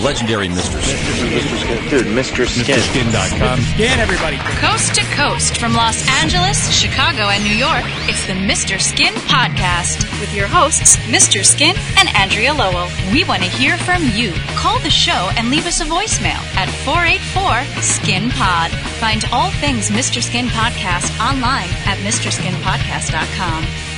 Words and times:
legendary 0.00 0.48
Mr. 0.48 0.80
Skin. 0.80 1.34
Mister 1.34 1.90
Dude, 1.90 2.06
Mr. 2.06 2.46
Skin. 2.48 2.76
MrSkin.com. 2.76 3.60
Skin 3.60 3.98
everybody. 4.00 4.38
Coast 4.58 4.94
to 4.94 5.02
coast 5.14 5.58
from 5.58 5.74
Los 5.74 6.06
Angeles, 6.22 6.70
Chicago, 6.72 7.28
and 7.28 7.44
New 7.44 7.54
York, 7.54 7.84
it's 8.08 8.26
the 8.26 8.32
Mr. 8.32 8.80
Skin 8.80 9.12
Podcast 9.28 10.02
with 10.20 10.34
your 10.34 10.46
hosts, 10.46 10.96
Mr. 11.08 11.44
Skin 11.44 11.76
and 11.98 12.08
Andrea 12.16 12.54
Lowell. 12.54 12.88
We 13.12 13.24
want 13.24 13.42
to 13.42 13.48
hear 13.48 13.76
from 13.76 14.02
you. 14.14 14.32
Call 14.56 14.78
the 14.80 14.90
show 14.90 15.30
and 15.36 15.50
leave 15.50 15.66
us 15.66 15.80
a 15.80 15.84
voicemail 15.84 16.40
at 16.56 16.68
484 16.84 17.82
Skin 17.82 18.30
Pod. 18.30 18.70
Find 19.00 19.24
all 19.32 19.50
things 19.50 19.90
Mr. 19.90 20.22
Skin 20.22 20.46
Podcast 20.46 21.10
online 21.20 21.68
at 21.86 21.98
MrSkinPodcast.com. 21.98 23.91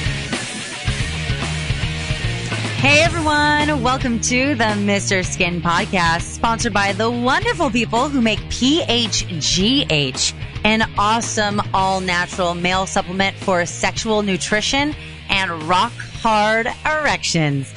Hey 2.85 3.01
everyone, 3.03 3.83
welcome 3.83 4.21
to 4.21 4.55
the 4.57 4.65
Mr. 4.65 5.25
Skin 5.25 5.63
podcast, 5.63 6.21
sponsored 6.21 6.75
by 6.75 6.93
the 6.93 7.11
wonderful 7.11 7.71
people 7.71 8.11
who 8.11 8.21
make 8.21 8.41
PHGH, 8.41 10.35
an 10.65 10.83
awesome 10.99 11.63
all 11.73 12.03
natural 12.03 12.55
male 12.55 12.85
supplement 12.85 13.39
for 13.39 13.65
sexual 13.65 14.21
nutrition 14.21 14.95
and 15.31 15.63
rock 15.63 15.93
hard 15.93 16.67
erections. 16.85 17.73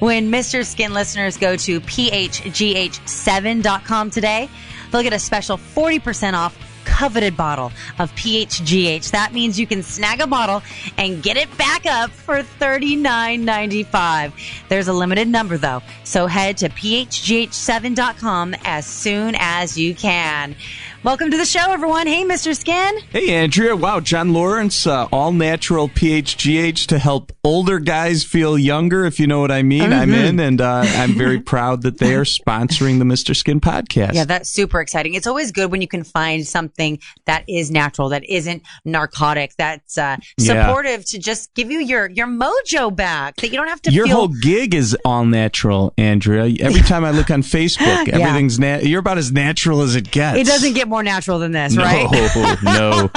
When 0.00 0.32
Mr. 0.32 0.66
Skin 0.66 0.92
listeners 0.92 1.36
go 1.36 1.54
to 1.54 1.80
PHGH7.com 1.80 4.10
today, 4.10 4.48
they'll 4.90 5.04
get 5.04 5.12
a 5.12 5.20
special 5.20 5.56
40% 5.56 6.34
off 6.34 6.58
coveted 6.98 7.36
bottle 7.36 7.70
of 8.00 8.12
PHGH. 8.16 9.12
That 9.12 9.32
means 9.32 9.56
you 9.56 9.68
can 9.68 9.84
snag 9.84 10.20
a 10.20 10.26
bottle 10.26 10.62
and 10.96 11.22
get 11.22 11.36
it 11.36 11.48
back 11.56 11.86
up 11.86 12.10
for 12.10 12.42
$39.95. 12.42 14.32
There's 14.68 14.88
a 14.88 14.92
limited 14.92 15.28
number 15.28 15.56
though, 15.56 15.80
so 16.02 16.26
head 16.26 16.56
to 16.56 16.68
PHGH7.com 16.68 18.56
as 18.64 18.84
soon 18.84 19.36
as 19.38 19.78
you 19.78 19.94
can. 19.94 20.56
Welcome 21.04 21.30
to 21.30 21.36
the 21.36 21.44
show, 21.46 21.70
everyone. 21.70 22.08
Hey, 22.08 22.24
Mr. 22.24 22.54
Skin. 22.58 22.98
Hey, 23.10 23.30
Andrea. 23.32 23.76
Wow, 23.76 24.00
John 24.00 24.32
Lawrence, 24.32 24.84
uh, 24.84 25.06
all 25.12 25.30
natural 25.30 25.88
PHGH 25.88 26.86
to 26.88 26.98
help 26.98 27.32
older 27.44 27.78
guys 27.78 28.24
feel 28.24 28.58
younger, 28.58 29.04
if 29.04 29.20
you 29.20 29.28
know 29.28 29.40
what 29.40 29.52
I 29.52 29.62
mean. 29.62 29.92
I'm 29.92 30.08
Mm-hmm. 30.10 30.14
in, 30.26 30.40
and 30.40 30.60
uh, 30.60 30.82
I'm 30.84 31.12
very 31.14 31.40
proud 31.40 31.82
that 31.82 31.98
they 31.98 32.14
are 32.16 32.24
sponsoring 32.24 32.98
the 32.98 33.04
Mr. 33.04 33.34
Skin 33.34 33.60
podcast. 33.60 34.14
Yeah, 34.14 34.24
that's 34.24 34.50
super 34.50 34.80
exciting. 34.80 35.14
It's 35.14 35.28
always 35.28 35.52
good 35.52 35.70
when 35.70 35.80
you 35.80 35.86
can 35.88 36.02
find 36.02 36.44
something 36.46 36.98
that 37.26 37.44
is 37.48 37.70
natural, 37.70 38.08
that 38.08 38.28
isn't 38.28 38.64
narcotic, 38.84 39.52
that's 39.56 39.96
uh, 39.98 40.16
Yeah. 40.36 40.66
supportive 40.66 41.06
to 41.10 41.18
just 41.20 41.54
give 41.54 41.70
you 41.70 41.78
your 41.78 42.10
your 42.10 42.26
mojo 42.26 42.94
back. 42.94 43.36
That 43.36 43.48
you 43.50 43.56
don't 43.56 43.68
have 43.68 43.80
to 43.82 43.92
Your 43.92 44.06
feel. 44.06 44.16
whole 44.16 44.28
gig 44.28 44.74
is 44.74 44.96
all 45.04 45.24
natural, 45.24 45.94
Andrea. 45.96 46.52
Every 46.60 46.80
time 46.90 47.04
I 47.04 47.12
look 47.12 47.30
on 47.30 47.42
Facebook, 47.42 48.06
Yeah. 48.08 48.18
everything's 48.18 48.58
you're 48.84 49.00
about 49.00 49.16
as 49.18 49.30
natural 49.30 49.80
as 49.82 49.94
it 49.94 50.10
gets. 50.10 50.38
it 50.40 50.46
doesn't 50.46 50.72
get 50.74 50.87
more 50.88 51.02
natural 51.02 51.38
than 51.38 51.52
this, 51.52 51.74
no, 51.74 51.82
right? 51.82 52.10
no. 52.62 53.10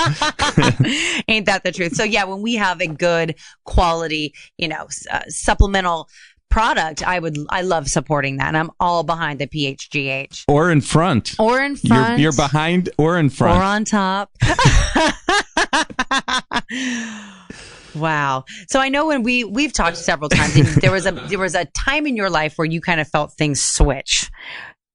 Ain't 1.27 1.45
that 1.45 1.61
the 1.63 1.71
truth? 1.71 1.95
So 1.95 2.03
yeah, 2.03 2.25
when 2.25 2.41
we 2.41 2.55
have 2.55 2.81
a 2.81 2.87
good 2.87 3.35
quality, 3.65 4.33
you 4.57 4.67
know, 4.67 4.87
uh, 5.11 5.21
supplemental 5.27 6.09
product, 6.51 7.07
I 7.07 7.17
would, 7.17 7.35
I 7.49 7.61
love 7.61 7.87
supporting 7.87 8.37
that, 8.37 8.49
and 8.49 8.57
I'm 8.57 8.69
all 8.79 9.01
behind 9.03 9.39
the 9.39 9.47
PHGH. 9.47 10.43
Or 10.47 10.69
in 10.69 10.81
front. 10.81 11.33
Or 11.39 11.59
in 11.59 11.75
You're, 11.81 11.95
front, 11.95 12.19
you're 12.19 12.35
behind 12.35 12.91
or 12.99 13.17
in 13.17 13.31
front. 13.31 13.57
or 13.57 13.63
on 13.63 13.85
top. 13.85 14.29
wow. 17.95 18.43
So 18.69 18.79
I 18.79 18.89
know 18.89 19.07
when 19.07 19.23
we 19.23 19.43
we've 19.43 19.73
talked 19.73 19.97
several 19.97 20.29
times, 20.29 20.75
there 20.75 20.91
was 20.91 21.07
a 21.07 21.11
there 21.11 21.39
was 21.39 21.55
a 21.55 21.65
time 21.65 22.05
in 22.05 22.15
your 22.15 22.29
life 22.29 22.53
where 22.57 22.65
you 22.65 22.81
kind 22.81 23.01
of 23.01 23.07
felt 23.07 23.33
things 23.33 23.59
switch. 23.61 24.29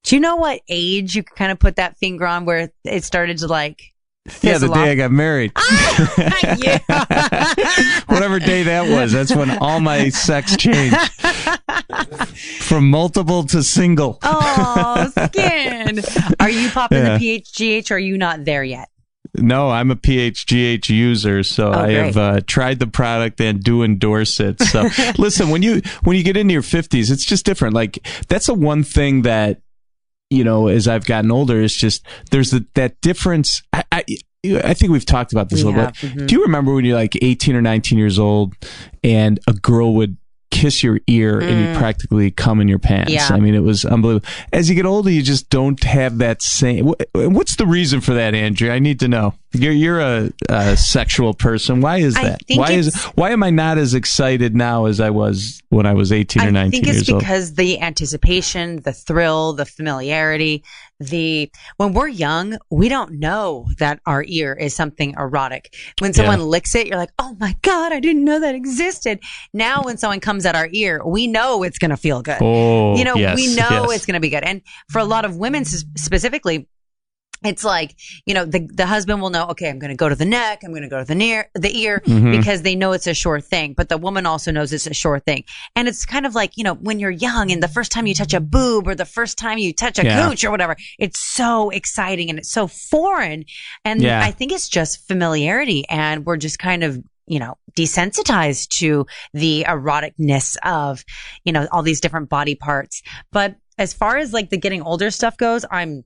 Do 0.03 0.15
you 0.15 0.21
know 0.21 0.37
what 0.37 0.61
age 0.69 1.15
you 1.15 1.23
could 1.23 1.35
kind 1.35 1.51
of 1.51 1.59
put 1.59 1.75
that 1.77 1.97
finger 1.97 2.25
on 2.25 2.45
where 2.45 2.71
it 2.85 3.03
started 3.03 3.39
to 3.39 3.47
like? 3.47 3.93
yeah, 4.41 4.57
the 4.57 4.67
fizzle 4.67 4.73
day 4.73 4.79
off? 4.81 4.87
I 4.87 4.95
got 4.95 5.11
married. 5.11 5.51
yeah. 6.59 6.79
Whatever 8.07 8.39
day 8.39 8.63
that 8.63 8.87
was, 8.89 9.11
that's 9.11 9.33
when 9.35 9.49
all 9.59 9.79
my 9.79 10.09
sex 10.09 10.55
changed 10.57 10.95
from 12.61 12.89
multiple 12.89 13.43
to 13.45 13.63
single. 13.63 14.19
Oh, 14.23 15.11
skin. 15.27 16.01
Are 16.39 16.49
you 16.49 16.69
popping 16.69 16.97
Yeah. 16.99 17.17
the 17.17 17.41
PHGH 17.41 17.91
or 17.91 17.95
are 17.95 17.99
you 17.99 18.17
not 18.17 18.45
there 18.45 18.63
yet? 18.63 18.89
No, 19.35 19.69
I'm 19.69 19.91
a 19.91 19.95
PHGH 19.95 20.89
user, 20.89 21.43
so 21.43 21.67
Oh, 21.69 21.79
I 21.79 21.91
have 21.91 22.17
uh, 22.17 22.39
tried 22.47 22.79
the 22.79 22.87
product 22.87 23.39
and 23.39 23.61
do 23.61 23.83
endorse 23.83 24.39
it. 24.39 24.59
So 24.61 24.89
listen, 25.17 25.49
when 25.49 25.61
you 25.61 25.81
when 26.03 26.17
you 26.17 26.23
get 26.23 26.37
into 26.37 26.53
your 26.53 26.63
50s, 26.63 27.11
it's 27.11 27.25
just 27.25 27.45
different. 27.45 27.75
Like 27.75 27.99
that's 28.29 28.47
the 28.47 28.53
one 28.55 28.83
thing 28.83 29.23
that 29.23 29.61
you 30.29 30.43
know, 30.43 30.67
as 30.67 30.87
I've 30.87 31.05
gotten 31.05 31.31
older, 31.31 31.61
it's 31.61 31.75
just 31.75 32.05
there's 32.31 32.51
the, 32.51 32.65
that 32.75 32.99
difference. 33.01 33.61
I, 33.73 33.83
I 33.91 34.03
I 34.63 34.73
think 34.73 34.91
we've 34.91 35.05
talked 35.05 35.31
about 35.33 35.49
this 35.49 35.63
We 35.63 35.69
a 35.71 35.73
little 35.73 35.85
have, 35.85 36.01
bit. 36.01 36.11
mhm. 36.13 36.27
Do 36.27 36.35
you 36.35 36.43
remember 36.43 36.73
when 36.73 36.85
you're 36.85 36.95
like 36.97 37.17
18 37.21 37.55
or 37.55 37.61
19 37.61 37.97
years 37.97 38.17
old 38.19 38.53
and 39.03 39.39
a 39.47 39.53
girl 39.53 39.95
would 39.95 40.15
kiss 40.51 40.81
your 40.83 40.99
ear 41.07 41.39
and 41.39 41.59
you 41.73 41.77
practically 41.79 42.31
come 42.31 42.61
in 42.61 42.67
your 42.67 42.79
pants? 42.79 43.11
Mm. 43.11 43.15
Yeah. 43.15 43.27
I 43.31 43.39
mean, 43.39 43.55
it 43.55 43.63
was 43.63 43.83
unbelievable. 43.83 44.27
As 44.53 44.69
you 44.69 44.75
get 44.75 44.85
older, 44.85 45.09
you 45.09 45.21
just 45.21 45.49
don't 45.49 45.83
have 45.83 46.19
that 46.19 46.41
same. 46.41 46.93
What's 47.13 47.57
the 47.57 47.65
reason 47.65 47.99
for 47.99 48.13
that, 48.13 48.33
Andrea? 48.35 48.73
I 48.73 48.79
need 48.79 48.99
to 49.01 49.07
know. 49.07 49.33
You're 49.57 49.73
you're 49.73 49.99
a, 49.99 50.31
a 50.49 50.77
sexual 50.77 51.33
person. 51.33 51.81
Why 51.81 51.97
is 51.97 52.13
that? 52.15 52.41
Why 52.49 52.71
is 52.71 52.95
why 53.15 53.31
am 53.31 53.43
I 53.43 53.49
not 53.49 53.77
as 53.77 53.93
excited 53.93 54.55
now 54.55 54.85
as 54.85 54.99
I 54.99 55.09
was 55.09 55.61
when 55.69 55.85
I 55.85 55.93
was 55.93 56.11
18 56.11 56.43
or 56.43 56.45
I 56.47 56.49
19 56.51 56.71
think 56.71 56.87
it's 56.87 56.95
years 56.95 57.09
old? 57.09 57.19
because 57.19 57.53
the 57.55 57.79
anticipation, 57.81 58.77
the 58.81 58.93
thrill, 58.93 59.53
the 59.53 59.65
familiarity, 59.65 60.63
the 60.99 61.51
when 61.77 61.93
we're 61.93 62.07
young, 62.07 62.57
we 62.69 62.89
don't 62.89 63.13
know 63.19 63.67
that 63.79 63.99
our 64.05 64.23
ear 64.27 64.53
is 64.53 64.73
something 64.73 65.13
erotic. 65.17 65.75
When 65.99 66.13
someone 66.13 66.39
Yeah. 66.39 66.45
licks 66.45 66.75
it, 66.75 66.87
you're 66.87 66.97
like, 66.97 67.11
"Oh 67.19 67.35
my 67.39 67.55
god, 67.61 67.91
I 67.93 67.99
didn't 67.99 68.23
know 68.23 68.39
that 68.39 68.55
existed." 68.55 69.19
Now 69.53 69.83
when 69.83 69.97
someone 69.97 70.19
comes 70.19 70.45
at 70.45 70.55
our 70.55 70.69
ear, 70.71 71.01
we 71.05 71.27
know 71.27 71.63
it's 71.63 71.77
going 71.79 71.91
to 71.91 71.97
feel 71.97 72.21
good. 72.21 72.37
Oh, 72.41 72.95
you 72.95 73.03
know, 73.03 73.15
yes, 73.15 73.35
we 73.35 73.47
know 73.55 73.87
yes. 73.87 73.95
it's 73.97 74.05
going 74.05 74.15
to 74.15 74.19
be 74.19 74.29
good. 74.29 74.43
And 74.43 74.61
for 74.89 74.99
a 74.99 75.05
lot 75.05 75.25
of 75.25 75.37
women 75.37 75.65
specifically, 75.65 76.67
it's 77.43 77.63
like, 77.63 77.95
you 78.25 78.33
know, 78.33 78.45
the, 78.45 78.67
the 78.73 78.85
husband 78.85 79.21
will 79.21 79.29
know, 79.29 79.47
okay, 79.49 79.69
I'm 79.69 79.79
going 79.79 79.91
to 79.91 79.95
go 79.95 80.09
to 80.09 80.15
the 80.15 80.25
neck. 80.25 80.61
I'm 80.63 80.71
going 80.71 80.81
to 80.83 80.89
go 80.89 80.99
to 80.99 81.05
the 81.05 81.15
near, 81.15 81.49
the 81.53 81.75
ear 81.77 82.01
Mhm. 82.05 82.35
because 82.35 82.63
they 82.63 82.75
know 82.75 82.93
it's 82.93 83.07
a 83.07 83.13
sure 83.13 83.39
thing. 83.39 83.73
But 83.73 83.89
the 83.89 83.97
woman 83.97 84.25
also 84.25 84.51
knows 84.51 84.73
it's 84.73 84.87
a 84.87 84.93
sure 84.93 85.19
thing. 85.19 85.43
And 85.75 85.87
it's 85.87 86.05
kind 86.05 86.25
of 86.25 86.33
like, 86.35 86.57
you 86.57 86.63
know, 86.63 86.73
when 86.73 86.99
you're 86.99 87.11
young 87.11 87.51
and 87.51 87.61
the 87.61 87.67
first 87.67 87.91
time 87.91 88.07
you 88.07 88.15
touch 88.15 88.33
a 88.33 88.39
boob 88.39 88.87
or 88.87 88.95
the 88.95 89.05
first 89.05 89.37
time 89.37 89.57
you 89.59 89.71
touch 89.73 89.99
a 89.99 90.03
Yeah. 90.05 90.27
cooch 90.29 90.43
or 90.43 90.51
whatever, 90.51 90.75
it's 90.97 91.19
so 91.19 91.69
exciting 91.69 92.29
and 92.29 92.39
it's 92.39 92.51
so 92.51 92.67
foreign. 92.67 93.45
And 93.85 94.01
Yeah. 94.01 94.21
I 94.23 94.31
think 94.31 94.51
it's 94.51 94.67
just 94.67 95.07
familiarity 95.07 95.87
and 95.89 96.25
we're 96.25 96.37
just 96.37 96.57
kind 96.59 96.83
of, 96.83 96.97
you 97.27 97.39
know, 97.39 97.55
desensitized 97.75 98.69
to 98.79 99.05
the 99.33 99.65
eroticness 99.67 100.57
of, 100.63 101.03
you 101.43 101.51
know, 101.51 101.67
all 101.71 101.83
these 101.83 102.01
different 102.01 102.29
body 102.29 102.55
parts. 102.55 103.01
But 103.31 103.55
as 103.77 103.93
far 103.93 104.17
as 104.17 104.33
like 104.33 104.49
the 104.49 104.57
getting 104.57 104.81
older 104.81 105.11
stuff 105.11 105.37
goes, 105.37 105.65
I'm, 105.69 106.03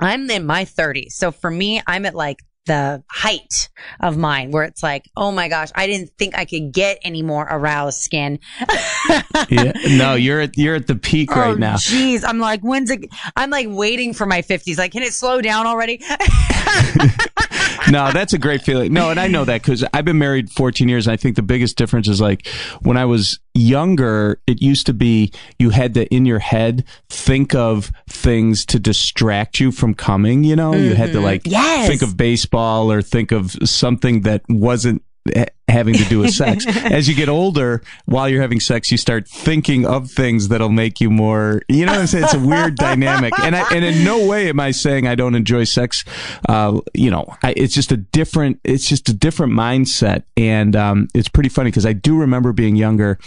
I'm 0.00 0.30
in 0.30 0.46
my 0.46 0.64
30s. 0.64 1.12
So 1.12 1.30
for 1.30 1.50
me, 1.50 1.82
I'm 1.86 2.06
at 2.06 2.14
like 2.14 2.38
the 2.66 3.02
height 3.10 3.68
of 4.00 4.16
mine 4.16 4.50
where 4.50 4.64
it's 4.64 4.82
like, 4.82 5.10
oh 5.16 5.32
my 5.32 5.48
gosh, 5.48 5.70
I 5.74 5.86
didn't 5.86 6.10
think 6.18 6.36
I 6.36 6.44
could 6.44 6.72
get 6.72 6.98
any 7.02 7.22
more 7.22 7.42
aroused 7.42 8.00
skin. 8.00 8.38
yeah, 9.48 9.72
no, 9.88 10.14
you're 10.14 10.40
at 10.40 10.56
you're 10.56 10.76
at 10.76 10.86
the 10.86 10.94
peak 10.94 11.34
right 11.34 11.50
oh, 11.50 11.54
now. 11.54 11.74
Jeez. 11.74 12.22
I'm 12.24 12.38
like, 12.38 12.60
when's 12.60 12.90
it? 12.90 13.06
I'm 13.34 13.50
like 13.50 13.66
waiting 13.68 14.14
for 14.14 14.26
my 14.26 14.42
50s. 14.42 14.78
Like, 14.78 14.92
can 14.92 15.02
it 15.02 15.14
slow 15.14 15.40
down 15.40 15.66
already? 15.66 16.00
no, 17.92 18.10
that's 18.12 18.32
a 18.32 18.38
great 18.38 18.62
feeling. 18.62 18.92
No, 18.92 19.10
and 19.10 19.18
I 19.18 19.26
know 19.26 19.44
that 19.44 19.62
because 19.62 19.84
I've 19.92 20.04
been 20.04 20.18
married 20.18 20.50
14 20.50 20.88
years. 20.88 21.06
And 21.06 21.12
I 21.12 21.16
think 21.16 21.36
the 21.36 21.42
biggest 21.42 21.76
difference 21.76 22.08
is 22.08 22.20
like 22.20 22.46
when 22.82 22.96
I 22.96 23.04
was 23.04 23.38
younger, 23.54 24.40
it 24.46 24.62
used 24.62 24.86
to 24.86 24.92
be 24.94 25.32
you 25.58 25.70
had 25.70 25.94
to, 25.94 26.06
in 26.14 26.24
your 26.26 26.38
head, 26.38 26.84
think 27.08 27.54
of 27.54 27.90
things 28.08 28.64
to 28.66 28.78
distract 28.78 29.60
you 29.60 29.72
from 29.72 29.94
coming. 29.94 30.44
You 30.44 30.56
know, 30.56 30.72
you 30.74 30.94
had 30.94 31.12
to 31.12 31.20
like 31.20 31.42
Mm-hmm. 31.42 31.52
Yes. 31.52 31.88
think 31.88 32.02
of 32.02 32.16
baseball 32.16 32.92
or 32.92 33.02
think 33.02 33.32
of 33.32 33.52
something 33.68 34.22
that 34.22 34.42
wasn't 34.48 35.02
having 35.68 35.94
to 35.94 36.04
do 36.04 36.18
with 36.18 36.32
sex. 36.32 36.66
As 36.84 37.08
you 37.08 37.14
get 37.14 37.28
older, 37.28 37.82
while 38.04 38.28
you're 38.28 38.42
having 38.42 38.60
sex, 38.60 38.90
you 38.90 38.98
start 38.98 39.28
thinking 39.28 39.86
of 39.86 40.10
things 40.10 40.48
that'll 40.48 40.68
make 40.68 41.00
you 41.00 41.10
more, 41.10 41.62
you 41.68 41.86
know 41.86 41.92
what 41.92 42.00
I'm 42.00 42.06
saying? 42.06 42.24
It's 42.24 42.34
a 42.34 42.40
weird 42.40 42.76
dynamic. 42.76 43.38
And 43.38 43.54
I, 43.54 43.64
and 43.74 43.84
in 43.84 44.04
no 44.04 44.26
way 44.26 44.48
am 44.48 44.58
I 44.58 44.72
saying 44.72 45.06
I 45.06 45.14
don't 45.14 45.34
enjoy 45.34 45.64
sex. 45.64 46.04
Uh, 46.48 46.80
you 46.94 47.10
know, 47.10 47.26
I, 47.42 47.54
it's 47.56 47.74
just 47.74 47.92
a 47.92 47.96
different, 47.96 48.60
it's 48.64 48.88
just 48.88 49.08
a 49.08 49.14
different 49.14 49.52
mindset. 49.52 50.24
And, 50.36 50.74
um, 50.74 51.08
it's 51.14 51.28
pretty 51.28 51.48
funny 51.48 51.70
because 51.70 51.86
I 51.86 51.92
do 51.92 52.18
remember 52.18 52.52
being 52.52 52.74
younger, 52.76 53.18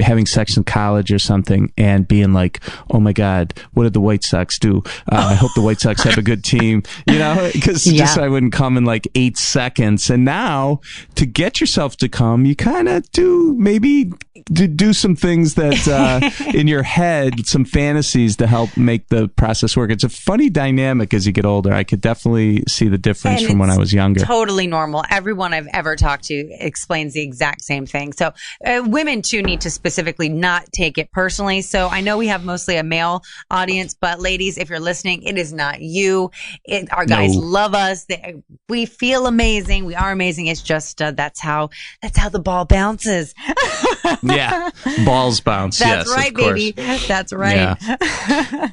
having 0.00 0.26
sex 0.26 0.56
in 0.56 0.64
college 0.64 1.10
or 1.12 1.18
something 1.18 1.72
and 1.78 2.06
being 2.06 2.32
like, 2.32 2.60
oh 2.90 3.00
my 3.00 3.12
God, 3.12 3.54
what 3.72 3.84
did 3.84 3.94
the 3.94 4.00
White 4.00 4.22
Sox 4.24 4.58
do? 4.58 4.82
Uh, 5.10 5.28
I 5.30 5.34
hope 5.34 5.52
the 5.54 5.62
White 5.62 5.80
Sox 5.80 6.02
have 6.02 6.18
a 6.18 6.22
good 6.22 6.44
team, 6.44 6.82
you 7.06 7.18
know, 7.18 7.50
because 7.52 7.86
Yeah. 7.96 7.98
just 8.00 8.16
so 8.16 8.24
I 8.24 8.28
wouldn't 8.28 8.52
come 8.52 8.76
in 8.76 8.84
like 8.84 9.08
eight 9.14 9.38
seconds. 9.38 10.10
And 10.10 10.24
now 10.24 10.80
to 11.14 11.24
get 11.36 11.60
yourself 11.60 11.98
to 11.98 12.08
come, 12.08 12.46
you 12.46 12.56
kind 12.56 12.88
of 12.88 13.08
do 13.12 13.54
maybe 13.58 14.10
do, 14.46 14.66
do 14.66 14.94
some 14.94 15.14
things 15.14 15.54
that 15.54 15.86
uh, 15.86 16.30
in 16.58 16.66
your 16.66 16.82
head, 16.82 17.46
some 17.46 17.64
fantasies 17.66 18.36
to 18.36 18.46
help 18.46 18.74
make 18.76 19.08
the 19.08 19.28
process 19.28 19.76
work. 19.76 19.90
It's 19.90 20.02
a 20.04 20.08
funny 20.08 20.48
dynamic 20.48 21.12
as 21.12 21.26
you 21.26 21.32
get 21.32 21.44
older. 21.44 21.72
I 21.74 21.84
could 21.84 22.00
definitely 22.00 22.62
see 22.68 22.88
the 22.88 22.96
difference 22.96 23.42
And 23.42 23.50
from 23.50 23.58
when 23.58 23.68
I 23.68 23.76
was 23.76 23.92
younger. 23.92 24.20
Totally 24.24 24.66
normal. 24.66 25.04
Everyone 25.10 25.52
I've 25.52 25.68
ever 25.74 25.94
talked 25.94 26.24
to 26.24 26.34
explains 26.58 27.12
the 27.12 27.20
exact 27.22 27.60
same 27.62 27.84
thing. 27.84 28.14
So 28.14 28.32
uh, 28.64 28.82
women 28.86 29.20
too 29.20 29.42
need 29.42 29.60
to 29.62 29.70
specifically 29.70 30.30
not 30.30 30.72
take 30.72 30.96
it 30.96 31.12
personally. 31.12 31.60
So 31.60 31.88
I 31.88 32.00
know 32.00 32.16
we 32.16 32.28
have 32.28 32.44
mostly 32.46 32.76
a 32.78 32.82
male 32.82 33.22
audience, 33.50 33.94
but 33.94 34.20
ladies, 34.20 34.56
if 34.56 34.70
you're 34.70 34.80
listening, 34.80 35.22
it 35.22 35.36
is 35.36 35.52
not 35.52 35.82
you. 35.82 36.30
It, 36.64 36.90
our 36.94 37.04
guys 37.04 37.34
No. 37.36 37.42
love 37.42 37.74
us. 37.74 38.06
They, 38.06 38.36
we 38.70 38.86
feel 38.86 39.26
amazing. 39.26 39.84
We 39.84 39.94
are 39.94 40.12
amazing. 40.12 40.46
It's 40.46 40.62
just 40.62 41.02
uh, 41.02 41.10
that's 41.26 41.40
how 41.40 41.70
that's 42.02 42.16
how 42.16 42.28
the 42.28 42.38
ball 42.38 42.64
bounces. 42.64 43.34
yeah, 44.22 44.70
balls 45.04 45.40
bounce. 45.40 45.80
That's 45.80 46.08
yes, 46.08 46.16
right, 46.16 46.28
of 46.30 46.34
course. 46.34 46.72
baby. 46.72 47.02
That's 47.08 47.32
right. 47.32 47.76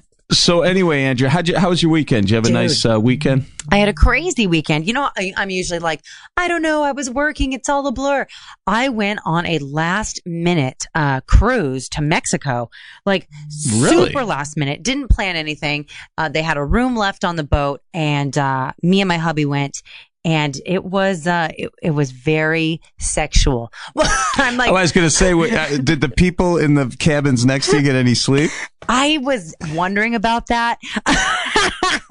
So 0.32 0.62
anyway, 0.62 1.04
Andrea, 1.04 1.30
how'd 1.30 1.48
you, 1.48 1.58
how 1.60 1.70
was 1.70 1.84
your 1.84 1.92
weekend? 1.92 2.24
Did 2.24 2.32
you 2.32 2.36
have 2.38 2.46
a 2.46 2.48
Dude. 2.48 2.54
nice 2.56 2.86
uh, 2.86 3.00
weekend? 3.00 3.46
I 3.72 3.78
had 3.78 3.88
a 3.88 3.94
crazy 3.94 4.48
weekend. 4.48 4.88
You 4.88 4.94
know, 4.94 5.10
I, 5.16 5.32
I'm 5.38 5.52
usually 5.52 5.80
like, 5.80 6.02
I 6.38 6.48
don't 6.48 6.64
know, 6.64 6.82
I 6.82 6.94
was 6.94 7.08
working, 7.08 7.54
it's 7.54 7.70
all 7.70 7.86
a 7.86 7.92
blur. 7.92 8.26
I 8.66 8.90
went 8.90 9.20
on 9.26 9.46
a 9.46 9.60
last 9.60 10.22
minute 10.26 10.86
uh, 10.96 11.22
cruise 11.28 11.88
to 11.90 12.02
Mexico, 12.02 12.72
like 13.06 13.28
Really? 13.76 14.08
super 14.08 14.26
last 14.26 14.58
minute. 14.58 14.82
Didn't 14.82 15.10
plan 15.10 15.36
anything. 15.36 15.86
Uh, 16.18 16.30
they 16.30 16.42
had 16.42 16.58
a 16.58 16.66
room 16.66 16.96
left 16.96 17.24
on 17.24 17.36
the 17.36 17.44
boat, 17.44 17.82
and 17.94 18.36
uh, 18.36 18.72
me 18.82 19.02
and 19.02 19.08
my 19.10 19.18
hubby 19.18 19.46
went. 19.46 19.84
And 20.26 20.58
it 20.66 20.86
was 20.86 21.28
uh, 21.28 21.50
it, 21.58 21.72
it 21.82 21.92
was 21.92 22.12
very 22.12 22.82
sexual. 22.98 23.72
I'm 24.36 24.56
like, 24.58 24.72
oh, 24.72 24.76
I 24.76 24.82
was 24.82 24.92
going 24.94 25.06
to 25.06 25.12
say, 25.12 25.34
wait, 25.34 25.54
uh, 25.54 25.78
did 25.78 26.00
the 26.00 26.10
people 26.10 26.58
in 26.58 26.76
the 26.76 26.96
cabins 26.98 27.46
next 27.46 27.70
to 27.72 27.78
you 27.78 27.84
get 27.84 27.96
any 27.96 28.16
sleep? 28.16 28.50
I 28.88 29.20
was 29.22 29.54
wondering 29.74 30.16
about 30.16 30.48
that. 30.48 30.80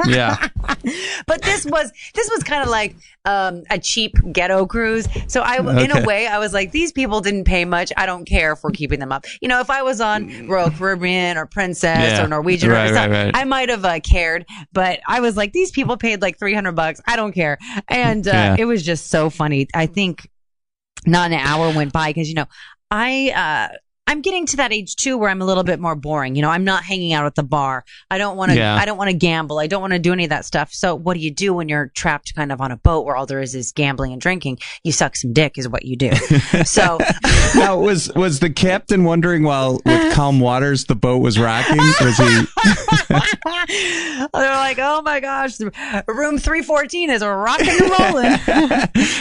Yeah. 0.07 0.49
but 1.27 1.43
this 1.43 1.65
was 1.65 1.93
this 2.15 2.29
was 2.35 2.43
kind 2.43 2.63
of 2.63 2.69
like 2.69 2.97
um, 3.25 3.63
a 3.71 3.79
cheap 3.79 4.17
ghetto 4.33 4.67
cruise. 4.67 5.07
So 5.29 5.43
I, 5.43 5.57
in 5.83 5.91
a 5.97 6.05
way, 6.05 6.27
I 6.27 6.39
was 6.39 6.53
like, 6.53 6.73
these 6.73 6.91
people 6.93 7.21
didn't 7.21 7.45
pay 7.45 7.65
much. 7.65 7.93
I 7.97 8.07
don't 8.07 8.25
care 8.25 8.53
if 8.53 8.63
we're 8.65 8.71
keeping 8.73 8.99
them 9.01 9.13
up. 9.13 9.25
You 9.41 9.49
know, 9.49 9.61
if 9.61 9.71
I 9.71 9.83
was 9.83 10.01
on 10.01 10.49
Royal 10.49 10.71
Caribbean 10.71 11.37
or 11.37 11.47
Princess 11.47 11.99
Yeah. 11.99 12.25
or 12.25 12.29
Norwegian, 12.29 12.71
Right, 12.71 12.91
or 12.91 12.95
right, 12.95 12.95
something, 12.95 13.13
right. 13.27 13.37
I 13.37 13.45
might 13.45 13.69
have 13.69 13.85
uh, 13.85 14.01
cared. 14.01 14.47
But 14.73 15.01
I 15.07 15.21
was 15.21 15.37
like, 15.37 15.53
these 15.53 15.71
people 15.71 15.97
paid 15.97 16.21
like 16.21 16.39
three 16.39 16.55
hundred 16.55 16.73
bucks. 16.73 17.01
I 17.07 17.17
don't 17.17 17.33
care. 17.33 17.59
And 17.89 18.27
uh, 18.27 18.31
Yeah. 18.33 18.57
it 18.59 18.65
was 18.65 18.83
just 18.83 19.09
so 19.09 19.31
funny. 19.31 19.69
I 19.75 19.87
think 19.87 20.29
not 21.07 21.31
an 21.33 21.39
hour 21.39 21.73
went 21.75 21.93
by 21.93 22.11
because 22.11 22.29
you 22.29 22.35
know 22.35 22.47
I. 22.91 23.69
Uh, 23.73 23.77
I'm 24.07 24.21
getting 24.21 24.47
to 24.47 24.57
that 24.59 24.73
age 24.73 24.97
too 24.97 25.17
where 25.17 25.31
I'm 25.31 25.41
a 25.41 25.45
little 25.45 25.63
bit 25.63 25.79
more 25.79 25.95
boring. 25.95 26.35
You 26.35 26.43
know, 26.43 26.51
I'm 26.51 26.65
not 26.65 26.83
hanging 26.83 27.13
out 27.13 27.25
at 27.25 27.35
the 27.35 27.43
bar. 27.43 27.85
I 28.11 28.19
don't 28.19 28.37
want 28.37 28.51
to. 28.51 28.59
Yeah. 28.59 28.75
I 28.75 28.85
don't 28.85 28.99
want 28.99 29.11
to 29.11 29.17
gamble. 29.17 29.59
I 29.59 29.69
don't 29.69 29.81
want 29.81 29.93
to 29.93 29.99
do 29.99 30.13
any 30.13 30.25
of 30.25 30.31
that 30.31 30.45
stuff. 30.45 30.73
So, 30.73 30.95
what 30.95 31.15
do 31.15 31.21
you 31.21 31.31
do 31.31 31.55
when 31.55 31.69
you're 31.69 31.91
trapped 31.95 32.35
kind 32.35 32.51
of 32.51 32.61
on 32.61 32.73
a 32.73 32.77
boat 32.77 33.07
where 33.07 33.15
all 33.15 33.27
there 33.27 33.41
is 33.41 33.55
is 33.55 33.73
gambling 33.73 34.13
and 34.13 34.21
drinking? 34.21 34.59
You 34.83 34.93
suck 34.93 35.17
some 35.17 35.33
dick, 35.33 35.57
is 35.57 35.69
what 35.69 35.85
you 35.85 35.97
do. 35.97 36.13
so, 36.65 36.99
now, 37.55 37.79
was 37.79 38.13
was 38.15 38.41
the 38.41 38.51
captain 38.51 39.05
wondering 39.05 39.45
while 39.45 39.81
with 39.85 40.15
calm 40.15 40.41
waters 40.41 40.87
the 40.87 40.97
boat 40.97 41.19
was 41.19 41.39
rocking? 41.39 41.79
Was 41.79 42.19
he? 42.19 42.25
they're 44.33 44.33
like, 44.33 44.79
"Oh 44.81 45.03
my 45.03 45.21
gosh, 45.21 45.61
room 45.61 46.39
314 46.39 47.11
is 47.11 47.23
rocking 47.23 47.69
and 47.69 47.91
rolling." 47.99 48.33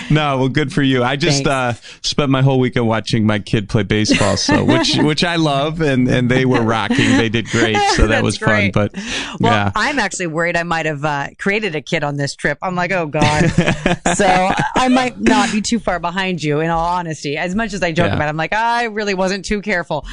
no, 0.10 0.40
well, 0.40 0.50
good 0.50 0.74
for 0.74 0.82
you. 0.82 1.04
I 1.04 1.16
just 1.16 1.46
uh, 1.46 1.74
spent 2.02 2.32
my 2.32 2.42
whole 2.42 2.60
weekend 2.60 2.88
watching 2.88 3.26
my 3.26 3.40
kid 3.40 3.70
play 3.70 3.84
baseball, 3.84 4.38
so 4.38 4.64
which 4.72 4.98
which 4.98 5.24
I 5.24 5.36
love, 5.36 5.82
and 5.82 6.08
and 6.08 6.30
they 6.30 6.46
were 6.46 6.62
rocking. 6.62 7.18
They 7.18 7.30
did 7.30 7.48
great, 7.48 7.78
so 7.96 8.08
that 8.08 8.24
was 8.24 8.38
great. 8.38 8.74
fun. 8.74 8.90
But 8.94 9.04
Well, 9.40 9.52
yeah, 9.52 9.72
I'm 9.76 10.00
actually 10.00 10.28
worried 10.28 10.56
I 10.58 10.64
might 10.64 10.86
have 10.86 11.04
uh, 11.06 11.28
created 11.38 11.76
a 11.76 11.82
kid 11.82 12.04
on 12.04 12.18
this 12.18 12.36
trip. 12.36 12.58
I'm 12.62 12.76
like, 12.76 12.92
oh 12.92 13.06
god. 13.08 13.48
so 14.16 14.52
I 14.76 14.88
might 14.90 15.20
not 15.20 15.52
be 15.52 15.62
too 15.62 15.80
far 15.80 16.00
behind 16.00 16.42
you. 16.42 16.60
In 16.60 16.70
all 16.70 16.86
honesty, 16.86 17.38
as 17.38 17.56
much 17.56 17.74
as 17.74 17.84
I 17.84 17.92
joke 17.92 18.08
Yeah. 18.08 18.16
about, 18.16 18.26
it, 18.26 18.30
I'm 18.30 18.38
like, 18.38 18.54
I 18.54 18.86
really 18.86 19.14
wasn't 19.14 19.46
too 19.46 19.62
careful. 19.62 20.06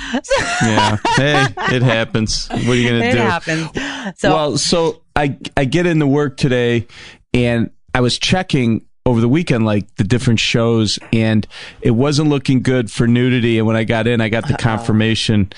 Yeah. 0.63 0.97
Hey, 1.17 1.47
it 1.75 1.83
happens. 1.83 2.49
What 2.49 2.69
are 2.69 2.75
you 2.75 2.89
gonna 2.89 3.05
it 3.05 3.13
do? 3.13 3.19
It 3.19 3.23
happens. 3.23 4.19
So 4.21 4.35
well, 4.35 4.57
so 4.59 5.03
I 5.15 5.37
I 5.57 5.65
get 5.65 5.87
into 5.87 6.07
work 6.07 6.37
today, 6.37 6.87
and 7.35 7.71
I 7.95 8.01
was 8.01 8.19
checking 8.19 8.87
over 9.09 9.21
the 9.21 9.29
weekend 9.29 9.65
like 9.65 9.93
the 9.97 10.05
different 10.05 10.39
shows, 10.39 10.99
and 11.13 11.47
it 11.81 11.93
wasn't 11.93 12.29
looking 12.29 12.63
good 12.63 12.91
for 12.91 13.07
nudity. 13.07 13.57
And 13.59 13.67
when 13.67 13.75
I 13.77 13.85
got 13.85 14.07
in, 14.07 14.21
I 14.21 14.29
got 14.29 14.47
the 14.47 14.55
confirmation 14.55 15.51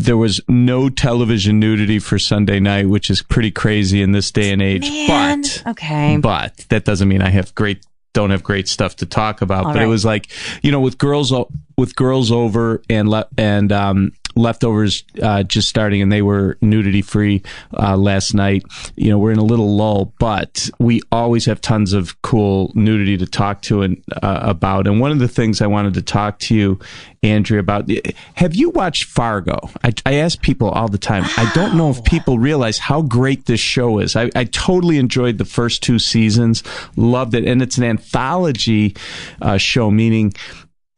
there 0.00 0.16
was 0.16 0.40
no 0.46 0.88
television 0.88 1.58
nudity 1.58 1.98
for 1.98 2.18
Sunday 2.20 2.60
night, 2.60 2.88
which 2.88 3.10
is 3.10 3.20
pretty 3.20 3.50
crazy 3.50 4.00
in 4.00 4.12
this 4.12 4.30
day 4.30 4.52
and 4.52 4.62
age. 4.62 4.88
man, 4.88 5.42
But 5.42 5.62
okay. 5.70 6.16
but 6.18 6.56
that 6.68 6.84
doesn't 6.84 7.08
mean 7.08 7.20
I 7.20 7.30
have 7.30 7.54
great 7.54 7.84
don't 8.14 8.30
have 8.30 8.42
great 8.42 8.68
stuff 8.68 8.96
to 8.96 9.06
talk 9.06 9.42
about. 9.42 9.66
All 9.66 9.72
but 9.72 9.82
it 9.82 9.86
was 9.86 10.04
like 10.04 10.30
you 10.62 10.70
know 10.72 10.80
with 10.80 10.98
girls 10.98 11.32
with 11.76 11.96
girls 11.96 12.30
over 12.30 12.82
and 12.88 13.08
le- 13.08 13.28
and 13.36 13.72
um, 13.72 14.12
leftovers 14.38 15.04
uh, 15.22 15.42
just 15.42 15.68
starting 15.68 16.00
and 16.00 16.12
they 16.12 16.22
were 16.22 16.56
nudity 16.60 17.02
free 17.02 17.42
uh, 17.76 17.96
last 17.96 18.34
night. 18.34 18.64
You 18.96 19.10
know 19.10 19.18
we're 19.18 19.32
in 19.32 19.38
a 19.38 19.44
little 19.44 19.76
lull, 19.76 20.14
but 20.18 20.70
we 20.78 21.02
always 21.10 21.44
have 21.46 21.60
tons 21.60 21.92
of 21.92 22.20
cool 22.22 22.72
nudity 22.74 23.16
to 23.18 23.26
talk 23.26 23.62
to 23.62 23.82
and 23.82 24.02
uh, 24.22 24.40
about. 24.42 24.86
And 24.86 25.00
one 25.00 25.10
of 25.10 25.18
the 25.18 25.28
things 25.28 25.60
I 25.60 25.66
wanted 25.66 25.94
to 25.94 26.02
talk 26.02 26.38
to 26.40 26.54
you, 26.54 26.78
Andrea, 27.22 27.60
about 27.60 27.90
have 28.34 28.54
you 28.54 28.70
watched 28.70 29.04
Fargo? 29.04 29.58
I, 29.82 29.92
I 30.06 30.14
ask 30.14 30.40
people 30.40 30.70
all 30.70 30.88
the 30.88 30.98
time. 30.98 31.24
I 31.36 31.50
don't 31.54 31.76
know 31.76 31.90
if 31.90 32.04
people 32.04 32.38
realize 32.38 32.78
how 32.78 33.02
great 33.02 33.46
this 33.46 33.60
show 33.60 33.98
is. 33.98 34.14
I, 34.16 34.30
I 34.36 34.44
totally 34.44 34.98
enjoyed 34.98 35.38
the 35.38 35.44
first 35.44 35.82
two 35.82 35.98
seasons, 35.98 36.62
loved 36.96 37.34
it, 37.34 37.44
and 37.44 37.60
it's 37.60 37.78
an 37.78 37.84
anthology 37.84 38.94
uh, 39.42 39.58
show, 39.58 39.90
meaning 39.90 40.32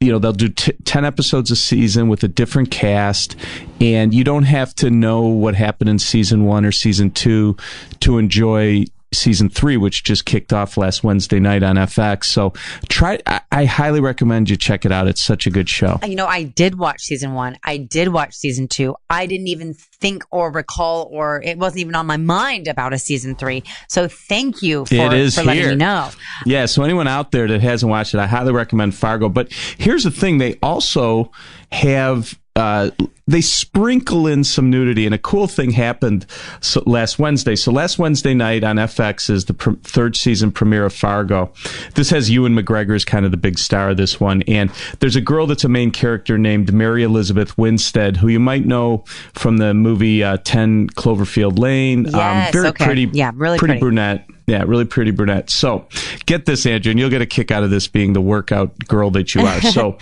you 0.01 0.11
know 0.11 0.19
they'll 0.19 0.33
do 0.33 0.49
t- 0.49 0.73
10 0.85 1.05
episodes 1.05 1.51
a 1.51 1.57
season 1.57 2.09
with 2.09 2.25
a 2.25 2.29
different 2.29 2.71
cast 2.71 3.37
and 3.83 4.15
you 4.15 4.25
don't 4.25 4.45
have 4.45 4.75
to 4.75 4.91
know 4.91 5.27
what 5.27 5.55
happened 5.55 5.91
in 5.91 5.99
season 5.99 6.47
1 6.47 6.65
or 6.65 6.73
season 6.73 7.11
2 7.11 7.55
to 8.01 8.17
enjoy 8.17 8.83
season 9.13 9.49
3 9.49 9.77
which 9.77 10.05
just 10.05 10.25
kicked 10.25 10.53
off 10.53 10.77
last 10.77 11.03
Wednesday 11.03 11.41
night 11.41 11.63
on 11.63 11.77
FX 11.77 12.25
so 12.25 12.53
try 12.89 13.19
I, 13.27 13.41
I 13.51 13.65
highly 13.65 14.01
recommend 14.01 14.51
you 14.51 14.57
check 14.57 14.85
it 14.85 14.93
out 14.93 15.09
it's 15.09 15.23
such 15.23 15.47
a 15.47 15.51
good 15.51 15.69
show 15.69 15.99
you 16.11 16.17
know, 16.17 16.27
I 16.27 16.43
did 16.43 16.79
watch 16.79 17.03
season 17.03 17.35
one. 17.35 17.57
I 17.65 17.77
did 17.77 18.09
watch 18.09 18.35
season 18.35 18.69
two. 18.69 18.97
I 19.09 19.27
didn't 19.27 19.49
even 19.49 19.75
think 19.75 20.25
or 20.31 20.51
recall, 20.51 21.09
or 21.13 21.41
it 21.43 21.57
wasn't 21.57 21.81
even 21.81 21.95
on 21.95 22.07
my 22.07 22.17
mind 22.17 22.69
about 22.69 22.93
a 22.93 22.99
season 22.99 23.37
three. 23.37 23.63
So 23.89 24.09
thank 24.09 24.63
you 24.63 24.85
for, 24.87 24.95
It 24.95 25.13
is 25.13 25.37
for 25.37 25.45
letting 25.45 25.63
here. 25.63 25.71
me 25.71 25.77
know. 25.77 26.11
Yeah, 26.47 26.67
so 26.67 26.83
anyone 26.83 27.07
out 27.07 27.31
there 27.31 27.47
that 27.49 27.61
hasn't 27.61 27.91
watched 27.91 28.15
it, 28.15 28.19
I 28.19 28.27
highly 28.27 28.53
recommend 28.53 28.95
Fargo. 28.95 29.29
But 29.29 29.53
here's 29.53 30.05
the 30.05 30.11
thing: 30.11 30.39
they 30.39 30.57
also 30.63 31.31
have 31.71 32.39
uh, 32.57 32.91
they 33.31 33.41
sprinkle 33.41 34.27
in 34.27 34.43
some 34.43 34.71
nudity, 34.71 35.07
and 35.07 35.15
a 35.15 35.19
cool 35.19 35.47
thing 35.47 35.71
happened 35.71 36.27
so, 36.61 36.83
last 36.87 37.19
Wednesday. 37.19 37.55
So 37.55 37.71
last 37.71 37.99
Wednesday 37.99 38.35
night 38.35 38.65
on 38.65 38.77
FX 38.77 39.31
is 39.31 39.45
the 39.45 39.55
pr- 39.55 39.75
third 39.85 40.17
season 40.17 40.51
premiere 40.51 40.85
of 40.87 40.93
Fargo. 40.93 41.53
This 41.95 42.11
has 42.11 42.29
Ewan 42.31 42.55
McGregor 42.57 42.95
as 42.95 43.05
kind 43.05 43.25
of 43.25 43.31
the 43.31 43.37
big 43.37 43.59
star 43.59 43.91
of 43.91 43.97
this 43.97 44.19
one, 44.19 44.43
and 44.43 44.71
there's 44.99 45.17
a 45.17 45.21
girl 45.21 45.47
that's 45.47 45.65
a 45.65 45.69
main 45.69 45.93
character 45.93 46.39
named 46.39 46.73
Mary 46.73 47.03
Elizabeth 47.05 47.57
Winstead, 47.57 48.17
who 48.17 48.29
you 48.29 48.41
might 48.41 48.67
know 48.67 49.05
from 49.33 49.59
the 49.59 49.75
movie 49.75 50.25
uh, 50.25 50.37
Ten 50.39 50.89
Cloverfield 50.89 51.59
Lane. 51.59 52.07
Yes, 52.07 52.53
very 52.53 52.69
okay. 52.69 52.85
pretty, 52.85 53.09
Yeah, 53.13 53.31
really 53.35 53.59
pretty 53.59 53.73
pretty. 53.75 53.81
brunette. 53.81 54.27
Yeah, 54.47 54.65
really 54.67 54.85
pretty 54.85 55.13
brunette. 55.13 55.49
So, 55.49 55.87
get 56.27 56.45
this, 56.45 56.67
Andrea, 56.67 56.91
and 56.91 56.99
you'll 56.99 57.09
get 57.11 57.23
a 57.23 57.27
kick 57.27 57.53
out 57.53 57.63
of 57.63 57.71
this 57.71 57.87
being 57.87 58.15
the 58.15 58.21
workout 58.21 58.77
girl 58.89 59.11
that 59.13 59.33
you 59.33 59.43
are. 59.43 59.61
So, 59.71 59.97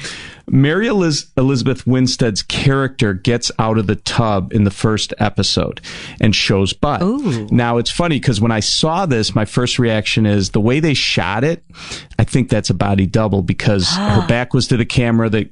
Mary 0.51 0.87
Eliz- 0.87 1.27
Elizabeth 1.37 1.87
Winstead's 1.87 2.43
character 2.43 3.13
gets 3.23 3.51
out 3.59 3.79
of 3.79 3.87
the 3.87 3.97
tub 3.97 4.53
in 4.53 4.65
the 4.65 4.71
first 4.71 5.13
episode 5.19 5.81
and 6.21 6.35
shows 6.35 6.73
butt. 6.73 7.03
Now, 7.51 7.79
it's 7.79 7.91
funny 7.91 8.19
because 8.21 8.41
when 8.41 8.53
I 8.53 8.61
saw 8.61 9.07
this, 9.07 9.35
my 9.35 9.45
first 9.45 9.79
reaction 9.79 10.27
is 10.27 10.51
the 10.51 10.61
way 10.61 10.81
they 10.81 10.95
shot 10.95 11.45
it. 11.45 11.65
I 12.19 12.25
think 12.25 12.49
that's 12.49 12.71
a 12.71 12.75
body 12.75 13.07
double 13.07 13.43
because 13.43 13.89
her 13.97 14.27
back 14.27 14.55
was 14.55 14.69
to 14.69 14.77
the 14.77 14.87
camera. 14.87 15.29
They, 15.29 15.51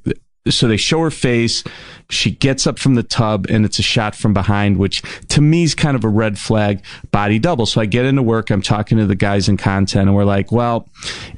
so 0.51 0.69
they 0.69 0.77
show 0.77 1.01
her 1.01 1.11
face. 1.11 1.65
She 2.09 2.31
gets 2.31 2.67
up 2.67 2.79
from 2.79 2.95
the 2.95 3.03
tub 3.03 3.47
and 3.49 3.65
it's 3.65 3.79
a 3.79 3.83
shot 3.83 4.15
from 4.15 4.33
behind, 4.33 4.79
which 4.79 5.03
to 5.29 5.41
me 5.41 5.65
is 5.65 5.75
kind 5.75 5.97
of 5.97 6.05
a 6.05 6.09
red 6.09 6.39
flag 6.39 6.85
body 7.11 7.39
double. 7.39 7.67
So 7.67 7.81
I 7.81 7.87
get 7.87 8.05
into 8.05 8.23
work. 8.23 8.51
I'm 8.51 8.63
talking 8.63 8.99
to 8.99 9.07
the 9.07 9.17
guys 9.17 9.49
in 9.49 9.57
content 9.57 10.09
and 10.09 10.15
we're 10.15 10.25
like, 10.25 10.53
well, 10.53 10.89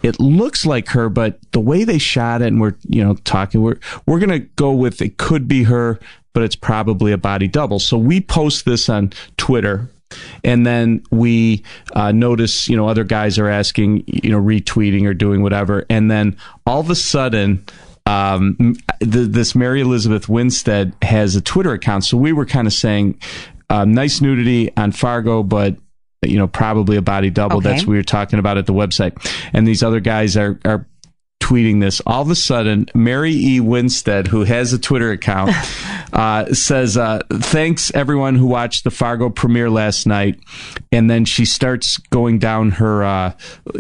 it 0.03 0.21
looks 0.21 0.67
like 0.67 0.89
her, 0.89 1.09
but 1.09 1.39
the 1.53 1.61
way 1.61 1.85
they 1.85 1.99
shot 1.99 2.43
it 2.43 2.49
and 2.49 2.61
we're, 2.61 2.75
you 2.87 3.03
know, 3.03 3.15
talking, 3.15 3.63
we're, 3.63 3.79
we're 4.07 4.19
going 4.19 4.29
to 4.31 4.41
go 4.41 4.73
with 4.73 5.01
it 5.01 5.17
could 5.17 5.49
be 5.49 5.65
her, 5.65 5.99
but 6.33 6.43
it's 6.43 6.57
probably 6.57 7.13
a 7.13 7.19
body 7.19 7.49
double. 7.49 7.79
So 7.79 7.99
we 7.99 8.21
post 8.21 8.65
this 8.65 8.89
on 8.89 9.13
Twitter 9.37 9.89
and 10.43 10.67
then 10.67 11.03
we 11.11 11.63
uh, 11.95 12.13
notice, 12.13 12.69
you 12.69 12.77
know, 12.77 12.89
other 12.89 13.05
guys 13.05 13.39
are 13.39 13.49
asking, 13.49 14.05
you 14.07 14.31
know, 14.31 14.41
retweeting 14.41 15.07
or 15.07 15.15
doing 15.15 15.43
whatever, 15.43 15.85
and 15.91 16.11
then 16.11 16.37
all 16.67 16.81
of 16.81 16.91
a 16.91 16.97
sudden. 16.97 17.65
Um, 18.07 18.75
the, 19.01 19.27
this 19.27 19.55
Mary 19.55 19.83
Elizabeth 19.83 20.31
Winstead 20.31 20.95
has 21.03 21.37
a 21.37 21.43
Twitter 21.43 21.75
account, 21.75 22.05
so 22.05 22.17
we 22.17 22.33
were 22.33 22.47
kind 22.47 22.67
of 22.67 22.73
saying, 22.73 23.21
um, 23.69 23.93
nice 23.93 24.23
nudity 24.23 24.75
on 24.79 24.93
Fargo, 24.93 25.43
but 25.43 25.77
you 26.23 26.37
know, 26.37 26.49
probably 26.49 26.97
a 26.97 27.03
body 27.03 27.31
double. 27.31 27.59
Okay. 27.59 27.69
That's 27.69 27.83
what 27.83 27.91
we 27.91 27.97
were 27.97 28.03
talking 28.03 28.39
about 28.39 28.59
at 28.59 28.67
the 28.67 28.73
website. 28.73 29.13
And 29.53 29.67
these 29.67 29.83
other 29.83 30.01
guys 30.01 30.37
are, 30.37 30.59
are 30.65 30.87
tweeting 31.49 31.81
this. 31.81 32.03
All 32.05 32.21
of 32.21 32.31
a 32.31 32.35
sudden, 32.35 32.87
Mary 32.95 33.33
E. 33.33 33.59
Winstead, 33.61 34.27
who 34.27 34.45
has 34.45 34.75
a 34.75 34.79
Twitter 34.79 35.13
account, 35.13 35.53
uh, 36.13 36.53
says, 36.53 36.97
uh, 36.99 37.21
thanks 37.31 37.91
everyone 37.95 38.35
who 38.35 38.47
watched 38.47 38.85
the 38.85 38.91
Fargo 38.91 39.31
premiere 39.31 39.71
last 39.71 40.07
night. 40.07 40.39
And 40.93 41.11
then 41.11 41.25
she 41.25 41.47
starts 41.47 41.97
going 42.11 42.39
down 42.39 42.73
her, 42.73 43.03
uh, 43.03 43.33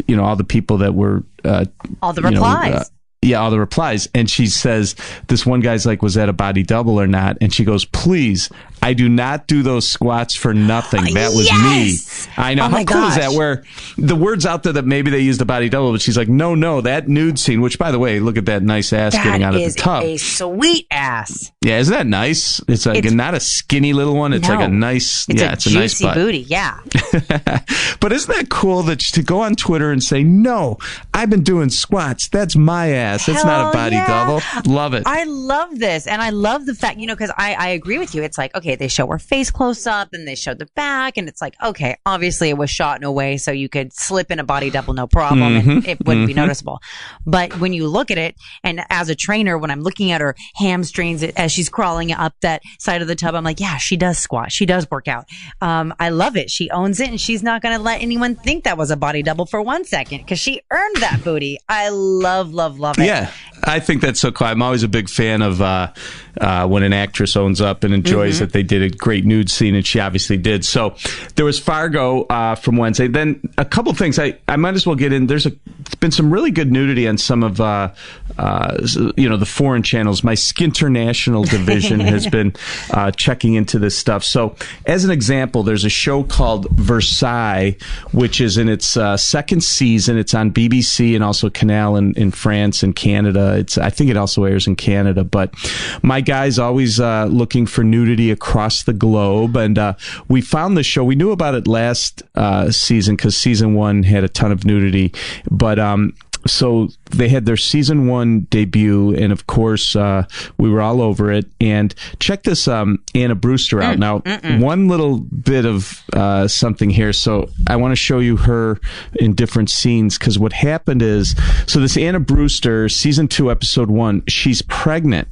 you 0.06 0.16
know, 0.16 0.24
all 0.24 0.36
the 0.36 0.44
people 0.44 0.78
that 0.78 0.94
were, 0.94 1.24
uh, 1.44 1.66
All 2.00 2.14
the 2.14 2.22
you 2.22 2.30
know, 2.30 2.40
replies. 2.40 2.74
uh, 2.74 2.84
yeah, 3.20 3.40
all 3.40 3.50
the 3.50 3.58
replies. 3.58 4.08
And 4.14 4.30
she 4.30 4.46
says, 4.46 4.94
this 5.26 5.44
one 5.44 5.60
guy's 5.60 5.84
like, 5.84 6.00
was 6.02 6.14
that 6.14 6.28
a 6.28 6.32
body 6.32 6.62
double 6.62 6.98
or 6.98 7.06
not? 7.06 7.36
And 7.40 7.52
she 7.52 7.64
goes, 7.64 7.84
please, 7.84 8.48
I 8.82 8.92
do 8.94 9.08
not 9.08 9.46
do 9.46 9.62
those 9.62 9.86
squats 9.88 10.34
for 10.34 10.54
nothing. 10.54 11.00
Uh, 11.00 11.14
that 11.14 11.30
was 11.34 11.46
Yes! 11.46 12.26
me. 12.28 12.32
I 12.36 12.54
know. 12.54 12.66
Oh 12.66 12.68
How 12.68 12.84
cool 12.84 13.04
is 13.08 13.16
that? 13.16 13.32
Where 13.32 13.64
the 13.96 14.14
word's 14.16 14.46
out 14.46 14.62
there 14.62 14.72
that 14.74 14.84
maybe 14.86 15.10
they 15.10 15.20
used 15.20 15.40
a 15.40 15.44
body 15.44 15.68
double, 15.68 15.92
but 15.92 16.00
she's 16.00 16.16
like, 16.16 16.28
no, 16.28 16.54
no, 16.54 16.80
that 16.80 17.08
nude 17.08 17.38
scene, 17.38 17.60
which 17.60 17.78
by 17.78 17.90
the 17.90 17.98
way, 17.98 18.20
look 18.20 18.36
at 18.36 18.46
that 18.46 18.62
nice 18.62 18.92
ass 18.92 19.14
getting 19.14 19.42
out 19.42 19.54
of 19.54 19.60
the 19.60 19.70
tub. 19.72 20.02
a 20.04 20.16
sweet 20.16 20.86
ass. 20.90 21.52
yeah, 21.62 21.78
isn't 21.78 21.92
that 21.94 22.06
nice? 22.06 22.60
It's 22.68 22.86
like 22.86 22.98
It's- 22.98 23.12
not 23.12 23.34
a 23.34 23.40
skinny 23.40 23.92
little 23.92 24.14
one. 24.14 24.32
It's 24.32 24.48
like 24.48 24.60
a 24.60 24.68
nice, 24.68 25.26
It's 25.28 25.40
yeah, 25.40 25.50
a 25.50 25.52
it's 25.54 25.66
a 25.66 25.70
juicy 25.70 25.78
nice 25.80 26.02
butt. 26.02 26.14
booty. 26.14 26.38
Yeah. 26.40 26.78
but 28.00 28.12
isn't 28.12 28.34
that 28.34 28.48
cool 28.48 28.82
that 28.84 29.00
to 29.00 29.22
go 29.22 29.40
on 29.40 29.54
Twitter 29.56 29.90
and 29.90 30.02
say, 30.02 30.22
no, 30.22 30.78
I've 31.14 31.30
been 31.30 31.42
doing 31.42 31.70
squats. 31.70 32.28
That's 32.28 32.56
my 32.56 32.90
ass. 32.90 33.26
That's 33.26 33.44
not 33.44 33.70
a 33.70 33.72
body 33.76 33.96
yeah. 33.96 34.06
double. 34.06 34.72
Love 34.72 34.94
it. 34.94 35.02
I 35.06 35.24
love 35.24 35.78
this. 35.78 36.06
And 36.06 36.20
I 36.22 36.30
love 36.30 36.66
the 36.66 36.74
fact, 36.74 36.98
you 36.98 37.06
know, 37.06 37.14
because 37.14 37.32
I, 37.36 37.54
I 37.54 37.68
agree 37.68 37.98
with 37.98 38.14
you. 38.14 38.22
It's 38.22 38.38
like, 38.38 38.54
okay, 38.54 38.67
they 38.76 38.88
show 38.88 39.06
her 39.06 39.18
face 39.18 39.50
close 39.50 39.86
up 39.86 40.10
and 40.12 40.26
they 40.26 40.34
show 40.34 40.54
the 40.54 40.68
back. 40.74 41.16
And 41.16 41.28
it's 41.28 41.40
like, 41.40 41.54
okay, 41.62 41.96
obviously 42.06 42.48
it 42.48 42.56
was 42.56 42.70
shot 42.70 42.98
in 42.98 43.04
a 43.04 43.12
way 43.12 43.36
so 43.36 43.50
you 43.50 43.68
could 43.68 43.92
slip 43.92 44.30
in 44.30 44.38
a 44.38 44.44
body 44.44 44.70
double, 44.70 44.94
no 44.94 45.06
problem. 45.06 45.60
Mm-hmm. 45.60 45.70
And 45.70 45.86
it 45.86 46.06
wouldn't 46.06 46.26
be 46.26 46.34
noticeable. 46.34 46.80
But 47.26 47.58
when 47.60 47.72
you 47.72 47.86
look 47.88 48.10
at 48.10 48.18
it, 48.18 48.36
and 48.64 48.82
as 48.90 49.08
a 49.08 49.14
trainer, 49.14 49.58
when 49.58 49.70
I'm 49.70 49.82
looking 49.82 50.10
at 50.10 50.20
her 50.20 50.34
hamstrings 50.56 51.22
as 51.22 51.52
she's 51.52 51.68
crawling 51.68 52.12
up 52.12 52.34
that 52.42 52.62
side 52.78 53.02
of 53.02 53.08
the 53.08 53.14
tub, 53.14 53.34
I'm 53.34 53.44
like, 53.44 53.60
yeah, 53.60 53.76
she 53.76 53.96
does 53.96 54.18
squat. 54.18 54.52
She 54.52 54.66
does 54.66 54.90
work 54.90 55.08
out. 55.08 55.26
Um, 55.60 55.94
I 55.98 56.10
love 56.10 56.36
it. 56.36 56.50
She 56.50 56.70
owns 56.70 57.00
it 57.00 57.08
and 57.08 57.20
she's 57.20 57.42
not 57.42 57.62
going 57.62 57.76
to 57.76 57.82
let 57.82 58.00
anyone 58.02 58.34
think 58.34 58.64
that 58.64 58.76
was 58.76 58.90
a 58.90 58.96
body 58.96 59.22
double 59.22 59.46
for 59.46 59.62
one 59.62 59.84
second 59.84 60.18
because 60.18 60.38
she 60.38 60.60
earned 60.70 60.96
that 60.96 61.22
booty. 61.24 61.58
I 61.68 61.88
love, 61.90 62.52
love, 62.52 62.78
love 62.78 62.98
it. 62.98 63.06
Yeah, 63.06 63.30
I 63.64 63.80
think 63.80 64.00
that's 64.02 64.20
so 64.20 64.30
cool. 64.32 64.46
I'm 64.46 64.62
always 64.62 64.82
a 64.82 64.88
big 64.88 65.08
fan 65.08 65.42
of 65.42 65.60
uh, 65.60 65.92
uh, 66.40 66.66
when 66.66 66.82
an 66.82 66.92
actress 66.92 67.36
owns 67.36 67.60
up 67.60 67.84
and 67.84 67.92
enjoys 67.94 68.36
Mm-hmm. 68.36 68.44
that 68.44 68.52
they 68.52 68.62
did 68.62 68.82
a 68.82 68.88
great 68.96 69.24
nude 69.24 69.50
scene, 69.50 69.74
and 69.74 69.86
she 69.86 70.00
obviously 70.00 70.36
did. 70.36 70.64
So 70.64 70.94
there 71.36 71.44
was 71.44 71.58
Fargo 71.58 72.22
uh, 72.24 72.54
from 72.54 72.76
Wednesday. 72.76 73.08
Then 73.08 73.40
a 73.58 73.64
couple 73.64 73.92
things 73.94 74.18
I, 74.18 74.38
I 74.48 74.56
might 74.56 74.74
as 74.74 74.86
well 74.86 74.96
get 74.96 75.12
in. 75.12 75.26
There's 75.26 75.46
a 75.46 75.52
been 75.94 76.10
some 76.10 76.32
really 76.32 76.50
good 76.50 76.70
nudity 76.70 77.08
on 77.08 77.18
some 77.18 77.42
of 77.42 77.60
uh, 77.60 77.92
uh, 78.38 78.78
you 79.16 79.28
know 79.28 79.36
the 79.36 79.46
foreign 79.46 79.82
channels. 79.82 80.22
My 80.22 80.34
Skinternational 80.34 81.48
division 81.48 82.00
has 82.00 82.26
been 82.30 82.54
uh, 82.92 83.10
checking 83.12 83.54
into 83.54 83.78
this 83.78 83.96
stuff. 83.96 84.24
So 84.24 84.56
as 84.86 85.04
an 85.04 85.10
example, 85.10 85.62
there's 85.62 85.84
a 85.84 85.90
show 85.90 86.22
called 86.22 86.68
Versailles, 86.70 87.76
which 88.12 88.40
is 88.40 88.56
in 88.56 88.68
its 88.68 88.96
uh, 88.96 89.16
second 89.16 89.62
season. 89.62 90.18
It's 90.18 90.34
on 90.34 90.52
BBC 90.52 91.14
and 91.14 91.24
also 91.24 91.50
Canal 91.50 91.96
in, 91.96 92.14
in 92.14 92.30
France 92.30 92.82
and 92.82 92.94
Canada. 92.94 93.56
It's 93.58 93.78
I 93.78 93.90
think 93.90 94.10
it 94.10 94.16
also 94.16 94.44
airs 94.44 94.66
in 94.66 94.76
Canada. 94.76 95.24
But 95.24 95.54
my 96.02 96.20
guy's 96.20 96.58
always 96.58 97.00
uh, 97.00 97.26
looking 97.26 97.66
for 97.66 97.82
nudity 97.82 98.30
across 98.30 98.82
the 98.84 98.92
globe, 98.92 99.56
and 99.56 99.78
uh, 99.78 99.94
we 100.28 100.40
found 100.40 100.76
the 100.76 100.82
show. 100.82 101.04
We 101.04 101.16
knew 101.16 101.32
about 101.32 101.54
it 101.54 101.66
last 101.66 102.22
uh, 102.34 102.70
season 102.70 103.16
because 103.16 103.36
season 103.36 103.74
one 103.74 104.02
had 104.02 104.24
a 104.24 104.28
ton 104.28 104.52
of 104.52 104.64
nudity, 104.64 105.12
but 105.50 105.77
um, 105.78 106.14
so 106.46 106.88
they 107.10 107.28
had 107.28 107.46
their 107.46 107.56
season 107.56 108.06
one 108.06 108.40
debut, 108.50 109.14
and 109.14 109.32
of 109.32 109.46
course, 109.46 109.96
uh, 109.96 110.24
we 110.56 110.70
were 110.70 110.80
all 110.80 111.02
over 111.02 111.32
it. 111.32 111.46
And 111.60 111.94
check 112.20 112.42
this 112.44 112.68
um, 112.68 113.02
Anna 113.14 113.34
Brewster 113.34 113.82
out. 113.82 113.98
now, 113.98 114.20
one 114.60 114.88
little 114.88 115.18
bit 115.18 115.66
of 115.66 116.02
uh, 116.12 116.48
something 116.48 116.90
here. 116.90 117.12
So 117.12 117.50
I 117.66 117.76
want 117.76 117.92
to 117.92 117.96
show 117.96 118.18
you 118.18 118.36
her 118.36 118.78
in 119.16 119.34
different 119.34 119.70
scenes 119.70 120.18
because 120.18 120.38
what 120.38 120.52
happened 120.52 121.02
is 121.02 121.34
so 121.66 121.80
this 121.80 121.96
Anna 121.96 122.20
Brewster, 122.20 122.88
season 122.88 123.28
two, 123.28 123.50
episode 123.50 123.90
one, 123.90 124.22
she's 124.28 124.62
pregnant. 124.62 125.28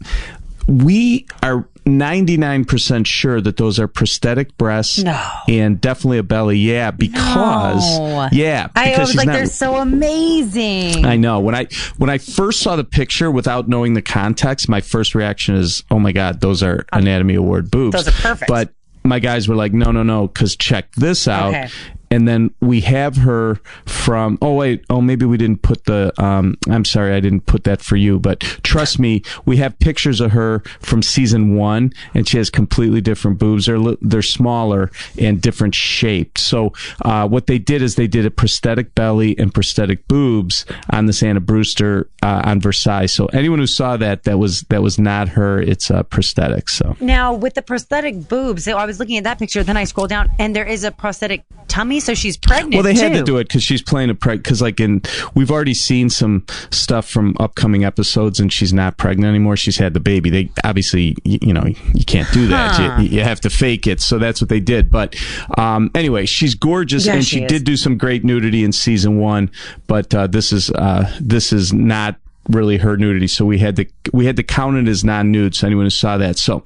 We 0.66 1.26
are 1.42 1.68
99% 1.86 3.06
sure 3.06 3.40
that 3.40 3.56
those 3.56 3.78
are 3.78 3.88
prosthetic 3.88 4.56
breasts 4.58 5.02
No. 5.02 5.18
and 5.48 5.80
definitely 5.80 6.18
a 6.18 6.22
belly. 6.22 6.58
Yeah, 6.58 6.90
because 6.90 7.98
No. 7.98 8.28
yeah, 8.32 8.68
I 8.74 8.90
because 8.90 9.08
was 9.08 9.16
like, 9.16 9.26
not- 9.26 9.32
they're 9.34 9.46
so 9.46 9.76
amazing. 9.76 11.04
I 11.06 11.16
know. 11.16 11.40
When 11.40 11.54
I 11.54 11.66
when 11.96 12.10
I 12.10 12.18
first 12.18 12.60
saw 12.60 12.76
the 12.76 12.84
picture 12.84 13.30
without 13.30 13.68
knowing 13.68 13.94
the 13.94 14.02
context, 14.02 14.68
my 14.68 14.80
first 14.80 15.14
reaction 15.14 15.54
is, 15.54 15.82
"Oh 15.90 15.98
my 15.98 16.12
god, 16.12 16.40
those 16.40 16.62
are 16.62 16.84
Anatomy 16.92 17.34
Award 17.34 17.70
boobs." 17.70 17.94
Those 17.96 18.08
are 18.08 18.22
perfect. 18.22 18.48
But 18.48 18.70
my 19.04 19.18
guys 19.20 19.48
were 19.48 19.54
like, 19.54 19.72
"No, 19.72 19.92
no, 19.92 20.02
no," 20.02 20.26
because 20.26 20.56
check 20.56 20.92
this 20.96 21.28
out. 21.28 21.50
Okay. 21.50 21.68
And 22.10 22.26
then 22.26 22.54
we 22.60 22.80
have 22.82 23.16
her 23.16 23.56
from. 23.86 24.38
Oh 24.42 24.54
wait. 24.54 24.84
Oh 24.90 25.00
maybe 25.00 25.26
we 25.26 25.36
didn't 25.36 25.62
put 25.62 25.84
the. 25.84 26.12
Um, 26.22 26.56
I'm 26.70 26.84
sorry, 26.84 27.14
I 27.14 27.20
didn't 27.20 27.46
put 27.46 27.64
that 27.64 27.82
for 27.82 27.96
you. 27.96 28.18
But 28.18 28.40
trust 28.40 28.98
me, 28.98 29.22
we 29.44 29.56
have 29.58 29.78
pictures 29.78 30.20
of 30.20 30.32
her 30.32 30.60
from 30.80 31.02
season 31.02 31.56
one, 31.56 31.92
and 32.14 32.28
she 32.28 32.38
has 32.38 32.50
completely 32.50 33.00
different 33.00 33.38
boobs. 33.38 33.66
They're 33.66 33.80
they're 34.00 34.22
smaller 34.22 34.90
and 35.18 35.40
different 35.40 35.74
shaped. 35.74 36.38
So 36.38 36.72
uh, 37.02 37.28
what 37.28 37.46
they 37.46 37.58
did 37.58 37.82
is 37.82 37.96
they 37.96 38.06
did 38.06 38.26
a 38.26 38.30
prosthetic 38.30 38.94
belly 38.94 39.38
and 39.38 39.52
prosthetic 39.52 40.06
boobs 40.08 40.64
on 40.90 41.06
this 41.06 41.22
Anna 41.22 41.40
Brewster 41.40 42.08
uh, 42.22 42.42
on 42.44 42.60
Versailles. 42.60 43.06
So 43.06 43.26
anyone 43.26 43.58
who 43.58 43.66
saw 43.66 43.96
that, 43.96 44.24
that 44.24 44.38
was 44.38 44.62
that 44.62 44.82
was 44.82 44.98
not 44.98 45.28
her. 45.30 45.60
It's 45.60 45.90
a 45.90 46.04
prosthetic. 46.04 46.68
So. 46.68 46.96
now 47.00 47.34
with 47.34 47.54
the 47.54 47.62
prosthetic 47.62 48.28
boobs, 48.28 48.64
so 48.64 48.76
I 48.76 48.86
was 48.86 48.98
looking 48.98 49.16
at 49.16 49.24
that 49.24 49.38
picture, 49.38 49.62
then 49.62 49.76
I 49.76 49.84
scroll 49.84 50.06
down, 50.06 50.30
and 50.38 50.54
there 50.54 50.66
is 50.66 50.84
a 50.84 50.90
prosthetic 50.90 51.44
tummy, 51.68 51.95
so 52.00 52.14
she's 52.14 52.36
pregnant. 52.36 52.74
Well, 52.74 52.82
they 52.82 52.94
had 52.94 53.12
to 53.12 53.22
do 53.22 53.38
it 53.38 53.48
because 53.48 53.62
she's 53.62 53.82
playing 53.82 54.10
a 54.10 54.14
preg. 54.14 54.38
Because 54.38 54.60
like 54.60 54.80
in, 54.80 55.02
we've 55.34 55.50
already 55.50 55.74
seen 55.74 56.10
some 56.10 56.44
stuff 56.70 57.08
from 57.08 57.36
upcoming 57.38 57.84
episodes, 57.84 58.40
and 58.40 58.52
she's 58.52 58.72
not 58.72 58.96
pregnant 58.96 59.28
anymore. 59.28 59.56
She's 59.56 59.76
had 59.76 59.94
the 59.94 60.00
baby. 60.00 60.30
They 60.30 60.50
obviously, 60.64 61.16
you, 61.24 61.38
you 61.40 61.52
know, 61.52 61.64
you 61.94 62.04
can't 62.04 62.30
do 62.32 62.48
that. 62.48 62.74
Huh. 62.74 62.98
You, 63.00 63.08
you 63.08 63.22
have 63.22 63.40
to 63.42 63.50
fake 63.50 63.86
it. 63.86 64.00
So 64.00 64.18
that's 64.18 64.40
what 64.40 64.48
they 64.48 64.60
did. 64.60 64.90
But 64.90 65.14
um, 65.56 65.90
anyway, 65.94 66.26
she's 66.26 66.54
gorgeous, 66.54 67.06
Yeah, 67.06 67.14
and 67.14 67.24
she 67.24 67.36
she 67.40 67.46
did 67.46 67.64
do 67.64 67.76
some 67.76 67.98
great 67.98 68.24
nudity 68.24 68.64
in 68.64 68.72
season 68.72 69.18
one. 69.18 69.50
But 69.86 70.14
uh, 70.14 70.26
this 70.26 70.52
is 70.52 70.70
uh, 70.70 71.14
this 71.20 71.52
is 71.52 71.72
not 71.72 72.16
really 72.48 72.76
her 72.76 72.96
nudity 72.96 73.26
so 73.26 73.44
we 73.44 73.58
had 73.58 73.74
to 73.74 73.84
we 74.12 74.24
had 74.24 74.36
to 74.36 74.42
count 74.44 74.76
it 74.76 74.86
as 74.86 75.02
non-nude 75.02 75.52
so 75.52 75.66
anyone 75.66 75.84
who 75.84 75.90
saw 75.90 76.16
that 76.16 76.38
so 76.38 76.62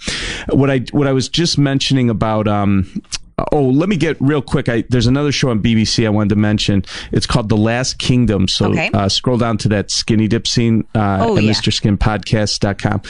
what 0.50 0.70
i 0.70 0.80
what 0.92 1.06
i 1.06 1.12
was 1.12 1.26
just 1.26 1.56
mentioning 1.56 2.10
about 2.10 2.46
um 2.46 3.02
Oh, 3.52 3.62
let 3.64 3.88
me 3.88 3.96
get 3.96 4.16
real 4.20 4.42
quick. 4.42 4.68
I, 4.68 4.84
there's 4.88 5.06
another 5.06 5.32
show 5.32 5.50
on 5.50 5.62
BBC 5.62 6.06
I 6.06 6.10
wanted 6.10 6.30
to 6.30 6.36
mention. 6.36 6.84
It's 7.12 7.26
called 7.26 7.48
The 7.48 7.56
Last 7.56 7.98
Kingdom. 7.98 8.48
So 8.48 8.70
Okay. 8.70 8.90
uh, 8.92 9.08
scroll 9.08 9.38
down 9.38 9.58
to 9.58 9.68
that 9.70 9.90
skinny 9.90 10.28
dip 10.28 10.46
scene 10.46 10.84
uh, 10.94 11.18
Oh, 11.22 11.36
at 11.36 11.42
yeah. 11.44 11.52
MrSkinPodcast.com. 11.52 13.02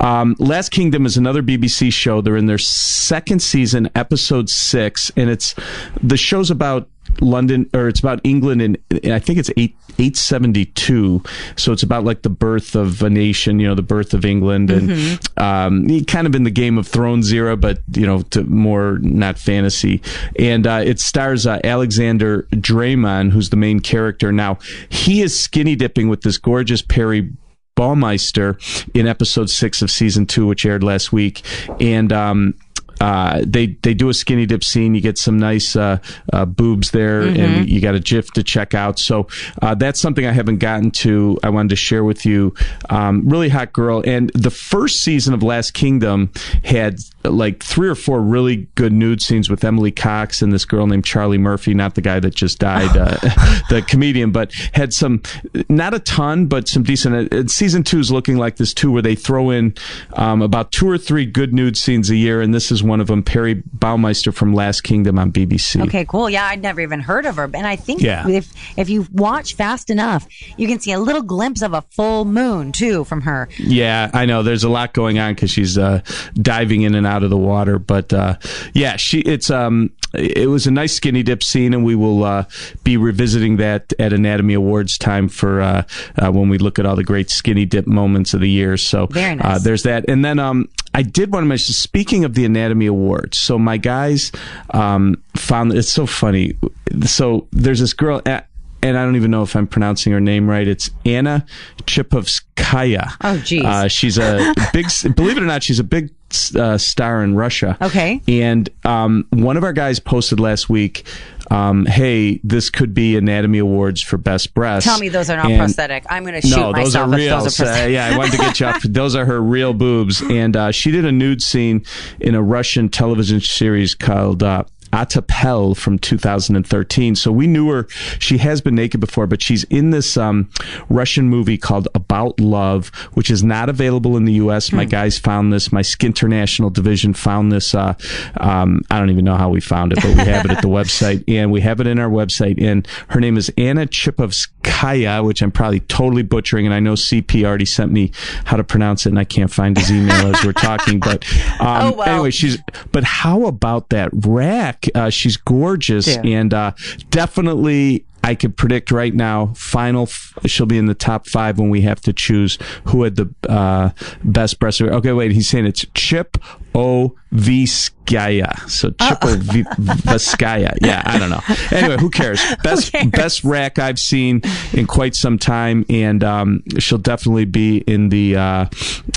Um, 0.00 0.36
Last 0.38 0.70
Kingdom 0.70 1.06
is 1.06 1.16
another 1.16 1.42
BBC 1.42 1.92
show. 1.92 2.20
They're 2.20 2.36
in 2.36 2.46
their 2.46 2.58
second 2.58 3.40
season, 3.40 3.90
episode 3.94 4.48
six, 4.48 5.10
and 5.16 5.30
it's 5.30 5.54
the 6.02 6.16
show's 6.16 6.50
about 6.50 6.88
London, 7.20 7.68
or 7.72 7.88
it's 7.88 8.00
about 8.00 8.20
England, 8.24 8.60
and 8.62 8.78
I 9.06 9.18
think 9.18 9.38
it's 9.38 9.50
eight 9.56 9.76
eight 9.98 10.16
seventy 10.16 10.66
two. 10.66 11.22
So 11.56 11.72
it's 11.72 11.82
about 11.82 12.04
like 12.04 12.22
the 12.22 12.30
birth 12.30 12.74
of 12.74 13.02
a 13.02 13.10
nation, 13.10 13.60
you 13.60 13.68
know, 13.68 13.74
the 13.74 13.82
birth 13.82 14.14
of 14.14 14.24
England, 14.24 14.70
and 14.70 15.20
um, 15.36 15.88
kind 16.06 16.26
of 16.26 16.34
in 16.34 16.44
the 16.44 16.50
Game 16.50 16.78
of 16.78 16.88
Thrones 16.88 17.32
era, 17.32 17.56
but 17.56 17.80
you 17.92 18.06
know, 18.06 18.22
to 18.22 18.42
more 18.44 18.98
not 19.00 19.38
fantasy. 19.38 20.02
And 20.38 20.66
uh, 20.66 20.82
it 20.84 21.00
stars 21.00 21.46
uh, 21.46 21.60
Alexander 21.62 22.42
Dreymon, 22.52 23.30
who's 23.30 23.50
the 23.50 23.56
main 23.56 23.80
character. 23.80 24.32
Now 24.32 24.58
he 24.88 25.22
is 25.22 25.38
skinny 25.38 25.76
dipping 25.76 26.08
with 26.08 26.22
this 26.22 26.38
gorgeous 26.38 26.82
Peri. 26.82 27.30
Baumeister 27.76 28.56
in 28.94 29.08
episode 29.08 29.50
six 29.50 29.82
of 29.82 29.90
season 29.90 30.26
two, 30.26 30.46
which 30.46 30.64
aired 30.64 30.84
last 30.84 31.12
week, 31.12 31.42
and 31.80 32.12
um, 32.12 32.54
uh, 33.00 33.42
they 33.44 33.66
they 33.82 33.94
do 33.94 34.08
a 34.08 34.14
skinny 34.14 34.46
dip 34.46 34.64
scene. 34.64 34.94
You 34.94 35.00
get 35.00 35.18
some 35.18 35.38
nice 35.38 35.76
uh, 35.76 35.98
uh, 36.32 36.44
boobs 36.44 36.90
there, 36.90 37.22
and 37.22 37.68
you 37.68 37.80
got 37.80 37.94
a 37.94 38.00
GIF 38.00 38.32
to 38.32 38.42
check 38.42 38.74
out. 38.74 38.98
So 38.98 39.28
uh, 39.62 39.74
that's 39.74 40.00
something 40.00 40.26
I 40.26 40.32
haven't 40.32 40.58
gotten 40.58 40.90
to. 40.92 41.38
I 41.42 41.50
wanted 41.50 41.70
to 41.70 41.76
share 41.76 42.04
with 42.04 42.24
you. 42.26 42.54
Um, 42.90 43.28
really 43.28 43.48
hot 43.48 43.72
girl, 43.72 44.02
and 44.04 44.30
the 44.34 44.50
first 44.50 45.00
season 45.00 45.34
of 45.34 45.42
Last 45.42 45.72
Kingdom 45.74 46.30
had 46.64 46.98
like 47.24 47.62
three 47.62 47.88
or 47.88 47.94
four 47.94 48.20
really 48.20 48.68
good 48.74 48.92
nude 48.92 49.22
scenes 49.22 49.48
with 49.48 49.64
Emily 49.64 49.90
Cox 49.90 50.42
and 50.42 50.52
this 50.52 50.64
girl 50.64 50.86
named 50.86 51.04
Charlie 51.04 51.38
Murphy, 51.38 51.74
not 51.74 51.94
the 51.94 52.00
guy 52.00 52.20
that 52.20 52.34
just 52.34 52.58
died, 52.58 52.96
uh, 52.96 53.16
the 53.70 53.84
comedian, 53.86 54.30
but 54.30 54.52
had 54.72 54.92
some, 54.92 55.22
not 55.68 55.94
a 55.94 55.98
ton, 55.98 56.46
but 56.46 56.68
some 56.68 56.82
decent. 56.82 57.32
Uh, 57.32 57.46
season 57.46 57.82
two 57.82 57.98
is 57.98 58.12
looking 58.12 58.36
like 58.36 58.56
this 58.56 58.74
too, 58.74 58.92
where 58.92 59.02
they 59.02 59.14
throw 59.14 59.50
in 59.50 59.74
um, 60.14 60.42
about 60.42 60.72
two 60.72 60.88
or 60.88 60.98
three 60.98 61.26
good 61.26 61.54
nude 61.54 61.76
scenes 61.76 62.10
a 62.10 62.16
year, 62.16 62.40
and 62.40 62.52
this 62.52 62.70
is 62.70 62.82
one 62.84 63.00
of 63.00 63.06
them. 63.08 63.22
Peri 63.22 63.56
Baumeister 63.76 64.32
from 64.32 64.54
Last 64.54 64.82
Kingdom 64.82 65.18
on 65.18 65.32
BBC. 65.32 65.82
Okay, 65.86 66.04
cool. 66.04 66.28
Yeah, 66.30 66.46
I'd 66.46 66.62
never 66.62 66.80
even 66.80 67.00
heard 67.00 67.26
of 67.26 67.36
her, 67.36 67.44
and 67.44 67.66
I 67.66 67.76
think 67.76 68.00
Yeah. 68.02 68.28
if 68.28 68.52
if 68.76 68.88
you 68.88 69.06
watch 69.12 69.54
fast 69.54 69.90
enough, 69.90 70.26
you 70.56 70.68
can 70.68 70.78
see 70.80 70.92
a 70.92 70.98
little 71.00 71.22
glimpse 71.22 71.62
of 71.62 71.72
a 71.72 71.82
full 71.90 72.24
moon 72.24 72.72
too 72.72 73.04
from 73.04 73.22
her. 73.22 73.48
Yeah, 73.58 74.10
I 74.12 74.26
know. 74.26 74.42
There's 74.42 74.64
a 74.64 74.68
lot 74.68 74.92
going 74.92 75.18
on 75.18 75.34
because 75.34 75.50
she's 75.50 75.76
uh, 75.78 76.00
diving 76.34 76.82
in 76.82 76.94
and 76.94 77.06
out 77.06 77.22
of 77.22 77.30
the 77.30 77.36
water. 77.36 77.78
But 77.78 78.12
uh, 78.12 78.36
yeah, 78.74 78.96
she 78.96 79.20
it's 79.20 79.50
um 79.50 79.90
it 80.12 80.48
was 80.48 80.66
a 80.66 80.70
nice 80.70 80.92
skinny 80.92 81.22
dip 81.22 81.42
scene, 81.42 81.74
and 81.74 81.84
we 81.84 81.94
will 81.96 82.22
uh, 82.24 82.44
be 82.84 82.96
revisiting 82.96 83.56
that 83.56 83.92
at 83.98 84.12
Anatomy 84.12 84.54
Awards 84.54 84.96
time 84.98 85.28
for 85.28 85.60
uh, 85.60 85.82
uh, 86.16 86.30
when 86.30 86.48
we 86.48 86.58
look 86.58 86.78
at 86.78 86.86
all 86.86 86.94
the 86.96 87.02
great 87.04 87.30
skinny 87.30 87.64
dip 87.66 87.86
moments 87.86 88.32
of 88.34 88.40
the 88.40 88.48
year. 88.50 88.76
So 88.76 89.06
Very 89.06 89.34
nice. 89.36 89.44
uh, 89.44 89.58
there's 89.58 89.82
that, 89.84 90.08
and 90.08 90.24
then 90.24 90.38
um. 90.38 90.68
I 90.94 91.02
did 91.02 91.32
want 91.32 91.42
to 91.44 91.48
mention, 91.48 91.74
speaking 91.74 92.24
of 92.24 92.34
the 92.34 92.44
Anatomy 92.44 92.86
Awards, 92.86 93.36
so 93.36 93.58
my 93.58 93.76
guys 93.76 94.30
um, 94.70 95.22
found 95.36 95.72
it's 95.72 95.92
so 95.92 96.06
funny. 96.06 96.54
So 97.02 97.48
there's 97.50 97.80
this 97.80 97.92
girl, 97.92 98.22
and 98.24 98.44
I 98.82 99.04
don't 99.04 99.16
even 99.16 99.30
know 99.30 99.42
if 99.42 99.56
I'm 99.56 99.66
pronouncing 99.66 100.12
her 100.12 100.20
name 100.20 100.48
right. 100.48 100.68
It's 100.68 100.90
Anna 101.04 101.44
Chipovskaya. 101.82 103.12
Oh, 103.22 103.38
geez. 103.38 103.64
Uh, 103.64 103.88
she's 103.88 104.18
a 104.18 104.54
big, 104.72 104.86
believe 105.16 105.36
it 105.36 105.42
or 105.42 105.46
not, 105.46 105.62
she's 105.64 105.80
a 105.80 105.84
big 105.84 106.10
uh, 106.54 106.78
star 106.78 107.22
in 107.22 107.34
Russia. 107.34 107.76
Okay. 107.80 108.20
And 108.28 108.68
um, 108.84 109.26
one 109.30 109.56
of 109.56 109.64
our 109.64 109.72
guys 109.72 109.98
posted 110.00 110.40
last 110.40 110.68
week, 110.68 111.06
um, 111.50 111.86
"Hey, 111.86 112.40
this 112.44 112.70
could 112.70 112.94
be 112.94 113.16
Anatomy 113.16 113.58
Awards 113.58 114.00
for 114.02 114.16
Best 114.18 114.54
Breast." 114.54 114.86
Tell 114.86 114.98
me 114.98 115.08
those 115.08 115.28
are 115.30 115.36
not 115.36 115.46
And- 115.50 115.58
prosthetic. 115.58 116.04
I'm 116.08 116.22
going 116.24 116.40
to 116.40 116.46
shoot 116.46 116.56
no, 116.56 116.72
those 116.72 116.96
are 116.96 117.06
myself 117.06 117.14
real. 117.16 117.38
those 117.38 117.46
are 117.46 117.50
So, 117.50 117.64
prosthetic. 117.64 117.94
yeah, 117.94 118.06
I 118.06 118.16
wanted 118.18 118.32
to 118.32 118.38
get 118.38 118.60
you 118.60 118.66
up. 118.66 118.82
Those 118.94 119.14
are 119.16 119.24
her 119.24 119.42
real 119.42 119.72
boobs, 119.74 120.22
and 120.22 120.56
uh, 120.56 120.70
she 120.72 120.90
did 120.90 121.04
a 121.04 121.12
nude 121.12 121.42
scene 121.42 121.84
in 122.20 122.34
a 122.34 122.42
Russian 122.42 122.88
television 122.88 123.40
series 123.40 123.94
called. 123.94 124.42
Uh, 124.42 124.64
Ottepel 124.94 125.76
from 125.76 125.98
2013. 125.98 127.16
So 127.16 127.32
we 127.32 127.46
knew 127.48 127.68
her. 127.70 127.86
She 128.20 128.38
has 128.38 128.60
been 128.60 128.76
naked 128.76 129.00
before, 129.00 129.26
but 129.26 129.42
she's 129.42 129.64
in 129.64 129.90
this 129.90 130.16
um, 130.16 130.48
Russian 130.88 131.28
movie 131.28 131.58
called 131.58 131.88
About 131.94 132.38
Love, 132.38 132.88
which 133.14 133.28
is 133.30 133.42
not 133.42 133.68
available 133.68 134.16
in 134.16 134.24
the 134.24 134.34
U.S. 134.34 134.68
Hmm. 134.68 134.76
My 134.76 134.84
guys 134.84 135.18
found 135.18 135.52
this. 135.52 135.72
My 135.72 135.82
Skin 135.82 136.14
International 136.14 136.70
division 136.70 137.12
found 137.12 137.50
this. 137.50 137.74
Uh, 137.74 137.94
um, 138.36 138.82
I 138.88 139.00
don't 139.00 139.10
even 139.10 139.24
know 139.24 139.34
how 139.34 139.48
we 139.48 139.60
found 139.60 139.92
it, 139.92 139.96
but 140.00 140.14
we 140.14 140.22
have 140.30 140.44
it 140.44 140.52
at 140.52 140.62
the 140.62 140.68
website, 140.80 141.24
and 141.26 141.50
we 141.50 141.60
have 141.62 141.80
it 141.80 141.88
in 141.88 141.98
our 141.98 142.08
website. 142.08 142.62
And 142.62 142.86
her 143.08 143.18
name 143.20 143.36
is 143.36 143.50
Anna 143.58 143.86
Chipovskaya, 143.86 145.24
which 145.24 145.42
I'm 145.42 145.50
probably 145.50 145.80
totally 145.80 146.22
butchering. 146.22 146.66
And 146.66 146.74
I 146.74 146.78
know 146.78 146.92
CP 146.92 147.44
already 147.44 147.64
sent 147.64 147.90
me 147.90 148.12
how 148.44 148.56
to 148.56 148.62
pronounce 148.64 149.06
it, 149.06 149.08
and 149.10 149.18
I 149.18 149.24
can't 149.24 149.50
find 149.50 149.76
his 149.76 149.90
email 149.90 150.34
as 150.34 150.44
we're 150.44 150.52
talking. 150.52 151.00
But 151.00 151.24
um, 151.60 151.66
Oh, 151.84 151.92
well. 151.96 152.08
anyway, 152.08 152.30
she's. 152.30 152.58
But 152.92 153.02
how 153.04 153.46
about 153.46 153.90
that 153.90 154.10
rack? 154.12 154.83
Uh, 154.94 155.10
she's 155.10 155.36
gorgeous, 155.36 156.06
Yeah. 156.06 156.22
and 156.24 156.52
uh, 156.54 156.72
definitely. 157.10 158.04
I 158.24 158.34
could 158.34 158.56
predict 158.56 158.90
right 158.90 159.14
now. 159.14 159.52
Final, 159.54 160.04
f- 160.04 160.32
she'll 160.46 160.64
be 160.66 160.78
in 160.78 160.86
the 160.86 160.94
top 160.94 161.28
five 161.28 161.58
when 161.58 161.68
we 161.68 161.82
have 161.82 162.00
to 162.02 162.12
choose 162.12 162.58
who 162.86 163.02
had 163.02 163.16
the 163.16 163.32
uh, 163.48 163.90
best 164.24 164.58
breast. 164.58 164.80
Okay, 164.80 165.12
wait. 165.12 165.32
He's 165.32 165.48
saying 165.48 165.66
it's 165.66 165.84
Chip 165.94 166.38
O 166.74 167.14
Viskaya. 167.32 168.68
So 168.68 168.90
Chip 168.92 169.18
O 169.22 169.36
V- 169.36 169.62
Viskaya. 169.62 170.76
Yeah, 170.80 171.02
I 171.04 171.18
don't 171.18 171.28
know. 171.28 171.40
Anyway, 171.70 171.98
who 172.00 172.08
cares? 172.08 172.40
Best 172.62 172.92
cares? 172.92 173.10
best 173.10 173.44
rack 173.44 173.78
I've 173.78 173.98
seen 173.98 174.40
in 174.72 174.86
quite 174.86 175.14
some 175.14 175.38
time, 175.38 175.84
and 175.90 176.24
um, 176.24 176.62
she'll 176.78 176.98
definitely 176.98 177.44
be 177.44 177.78
in 177.78 178.08
the 178.08 178.36
uh, 178.36 178.66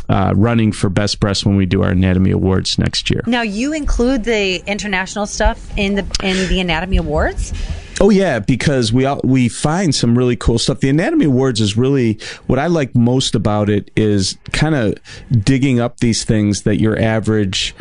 uh, 0.09 0.33
running 0.35 0.71
for 0.73 0.89
best 0.89 1.19
breast 1.21 1.45
when 1.45 1.55
we 1.55 1.65
do 1.65 1.81
our 1.83 1.91
anatomy 1.91 2.31
awards 2.31 2.77
next 2.77 3.09
year. 3.09 3.21
Now 3.25 3.41
you 3.43 3.73
include 3.73 4.25
the 4.25 4.57
international 4.67 5.25
stuff 5.25 5.71
in 5.77 5.95
the 5.95 6.05
in 6.21 6.49
the 6.49 6.59
Anatomy 6.59 6.97
Awards. 6.97 7.53
Oh 7.99 8.11
yeah, 8.11 8.39
because 8.39 8.93
we 8.93 9.05
all, 9.05 9.19
we 9.23 9.49
find 9.49 9.93
some 9.93 10.15
really 10.17 10.35
cool 10.35 10.59
stuff. 10.59 10.81
The 10.81 10.89
Anatomy 10.89 11.25
Awards 11.25 11.59
is 11.59 11.75
really 11.75 12.19
what 12.45 12.59
I 12.59 12.67
like 12.67 12.95
most 12.95 13.33
about 13.33 13.69
it 13.69 13.89
is 13.95 14.37
kind 14.51 14.75
of 14.75 14.95
digging 15.31 15.79
up 15.79 15.99
these 15.99 16.23
things 16.23 16.61
that 16.63 16.79
your 16.79 16.99
average 16.99 17.73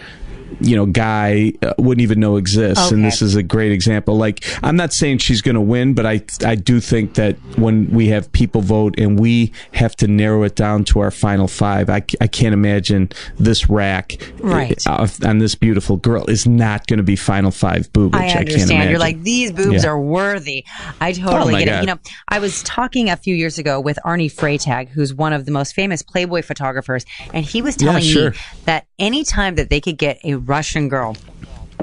you 0.61 0.75
know 0.77 0.87
guy 0.87 1.53
uh, 1.63 1.73
wouldn't 1.79 2.03
even 2.03 2.19
know 2.21 2.37
exists 2.37 2.91
and 2.91 3.05
this 3.05 3.21
is 3.21 3.35
a 3.35 3.43
great 3.43 3.73
example 3.73 4.17
like 4.17 4.45
i'm 4.63 4.77
not 4.77 4.93
saying 4.93 5.19
she's 5.19 5.43
going 5.43 5.55
to 5.55 5.61
win 5.61 5.93
but 5.93 6.07
i 6.07 6.21
i 6.47 6.55
do 6.55 6.81
think 6.81 7.15
that 7.15 7.39
when 7.57 7.87
we 7.91 8.09
have 8.09 8.31
people 8.33 8.61
vote 8.63 8.95
and 8.99 9.19
we 9.19 9.53
have 9.73 9.95
to 9.97 10.07
narrow 10.07 10.43
it 10.45 10.55
down 10.55 10.85
to 10.85 11.01
our 11.01 11.11
final 11.11 11.49
five 11.49 11.91
i, 11.91 11.97
I 12.21 12.27
can't 12.27 12.55
imagine 12.55 13.11
this 13.39 13.69
rack 13.69 14.17
Right. 14.43 14.79
uh, 14.87 15.09
on 15.25 15.39
this 15.39 15.55
beautiful 15.57 15.97
girl 15.97 16.25
is 16.27 16.47
not 16.47 16.87
going 16.87 16.99
to 16.99 17.03
be 17.03 17.17
final 17.17 17.51
five 17.51 17.93
boobage 17.93 18.15
I 18.15 18.25
i, 18.25 18.29
can't 18.29 18.39
understand. 18.41 18.71
imagine 18.71 18.91
You're 18.91 19.01
like 19.01 19.23
these 19.23 19.51
boobs 19.53 19.83
Yeah. 19.85 19.91
are 19.91 20.01
worthy. 20.01 20.65
I 21.01 21.13
totally 21.13 21.55
Oh, 21.55 21.59
get 21.59 21.69
it. 21.69 21.81
You 21.81 21.87
know, 21.87 21.99
I 22.29 22.39
was 22.39 22.63
talking 22.63 23.11
a 23.11 23.17
few 23.17 23.35
years 23.35 23.59
ago 23.59 23.81
with 23.81 23.99
Arny 24.05 24.33
Freytag, 24.33 24.89
who's 24.91 25.13
one 25.13 25.33
of 25.33 25.45
the 25.47 25.51
most 25.51 25.75
famous 25.75 26.03
Playboy 26.03 26.43
photographers, 26.43 27.05
and 27.33 27.45
he 27.45 27.61
was 27.63 27.77
Yeah, 27.81 27.89
telling 27.89 28.05
sure. 28.05 28.31
me 28.31 28.37
that 28.67 28.87
anytime 28.99 29.57
that 29.57 29.69
they 29.69 29.81
could 29.81 29.99
get 29.99 30.19
a 30.25 30.36
Russian 30.39 30.89
girl 30.89 31.17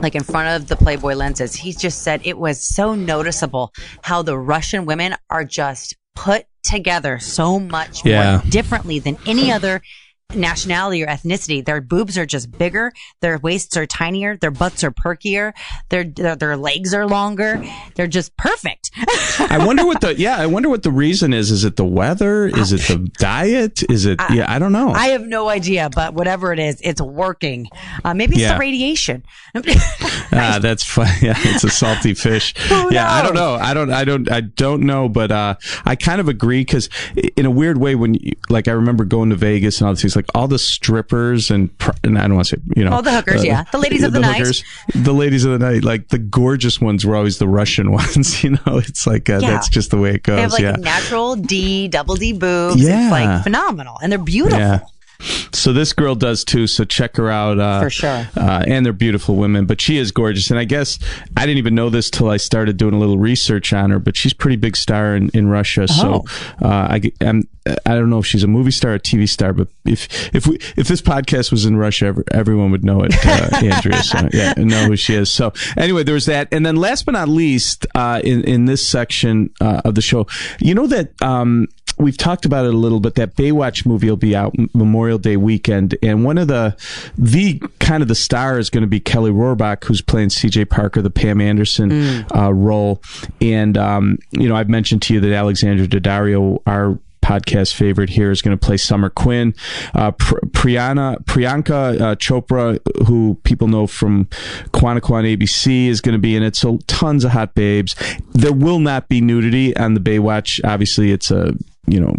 like 0.02 0.16
in 0.16 0.24
front 0.24 0.62
of 0.62 0.68
the 0.68 0.76
Playboy 0.76 1.14
lenses, 1.14 1.56
he 1.56 1.72
just 1.72 2.02
said 2.02 2.20
it 2.26 2.38
was 2.38 2.62
so 2.62 2.94
noticeable 2.94 3.72
how 4.02 4.22
the 4.22 4.38
Russian 4.38 4.86
women 4.86 5.16
are 5.30 5.46
just 5.46 5.96
put 6.16 6.46
together 6.64 7.20
so 7.20 7.60
much 7.60 8.04
Yeah. 8.04 8.38
more 8.42 8.52
differently 8.52 9.00
than 9.00 9.18
any 9.26 9.52
other 9.52 9.82
nationality 10.36 11.04
or 11.04 11.08
ethnicity. 11.08 11.64
Their 11.64 11.82
boobs 11.82 12.18
are 12.18 12.26
just 12.26 12.52
bigger, 12.52 12.92
their 13.22 13.38
waists 13.40 13.78
are 13.78 13.86
tinier, 13.86 14.38
their 14.38 14.52
butts 14.52 14.84
are 14.84 14.92
perkier, 14.92 15.54
their 15.90 16.04
their, 16.04 16.36
their 16.36 16.58
legs 16.58 16.94
are 16.94 17.08
longer. 17.08 17.64
They're 17.96 18.08
just 18.08 18.36
perfect. 18.38 18.92
I 19.40 19.64
wonder 19.66 19.86
what 19.86 20.02
the 20.02 20.16
yeah. 20.18 20.38
I 20.38 20.46
wonder 20.46 20.70
what 20.70 20.84
the 20.84 20.92
reason 20.92 21.34
is. 21.34 21.52
Is 21.52 21.64
it 21.64 21.76
the 21.76 21.86
weather? 21.86 22.48
Is 22.48 22.72
it 22.74 22.82
the 22.82 23.10
diet? 23.18 23.84
Is 23.90 24.06
it 24.06 24.20
yeah? 24.32 24.52
I 24.52 24.60
don't 24.60 24.72
know. 24.72 24.90
I 24.90 25.08
have 25.08 25.24
no 25.26 25.50
idea, 25.50 25.90
but 25.94 26.14
whatever 26.14 26.54
it 26.54 26.60
is, 26.60 26.80
it's 26.82 27.02
working. 27.02 27.68
Uh, 28.04 28.14
maybe 28.14 28.34
it's 28.36 28.42
Yeah. 28.42 28.54
the 28.54 28.60
radiation. 28.60 29.24
ah, 29.56 30.60
that's 30.62 30.84
funny. 30.84 31.12
Yeah, 31.22 31.36
it's 31.38 31.64
a 31.64 31.70
salty 31.70 32.14
fish. 32.14 32.56
Who 32.70 32.94
yeah, 32.94 33.12
I 33.12 33.22
don't 33.22 33.36
know. 33.36 33.56
I 33.56 33.74
don't. 33.74 33.92
I 33.92 34.04
don't. 34.04 34.32
I 34.32 34.42
don't 34.42 34.84
know. 34.84 35.10
But 35.10 35.32
uh, 35.32 35.56
I 35.86 35.96
kind 35.96 36.20
of 36.20 36.28
agree 36.28 36.62
because 36.62 36.90
in 37.36 37.46
a 37.46 37.52
weird 37.52 37.78
way, 37.78 37.96
when 37.96 38.16
you, 38.16 38.34
like 38.50 38.68
I 38.68 38.72
remember 38.72 39.06
going 39.06 39.30
to 39.30 39.36
Vegas 39.36 39.80
and 39.80 39.88
all 39.88 39.94
these 39.94 40.02
things, 40.02 40.16
like 40.24 40.36
all 40.36 40.48
the 40.48 40.60
strippers 40.60 41.52
and 41.52 41.76
pr- 41.78 41.92
and 42.04 42.18
I 42.18 42.22
don't 42.28 42.36
want 42.36 42.48
to 42.48 42.56
say 42.58 42.62
you 42.76 42.84
know 42.86 42.92
all 42.92 43.02
the 43.02 43.12
hookers, 43.12 43.44
yeah. 43.44 43.64
The 43.72 43.78
ladies 43.78 44.04
of 44.04 44.14
the 44.14 44.20
night. 44.20 44.64
the 44.96 45.14
ladies 45.14 45.46
of 45.46 45.52
the 45.52 45.60
night, 45.60 45.84
like 45.84 46.10
the 46.10 46.18
gorgeous 46.18 46.80
ones 46.80 47.06
were 47.06 47.16
always 47.16 47.38
the 47.40 47.48
Russian 47.48 47.92
ones. 48.00 48.44
You 48.44 48.52
know, 48.52 48.78
it's 48.78 49.06
like 49.08 49.30
uh, 49.30 49.40
Yeah. 49.42 49.52
that's 49.52 49.70
just 49.70 49.92
the 49.92 49.98
way 49.98 50.16
it 50.16 50.24
goes. 50.24 50.36
They 50.38 50.42
have 50.42 50.52
like 50.52 50.62
yeah. 50.62 50.76
natural 50.78 51.36
D, 51.36 51.88
double 51.88 52.16
D 52.16 52.34
boobs. 52.34 52.82
Yeah. 52.82 53.04
It's 53.04 53.12
like 53.12 53.44
phenomenal, 53.44 53.98
and 54.02 54.12
they're 54.12 54.20
beautiful. 54.20 54.60
Yeah. 54.60 54.80
So 55.52 55.74
this 55.74 55.94
girl 55.94 56.16
does 56.16 56.44
too. 56.44 56.68
So 56.68 56.84
check 56.84 57.16
her 57.18 57.30
out 57.30 57.60
uh, 57.60 57.82
For 57.82 57.90
sure. 57.90 58.28
Uh, 58.36 58.64
and 58.68 58.86
they're 58.86 58.94
beautiful 58.94 59.36
women, 59.36 59.66
but 59.66 59.80
she 59.82 59.98
is 59.98 60.12
gorgeous. 60.12 60.50
And 60.50 60.60
I 60.60 60.66
guess 60.66 61.00
I 61.38 61.46
didn't 61.46 61.58
even 61.60 61.76
know 61.76 61.90
this 61.90 62.10
till 62.10 62.30
I 62.30 62.38
started 62.38 62.78
doing 62.78 62.94
a 62.94 63.00
little 63.00 63.18
research 63.18 63.74
on 63.74 63.92
her. 63.92 64.00
But 64.00 64.18
she's 64.18 64.34
a 64.34 64.36
pretty 64.36 64.58
big 64.58 64.76
star 64.76 65.16
in, 65.16 65.30
in 65.34 65.48
Russia. 65.48 65.88
So 65.88 66.24
Oh. 66.62 66.66
uh, 66.68 66.68
I 66.92 67.12
I'm, 67.22 67.48
I 67.86 67.96
don't 67.96 68.10
know 68.10 68.20
if 68.20 68.26
she's 68.26 68.44
a 68.44 68.48
movie 68.48 68.72
star 68.72 68.94
or 68.96 69.00
TV 69.00 69.28
star, 69.30 69.54
but 69.54 69.70
if 69.86 70.34
if 70.36 70.46
we 70.48 70.58
if 70.76 70.88
this 70.90 71.02
podcast 71.02 71.50
was 71.52 71.66
in 71.66 71.78
Russia, 71.78 72.08
ev- 72.08 72.24
everyone 72.32 72.72
would 72.72 72.84
know 72.84 73.02
it. 73.04 73.14
Uh, 73.26 73.50
Andrea, 73.66 74.04
so 74.04 74.28
yeah, 74.34 74.54
know 74.58 74.86
who 74.88 74.98
she 74.98 75.16
is. 75.16 75.32
So 75.32 75.54
anyway, 75.78 76.04
there 76.04 76.14
was 76.16 76.26
that, 76.26 76.50
and 76.52 76.66
then 76.66 76.76
last 76.76 77.06
but 77.06 77.14
not 77.14 77.30
least, 77.30 77.86
uh, 77.96 78.20
in 78.24 78.44
in 78.44 78.66
this 78.66 78.86
section 78.86 79.50
uh, 79.62 79.82
of 79.86 79.96
the 79.96 80.02
show, 80.02 80.28
you 80.60 80.74
know 80.76 80.88
that. 80.88 81.14
Um, 81.22 81.68
We've 82.00 82.18
talked 82.18 82.44
about 82.46 82.66
it 82.66 82.74
a 82.74 82.78
little 82.78 83.00
bit. 83.00 83.14
That 83.16 83.36
Baywatch 83.36 83.86
movie 83.86 84.10
will 84.10 84.18
be 84.18 84.36
out 84.36 84.56
M- 84.58 84.68
Memorial 85.14 85.20
Day 85.20 85.38
weekend, 85.38 85.96
and 86.02 86.24
one 86.24 86.38
of 86.38 86.48
the 86.48 86.76
the 87.18 87.62
kind 87.80 88.02
of 88.02 88.10
the 88.10 88.16
star 88.16 88.58
is 88.58 88.70
going 88.70 88.82
to 88.82 88.88
be 88.88 89.00
Kelly 89.00 89.32
Rohrbach, 89.32 89.84
who's 89.84 90.02
playing 90.02 90.30
C.J. 90.30 90.66
Parker, 90.66 91.02
the 91.02 91.10
Pam 91.10 91.40
Anderson 91.42 92.26
uh, 92.36 92.52
role. 92.54 93.02
And 93.42 93.78
um, 93.78 94.18
you 94.32 94.50
know, 94.50 94.56
I've 94.56 94.70
mentioned 94.70 95.02
to 95.04 95.14
you 95.14 95.20
that 95.20 95.32
Alexandra 95.32 95.88
Daddario, 95.88 96.62
our 96.66 96.98
podcast 97.22 97.74
favorite 97.74 98.10
here, 98.10 98.32
is 98.32 98.42
going 98.42 98.58
to 98.58 98.66
play 98.66 98.76
Summer 98.76 99.10
Quinn. 99.10 99.54
Uh, 99.94 100.12
Pr- 100.12 100.40
Priyana, 100.48 101.24
Priyanka 101.24 102.02
uh, 102.02 102.16
Chopra, 102.16 102.80
who 103.08 103.40
people 103.44 103.68
know 103.68 103.88
from 103.88 104.26
Quantico 104.74 105.12
on 105.12 105.24
ABC, 105.24 105.88
is 105.88 106.02
going 106.02 106.14
to 106.14 106.20
be 106.20 106.36
in 106.36 106.44
it. 106.44 106.56
So 106.56 106.80
tons 106.88 107.24
of 107.24 107.32
hot 107.32 107.56
babes. 107.56 107.96
There 108.34 108.54
will 108.54 108.80
not 108.80 109.08
be 109.10 109.22
nudity 109.22 109.76
on 109.78 109.94
the 109.94 110.02
Baywatch. 110.02 110.60
Obviously, 110.66 111.12
it's 111.12 111.32
a 111.32 111.54
you 111.86 112.00
know 112.00 112.16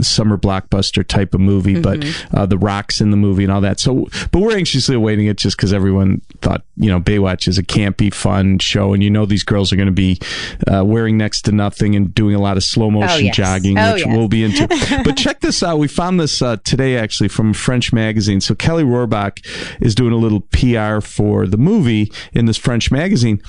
summer 0.00 0.36
blockbuster 0.36 1.06
type 1.06 1.34
of 1.34 1.40
movie 1.40 1.80
but 1.80 2.04
uh, 2.34 2.46
the 2.46 2.58
rocks 2.58 3.00
in 3.00 3.10
the 3.10 3.16
movie 3.16 3.44
and 3.44 3.52
all 3.52 3.60
that. 3.60 3.80
So 3.80 4.06
but 4.32 4.40
we're 4.40 4.56
anxiously 4.56 4.94
awaiting 4.94 5.26
it 5.26 5.36
just 5.36 5.56
because 5.56 5.72
everyone 5.72 6.20
thought 6.40 6.62
you 6.76 6.90
know 6.90 7.00
baywatch 7.00 7.48
is 7.48 7.58
a 7.58 7.62
campy 7.62 8.12
fun 8.12 8.58
show 8.58 8.92
and 8.92 9.02
you 9.02 9.10
know 9.10 9.26
these 9.26 9.44
girls 9.44 9.72
are 9.72 9.76
going 9.76 9.86
to 9.86 9.92
be 9.92 10.18
uh, 10.66 10.84
wearing 10.84 11.16
next 11.16 11.42
to 11.42 11.52
nothing 11.52 11.94
and 11.94 12.14
doing 12.14 12.34
a 12.34 12.40
lot 12.40 12.56
of 12.56 12.64
slow 12.64 12.90
motion 12.90 13.26
yes. 13.26 13.36
jogging 13.36 13.78
Oh, 13.78 13.94
which 13.94 14.04
yes. 14.04 14.16
we'll 14.16 14.28
be 14.28 14.44
into. 14.44 14.66
But 15.04 15.16
check 15.16 15.40
this 15.40 15.62
out. 15.62 15.78
We 15.78 15.88
found 15.88 16.18
this 16.18 16.42
uh, 16.42 16.56
today 16.64 16.96
actually 16.96 17.28
from 17.28 17.50
a 17.50 17.54
french 17.54 17.92
magazine. 17.92 18.40
So 18.40 18.54
kelly 18.54 18.84
rohrbach 18.84 19.44
is 19.80 19.94
doing 19.94 20.12
a 20.12 20.16
little 20.16 20.40
pr 20.40 21.00
for 21.00 21.46
the 21.46 21.56
movie 21.56 22.10
in 22.32 22.46
this 22.46 22.56
french 22.56 22.90
magazine 22.90 23.40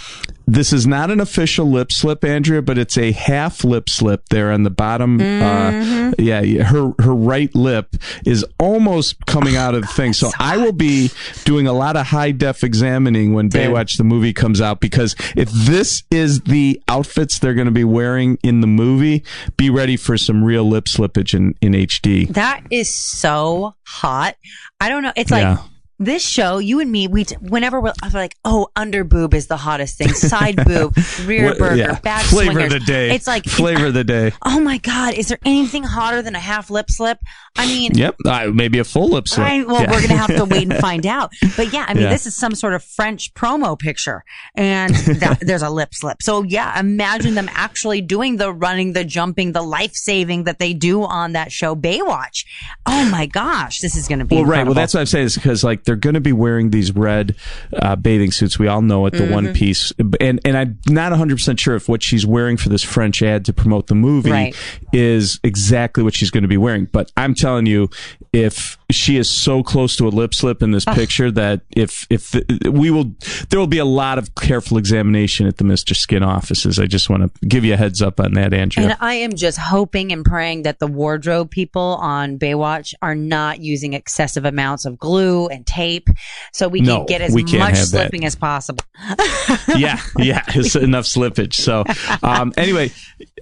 this 0.49 0.73
is 0.73 0.87
not 0.87 1.11
an 1.11 1.19
official 1.19 1.69
lip 1.69 1.91
slip, 1.91 2.23
Andrea, 2.25 2.61
but 2.61 2.77
it's 2.77 2.97
a 2.97 3.11
half 3.11 3.63
lip 3.63 3.87
slip 3.89 4.27
there 4.29 4.51
on 4.51 4.63
the 4.63 4.69
bottom. 4.71 5.19
Uh, 5.21 6.11
yeah, 6.17 6.41
yeah, 6.41 6.63
her 6.63 6.91
her 6.99 7.13
right 7.13 7.53
lip 7.53 7.95
is 8.25 8.43
almost 8.59 9.23
coming 9.27 9.55
out 9.55 9.75
of 9.75 9.81
the 9.81 9.87
thing. 9.87 10.13
So 10.13 10.31
I 10.39 10.57
will 10.57 10.71
be 10.71 11.11
doing 11.45 11.67
a 11.67 11.73
lot 11.73 11.95
of 11.95 12.07
high 12.07 12.31
def 12.31 12.63
examining 12.63 13.33
when 13.33 13.49
Baywatch 13.49 13.97
the 13.97 14.03
movie 14.03 14.33
comes 14.33 14.59
out 14.59 14.79
because 14.79 15.15
if 15.35 15.51
this 15.51 16.03
is 16.09 16.41
the 16.41 16.81
outfits 16.87 17.39
they're 17.39 17.53
going 17.53 17.65
to 17.67 17.71
be 17.71 17.83
wearing 17.83 18.37
in 18.43 18.61
the 18.61 18.67
movie, 18.67 19.23
be 19.55 19.69
ready 19.69 19.97
for 19.97 20.17
some 20.17 20.43
real 20.43 20.67
lip 20.67 20.85
slippage 20.85 21.33
in 21.35 21.53
in 21.61 21.73
HD. 21.73 22.27
That 22.33 22.63
is 22.71 22.91
so 22.93 23.75
hot. 23.85 24.35
I 24.81 24.89
don't 24.89 25.03
know. 25.03 25.13
It's 25.15 25.31
like 25.31 25.43
Yeah. 25.43 25.57
This 25.99 26.25
show, 26.25 26.57
you 26.59 26.79
and 26.79 26.91
me, 26.91 27.07
we 27.07 27.25
whenever 27.41 27.79
we're, 27.81 27.91
we're 28.03 28.09
like, 28.19 28.35
oh, 28.45 28.69
under 28.75 29.03
boob 29.03 29.33
is 29.33 29.47
the 29.47 29.57
hottest 29.57 29.97
thing, 29.97 30.09
side 30.09 30.55
boob, 30.65 30.95
rear 31.25 31.53
burger, 31.55 31.75
yeah. 31.75 31.99
back 31.99 32.23
flavor 32.23 32.53
swingers. 32.53 32.73
of 32.73 32.79
the 32.79 32.85
day. 32.85 33.11
It's 33.13 33.27
like 33.27 33.43
flavor 33.43 33.87
of 33.87 33.93
the 33.93 34.03
day. 34.05 34.31
Oh 34.45 34.59
my 34.59 34.77
god, 34.77 35.13
is 35.15 35.27
there 35.27 35.39
anything 35.45 35.83
hotter 35.83 36.21
than 36.21 36.35
a 36.35 36.39
half 36.39 36.69
lip 36.69 36.85
slip? 36.89 37.19
I 37.57 37.65
mean, 37.65 37.91
Yep, 37.95 38.15
uh, 38.25 38.51
maybe 38.53 38.79
a 38.79 38.83
full 38.83 39.09
lip 39.09 39.27
slip. 39.27 39.45
I, 39.45 39.63
well, 39.63 39.81
Yeah. 39.81 39.91
we're 39.91 40.01
gonna 40.01 40.15
have 40.17 40.35
to 40.35 40.45
wait 40.45 40.63
and 40.71 40.77
find 40.79 41.05
out. 41.05 41.31
But 41.57 41.73
yeah, 41.73 41.85
I 41.87 41.93
mean, 41.93 42.03
Yeah. 42.03 42.09
this 42.11 42.25
is 42.25 42.35
some 42.35 42.55
sort 42.55 42.73
of 42.73 42.83
French 42.83 43.33
promo 43.33 43.77
picture, 43.77 44.23
and 44.55 44.95
that, 44.95 45.39
there's 45.41 45.61
a 45.63 45.69
lip 45.69 45.89
slip. 45.93 46.21
So 46.21 46.43
yeah, 46.43 46.79
imagine 46.79 47.35
them 47.35 47.49
actually 47.51 47.99
doing 48.01 48.37
the 48.37 48.53
running, 48.53 48.93
the 48.93 49.03
jumping, 49.03 49.51
the 49.51 49.61
life 49.61 49.91
saving 49.93 50.45
that 50.45 50.59
they 50.59 50.73
do 50.73 51.03
on 51.03 51.33
that 51.33 51.51
show 51.51 51.75
Baywatch. 51.75 52.45
Oh 52.85 53.09
my 53.11 53.25
gosh, 53.25 53.79
this 53.79 53.95
is 53.97 54.07
gonna 54.07 54.23
be 54.25 54.35
Well, 54.37 54.45
right. 54.45 54.65
Well, 54.65 54.73
that's 54.75 54.93
what 54.93 55.01
I'm 55.01 55.05
saying 55.05 55.25
is 55.25 55.35
because 55.35 55.63
like 55.63 55.83
they're 55.89 55.95
going 55.95 56.13
to 56.13 56.21
be 56.21 56.31
wearing 56.33 56.69
these 56.69 56.91
red 56.95 57.35
uh, 57.81 57.95
bathing 57.95 58.31
suits. 58.31 58.59
We 58.59 58.67
all 58.67 58.83
know 58.83 59.07
it, 59.07 59.11
the 59.13 59.19
Mm-hmm. 59.23 59.33
one 59.33 59.53
piece, 59.53 59.91
and 60.21 60.39
and 60.45 60.55
I'm 60.55 60.79
not 60.87 61.11
100 61.11 61.35
percent 61.37 61.59
sure 61.59 61.75
if 61.75 61.89
what 61.89 62.01
she's 62.03 62.25
wearing 62.25 62.57
for 62.57 62.69
this 62.69 62.83
French 62.83 63.21
ad 63.23 63.43
to 63.45 63.53
promote 63.53 63.87
the 63.87 63.95
movie 63.95 64.29
Right. 64.31 64.55
is 64.93 65.39
exactly 65.43 66.03
what 66.03 66.15
she's 66.15 66.29
going 66.31 66.43
to 66.43 66.47
be 66.47 66.57
wearing. 66.57 66.85
But 66.85 67.11
I'm 67.17 67.33
telling 67.33 67.65
you, 67.65 67.89
if 68.33 68.77
she 68.91 69.17
is 69.17 69.29
so 69.29 69.61
close 69.61 69.95
to 69.97 70.07
a 70.07 70.09
lip 70.09 70.33
slip 70.33 70.63
in 70.63 70.71
this 70.71 70.85
picture 70.85 71.29
that 71.31 71.61
if 71.75 72.07
if 72.09 72.33
we 72.71 72.89
will, 72.89 73.11
there 73.49 73.59
will 73.59 73.67
be 73.67 73.77
a 73.77 73.85
lot 73.85 74.17
of 74.17 74.33
careful 74.35 74.77
examination 74.77 75.45
at 75.45 75.57
the 75.57 75.63
Mr. 75.63 75.95
Skin 75.95 76.23
offices. 76.23 76.79
I 76.79 76.85
just 76.87 77.09
want 77.09 77.23
to 77.23 77.47
give 77.47 77.63
you 77.63 77.73
a 77.73 77.77
heads 77.77 78.01
up 78.01 78.19
on 78.19 78.33
that, 78.33 78.53
Andrea. 78.53 78.87
And 78.87 78.97
I 78.99 79.13
am 79.15 79.35
just 79.35 79.57
hoping 79.59 80.11
and 80.11 80.25
praying 80.25 80.63
that 80.63 80.79
the 80.79 80.87
wardrobe 80.87 81.51
people 81.51 81.97
on 82.01 82.39
Baywatch 82.39 82.93
are 83.01 83.15
not 83.15 83.59
using 83.59 83.93
excessive 83.93 84.45
amounts 84.45 84.85
of 84.85 84.97
glue 84.97 85.47
and 85.47 85.65
tape 85.67 86.09
so 86.51 86.67
we 86.67 86.81
No, 86.81 86.97
can 86.97 87.05
get 87.05 87.21
as 87.21 87.35
much 87.35 87.51
have 87.51 87.71
that. 87.71 87.85
slipping 87.85 88.25
as 88.25 88.35
possible. 88.35 88.83
yeah, 89.77 89.99
yeah, 90.17 90.43
it's 90.55 90.75
enough 90.75 91.05
slippage. 91.05 91.53
So, 91.53 91.83
um, 92.23 92.53
anyway, 92.57 92.91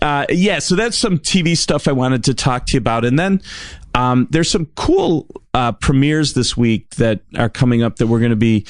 uh, 0.01 0.25
yeah, 0.29 0.60
so 0.60 0.75
that's 0.75 0.97
some 0.97 1.19
TV 1.19 1.57
stuff 1.57 1.88
I 1.88 1.93
wanted 1.93 2.23
to 2.25 2.33
talk 2.33 2.65
to 2.67 2.73
you 2.73 2.79
about, 2.79 3.05
and 3.05 3.17
then 3.17 3.41
um, 3.97 4.27
there's 4.29 4.51
some 4.51 4.67
cool 4.75 5.27
uh, 5.58 5.72
premieres 5.72 6.36
this 6.36 6.56
week 6.56 6.88
that 6.98 7.22
are 7.36 7.50
coming 7.50 7.82
up 7.82 7.96
that 7.96 8.06
we're 8.06 8.20
going 8.20 8.30
to 8.30 8.36
be 8.36 8.63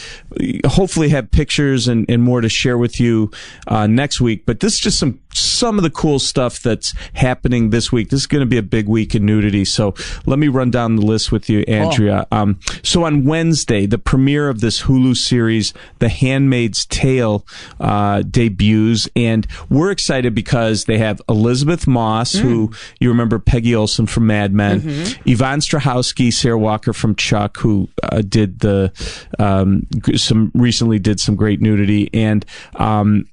hopefully 0.66 1.10
have 1.10 1.30
pictures 1.32 1.86
and, 1.90 2.06
and 2.10 2.24
more 2.24 2.40
to 2.40 2.48
share 2.48 2.78
with 2.78 2.98
you 2.98 3.30
uh, 3.68 3.88
next 3.88 4.22
week. 4.22 4.46
But 4.46 4.62
this 4.62 4.76
is 4.76 4.80
just 4.80 4.98
some 4.98 5.20
some 5.34 5.78
of 5.78 5.84
the 5.84 5.90
cool 5.90 6.18
stuff 6.18 6.62
that's 6.62 6.94
happening 7.14 7.72
this 7.72 7.92
week. 7.92 8.10
This 8.10 8.22
is 8.22 8.28
going 8.28 8.40
to 8.40 8.48
be 8.48 8.58
a 8.58 8.64
big 8.64 8.88
week 8.88 9.14
in 9.14 9.26
nudity. 9.26 9.66
So 9.66 9.94
let 10.26 10.40
me 10.40 10.48
run 10.48 10.72
down 10.72 10.96
the 10.96 11.06
list 11.06 11.32
with 11.32 11.50
you, 11.50 11.60
Andrea. 11.68 12.26
Um, 12.32 12.60
so 12.84 13.04
on 13.04 13.24
Wednesday, 13.26 13.86
the 13.86 14.00
premiere 14.00 14.50
of 14.50 14.62
this 14.62 14.84
Hulu 14.84 15.16
series, 15.16 15.74
The 16.00 16.10
Handmaid's 16.10 16.86
Tale, 16.86 17.46
uh, 17.80 18.24
debuts, 18.24 19.10
and 19.16 19.46
we're 19.70 19.92
excited 19.92 20.34
because 20.34 20.86
they 20.86 20.98
have 20.98 21.22
Elisabeth 21.30 21.86
Moss, 21.86 22.34
who 22.34 22.72
you 23.00 23.10
remember 23.10 23.38
Peggy 23.38 23.76
Olson 23.76 24.08
from 24.08 24.26
Mad 24.26 24.54
Men, 24.54 24.82
Yvonne 25.26 25.60
Strahovski, 25.60 26.34
Sarah 26.34 26.58
Walker 26.58 26.77
from 26.86 27.16
Chuck, 27.16 27.58
who 27.58 27.90
uh, 28.04 28.22
did 28.22 28.60
the 28.60 28.92
um, 29.40 29.88
some 30.16 30.52
recently 30.54 31.00
did 31.00 31.20
some 31.20 31.36
great 31.36 31.62
nudity, 31.62 32.10
and 32.14 32.46
um, 32.76 33.26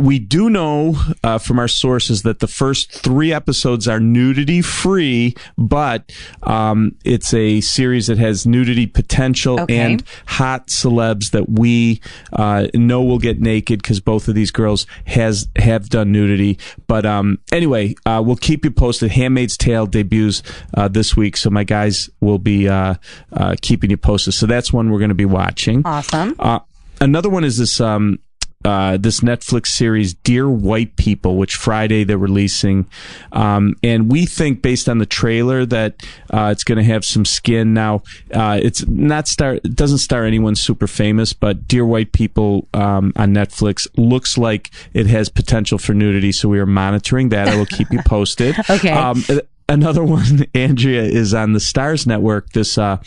we 0.00 0.18
do 0.20 0.48
know 0.48 0.94
uh, 1.24 1.38
from 1.38 1.58
our 1.58 1.66
sources 1.68 2.22
that 2.22 2.38
the 2.38 2.46
first 2.46 2.92
three 2.92 3.32
episodes 3.32 3.88
are 3.88 3.98
nudity 4.00 4.62
free, 4.62 5.34
but 5.58 6.12
um, 6.44 6.94
it's 7.04 7.34
a 7.34 7.60
series 7.60 8.06
that 8.06 8.16
has 8.18 8.46
nudity 8.46 8.86
potential 8.86 9.60
Okay. 9.60 9.76
and 9.78 10.02
hot 10.26 10.68
celebs 10.68 11.32
that 11.32 11.48
we 11.50 12.00
uh, 12.32 12.68
know 12.74 13.02
will 13.02 13.18
get 13.18 13.40
naked 13.40 13.82
because 13.82 14.00
both 14.00 14.28
of 14.28 14.34
these 14.34 14.50
girls 14.50 14.86
has 15.06 15.48
have 15.56 15.88
done 15.88 16.12
nudity. 16.12 16.58
But 16.86 17.04
um, 17.04 17.38
anyway, 17.50 17.94
uh, 18.06 18.22
we'll 18.24 18.36
keep 18.36 18.64
you 18.64 18.70
posted. 18.70 19.10
Handmaid's 19.10 19.56
Tale 19.56 19.86
debuts 19.86 20.42
uh, 20.74 20.88
this 20.88 21.16
week, 21.16 21.36
so 21.36 21.50
my 21.50 21.64
guys 21.64 22.08
will 22.20 22.38
be 22.38 22.68
uh, 22.68 22.94
uh, 23.32 23.56
keeping 23.60 23.90
you 23.90 23.96
posted. 23.96 24.34
So 24.34 24.46
that's 24.46 24.72
one 24.72 24.90
we're 24.90 24.98
going 24.98 25.08
to 25.08 25.14
be 25.14 25.24
watching. 25.24 25.82
Awesome. 25.84 26.36
Uh, 26.38 26.60
another 27.00 27.28
one 27.28 27.42
is 27.44 27.58
this 27.58 27.80
um, 27.80 28.18
uh, 28.64 28.96
this 28.96 29.20
Netflix 29.20 29.68
series, 29.68 30.14
Dear 30.14 30.48
White 30.48 30.96
People, 30.96 31.36
which 31.36 31.56
Friday 31.56 32.04
they're 32.04 32.18
releasing, 32.18 32.86
um, 33.32 33.76
and 33.82 34.10
we 34.10 34.26
think 34.26 34.62
based 34.62 34.88
on 34.88 34.98
the 34.98 35.06
trailer 35.06 35.66
that 35.66 36.02
uh, 36.30 36.50
it's 36.52 36.64
going 36.64 36.78
to 36.78 36.84
have 36.84 37.04
some 37.04 37.24
skin. 37.24 37.74
Now, 37.74 38.02
uh, 38.32 38.58
it's 38.62 38.86
not 38.86 39.28
star, 39.28 39.54
it 39.54 39.74
doesn't 39.74 39.98
star 39.98 40.24
anyone 40.24 40.56
super 40.56 40.86
famous, 40.86 41.32
but 41.32 41.68
Dear 41.68 41.84
White 41.84 42.12
People 42.12 42.68
um, 42.74 43.12
on 43.16 43.34
Netflix 43.34 43.86
looks 43.96 44.38
like 44.38 44.70
it 44.92 45.06
has 45.06 45.28
potential 45.28 45.78
for 45.78 45.94
nudity, 45.94 46.32
so 46.32 46.48
we 46.48 46.58
are 46.58 46.66
monitoring 46.66 47.30
that. 47.30 47.48
I 47.48 47.56
will 47.56 47.66
keep 47.66 47.90
you 47.90 48.00
posted. 48.06 48.56
Okay. 48.70 48.90
Um, 48.90 49.24
Another 49.66 50.04
one, 50.04 50.44
Andrea, 50.54 51.02
is 51.02 51.32
on 51.32 51.54
the 51.54 51.58
Starz 51.58 52.06
Network. 52.06 52.50
This 52.52 52.76
uh, 52.76 52.98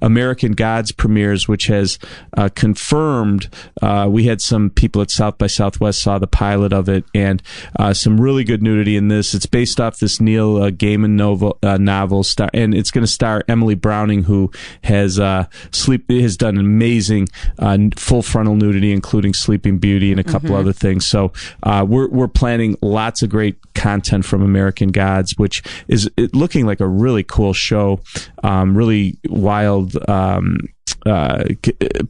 American 0.00 0.52
Gods 0.52 0.92
premieres, 0.92 1.48
which 1.48 1.66
has 1.66 1.98
uh, 2.36 2.48
confirmed. 2.54 3.48
Uh, 3.82 4.06
we 4.08 4.24
had 4.24 4.40
some 4.40 4.70
people 4.70 5.02
at 5.02 5.10
South 5.10 5.38
by 5.38 5.48
Southwest 5.48 6.00
saw 6.00 6.18
the 6.18 6.28
pilot 6.28 6.72
of 6.72 6.88
it, 6.88 7.04
and 7.14 7.42
uh, 7.80 7.92
some 7.92 8.20
really 8.20 8.44
good 8.44 8.62
nudity 8.62 8.96
in 8.96 9.08
this. 9.08 9.34
It's 9.34 9.46
based 9.46 9.80
off 9.80 9.98
this 9.98 10.20
Neil 10.20 10.62
uh, 10.62 10.70
Gaiman 10.70 11.10
novel, 11.10 11.58
uh, 11.64 11.78
novel, 11.78 12.22
star, 12.22 12.48
and 12.54 12.74
it's 12.74 12.92
going 12.92 13.04
to 13.04 13.10
star 13.10 13.42
Emily 13.48 13.74
Browning, 13.74 14.22
who 14.24 14.52
has 14.84 15.18
uh, 15.18 15.46
sleep 15.72 16.08
has 16.08 16.36
done 16.36 16.58
amazing 16.58 17.28
uh, 17.58 17.76
full 17.96 18.22
frontal 18.22 18.54
nudity, 18.54 18.92
including 18.92 19.34
Sleeping 19.34 19.78
Beauty 19.78 20.12
and 20.12 20.20
a 20.20 20.24
couple 20.24 20.54
other 20.54 20.72
things. 20.72 21.06
So 21.06 21.32
uh, 21.64 21.84
we're 21.88 22.08
we're 22.08 22.28
planning 22.28 22.76
lots 22.80 23.22
of 23.22 23.30
great 23.30 23.56
content 23.74 24.24
from 24.24 24.42
American 24.42 24.90
Gods, 24.90 25.36
which 25.36 25.62
is 25.88 26.03
it 26.16 26.34
looking 26.34 26.66
like 26.66 26.80
a 26.80 26.88
really 26.88 27.22
cool 27.22 27.52
show, 27.52 28.00
um, 28.42 28.76
really 28.76 29.18
wild. 29.28 29.96
Um, 30.08 30.58
uh, 31.06 31.44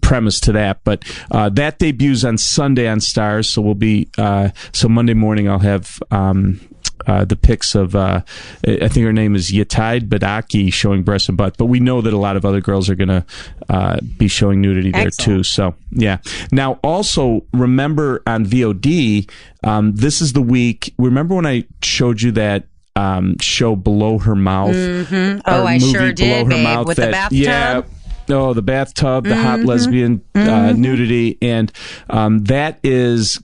premise 0.03 0.39
to 0.39 0.53
that, 0.53 0.79
but 0.85 1.03
uh, 1.33 1.49
that 1.49 1.81
debuts 1.81 2.23
on 2.23 2.39
Sunday 2.39 2.87
on 2.87 2.99
Starz, 2.99 3.47
so 3.47 3.61
we'll 3.61 3.75
be 3.75 4.09
uh, 4.19 4.51
so 4.73 4.89
Monday 4.89 5.15
morning 5.15 5.49
I'll 5.49 5.59
have 5.59 6.01
um, 6.13 6.61
uh, 7.07 7.25
the 7.25 7.37
pics 7.37 7.75
of 7.75 7.95
uh, 7.95 8.23
I 8.67 8.89
think 8.89 9.05
her 9.05 9.13
name 9.13 9.35
is 9.35 9.53
Yetide 9.53 10.09
Badaki 10.09 10.73
showing 10.73 11.03
breast 11.03 11.29
and 11.29 11.37
butt, 11.37 11.57
but 11.57 11.67
we 11.67 11.81
know 11.81 12.01
that 12.01 12.13
a 12.13 12.19
lot 12.19 12.37
of 12.37 12.45
other 12.45 12.61
girls 12.61 12.89
are 12.89 12.95
going 12.95 13.09
to 13.09 13.25
uh, 13.69 13.99
be 14.17 14.29
showing 14.29 14.61
nudity 14.61 14.91
there 14.91 15.11
too. 15.11 15.43
So 15.43 15.75
yeah. 15.91 16.19
Now 16.51 16.79
also 16.83 17.45
remember 17.53 18.23
on 18.27 18.47
VOD, 18.47 19.31
um, 19.63 19.95
this 19.95 20.21
is 20.21 20.33
the 20.33 20.43
week. 20.43 20.95
Remember 20.99 21.35
when 21.35 21.47
I 21.47 21.65
showed 21.83 22.23
you 22.23 22.33
that. 22.33 22.67
Um, 22.97 23.37
show 23.41 23.75
below 23.75 24.19
her 24.19 24.37
mouth. 24.37 24.75
Oh, 24.77 25.41
or 25.47 25.67
I 25.67 25.79
sure 25.79 26.13
did, 26.13 26.17
Below 26.17 26.45
Her 26.45 26.51
babe, 26.51 26.65
Mouth 26.65 26.87
with 26.87 26.97
the 26.97 27.03
that- 27.03 27.11
bathtub. 27.11 27.39
Yeah, 27.39 27.83
Oh, 28.31 28.55
the 28.55 28.63
bathtub, 28.63 29.25
the 29.25 29.37
hot 29.37 29.59
Mm-hmm. 29.59 29.69
lesbian 29.69 30.23
uh, 30.35 30.73
nudity, 30.73 31.37
and 31.43 31.71
um, 32.09 32.45
that 32.45 32.79
is 32.83 33.39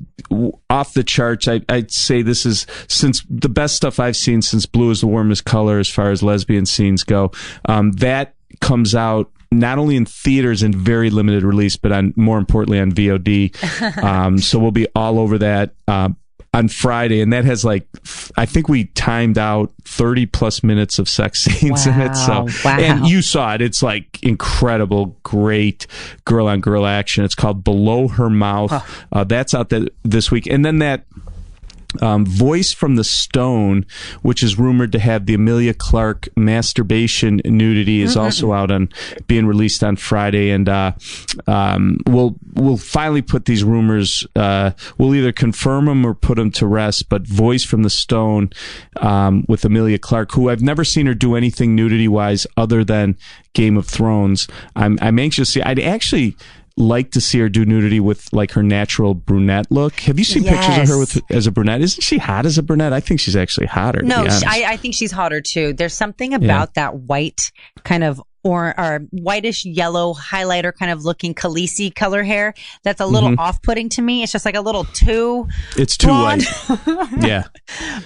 off 0.70 0.94
the 0.94 1.04
charts. 1.04 1.48
I, 1.48 1.60
I'd 1.68 1.90
say 1.90 2.22
this 2.22 2.46
is 2.46 2.66
since 2.88 3.22
the 3.28 3.48
best 3.50 3.76
stuff 3.76 4.00
I've 4.00 4.16
seen 4.16 4.40
since 4.40 4.64
Blue 4.64 4.90
is 4.90 5.00
the 5.02 5.06
warmest 5.06 5.44
color 5.44 5.78
as 5.80 5.88
far 5.88 6.10
as 6.10 6.22
lesbian 6.22 6.64
scenes 6.64 7.02
go. 7.04 7.30
Um, 7.66 7.92
that 7.92 8.36
comes 8.62 8.94
out 8.94 9.30
not 9.52 9.78
only 9.78 9.96
in 9.96 10.06
theaters 10.06 10.62
in 10.62 10.72
very 10.72 11.10
limited 11.10 11.42
release, 11.42 11.76
but 11.76 11.90
on 11.92 12.14
more 12.16 12.38
importantly 12.38 12.78
on 12.80 12.90
VOD. 12.92 14.02
um, 14.02 14.38
so 14.38 14.58
we'll 14.58 14.70
be 14.70 14.86
all 14.94 15.18
over 15.18 15.36
that. 15.38 15.74
Uh, 15.88 16.10
on 16.52 16.68
Friday, 16.68 17.20
and 17.20 17.32
that 17.32 17.44
has 17.44 17.64
like 17.64 17.86
I 18.36 18.44
think 18.44 18.68
we 18.68 18.86
timed 18.86 19.38
out 19.38 19.72
thirty 19.84 20.26
plus 20.26 20.62
minutes 20.64 20.98
of 20.98 21.08
sex 21.08 21.42
scenes 21.44 21.86
in 21.86 22.00
it. 22.00 22.14
So, 22.16 22.32
Wow, 22.32 22.46
wow. 22.64 22.78
and 22.80 23.06
you 23.06 23.22
saw 23.22 23.54
it; 23.54 23.60
it's 23.60 23.82
like 23.82 24.22
incredible, 24.22 25.16
great 25.22 25.86
girl 26.24 26.48
on 26.48 26.60
girl 26.60 26.86
action. 26.86 27.24
It's 27.24 27.34
called 27.36 27.62
Below 27.62 28.08
Her 28.08 28.28
Mouth. 28.30 28.72
Uh, 29.12 29.24
that's 29.24 29.54
out 29.54 29.68
that 29.68 29.92
this 30.02 30.30
week, 30.30 30.46
and 30.46 30.64
then 30.64 30.78
that 30.80 31.04
um, 32.00 32.24
Voice 32.24 32.72
from 32.72 32.96
the 32.96 33.04
Stone, 33.04 33.86
which 34.22 34.42
is 34.42 34.58
rumored 34.58 34.92
to 34.92 34.98
have 34.98 35.26
the 35.26 35.34
Emilia 35.34 35.74
Clarke 35.74 36.28
masturbation 36.36 37.40
nudity, 37.44 38.02
is 38.02 38.16
also 38.16 38.52
out 38.52 38.70
on 38.70 38.88
being 39.26 39.46
released 39.46 39.82
on 39.82 39.96
Friday, 39.96 40.50
and 40.50 40.68
uh, 40.68 40.92
um, 41.46 41.98
we'll 42.06 42.36
we'll 42.54 42.76
finally 42.76 43.22
put 43.22 43.46
these 43.46 43.64
rumors. 43.64 44.26
Uh, 44.36 44.70
we'll 44.98 45.14
either 45.14 45.32
confirm 45.32 45.86
them 45.86 46.04
or 46.04 46.14
put 46.14 46.36
them 46.36 46.50
to 46.52 46.66
rest. 46.66 47.08
But 47.08 47.26
Voice 47.26 47.64
from 47.64 47.82
the 47.82 47.90
Stone 47.90 48.50
um, 49.00 49.44
with 49.48 49.64
Emilia 49.64 49.98
Clarke, 49.98 50.32
who 50.32 50.48
I've 50.48 50.62
never 50.62 50.84
seen 50.84 51.06
her 51.06 51.14
do 51.14 51.34
anything 51.34 51.74
nudity 51.74 52.08
wise 52.08 52.46
other 52.56 52.84
than 52.84 53.16
Game 53.52 53.76
of 53.76 53.86
Thrones. 53.86 54.46
I'm 54.76 54.98
I'm 55.02 55.18
anxious 55.18 55.48
to 55.48 55.52
see. 55.52 55.62
I'd 55.62 55.78
actually 55.78 56.36
like 56.80 57.12
to 57.12 57.20
see 57.20 57.38
her 57.38 57.48
do 57.48 57.64
nudity 57.64 58.00
with 58.00 58.32
like 58.32 58.52
her 58.52 58.62
natural 58.62 59.14
brunette 59.14 59.70
look. 59.70 60.00
Have 60.00 60.18
you 60.18 60.24
seen 60.24 60.44
pictures 60.44 60.78
of 60.78 60.88
her 60.88 60.98
with 60.98 61.20
as 61.30 61.46
a 61.46 61.52
brunette? 61.52 61.80
Isn't 61.80 62.02
she 62.02 62.18
hot 62.18 62.46
as 62.46 62.58
a 62.58 62.62
brunette? 62.62 62.92
I 62.92 63.00
think 63.00 63.20
she's 63.20 63.36
actually 63.36 63.66
hotter. 63.66 64.02
No, 64.02 64.16
be 64.16 64.20
honest. 64.22 64.40
sh- 64.42 64.46
I, 64.48 64.72
I 64.72 64.76
think 64.76 64.94
she's 64.94 65.12
hotter 65.12 65.40
too. 65.40 65.72
There's 65.74 65.94
something 65.94 66.34
about 66.34 66.74
that 66.74 66.96
white 66.96 67.40
kind 67.84 68.02
of 68.02 68.20
or, 68.42 68.78
or 68.78 69.00
whitish 69.10 69.64
yellow 69.64 70.14
highlighter 70.14 70.72
kind 70.74 70.90
of 70.90 71.04
looking 71.04 71.34
Khaleesi 71.34 71.94
color 71.94 72.22
hair 72.22 72.54
that's 72.84 73.00
a 73.00 73.06
little 73.06 73.30
Mm-hmm. 73.30 73.38
off-putting 73.40 73.88
to 73.90 74.02
me. 74.02 74.22
It's 74.22 74.32
just 74.32 74.44
like 74.44 74.54
a 74.56 74.60
little 74.60 74.84
too 74.84 75.46
it's 75.76 75.96
too 75.96 76.08
blonde. 76.08 76.44
white. 76.44 77.08
yeah. 77.20 77.44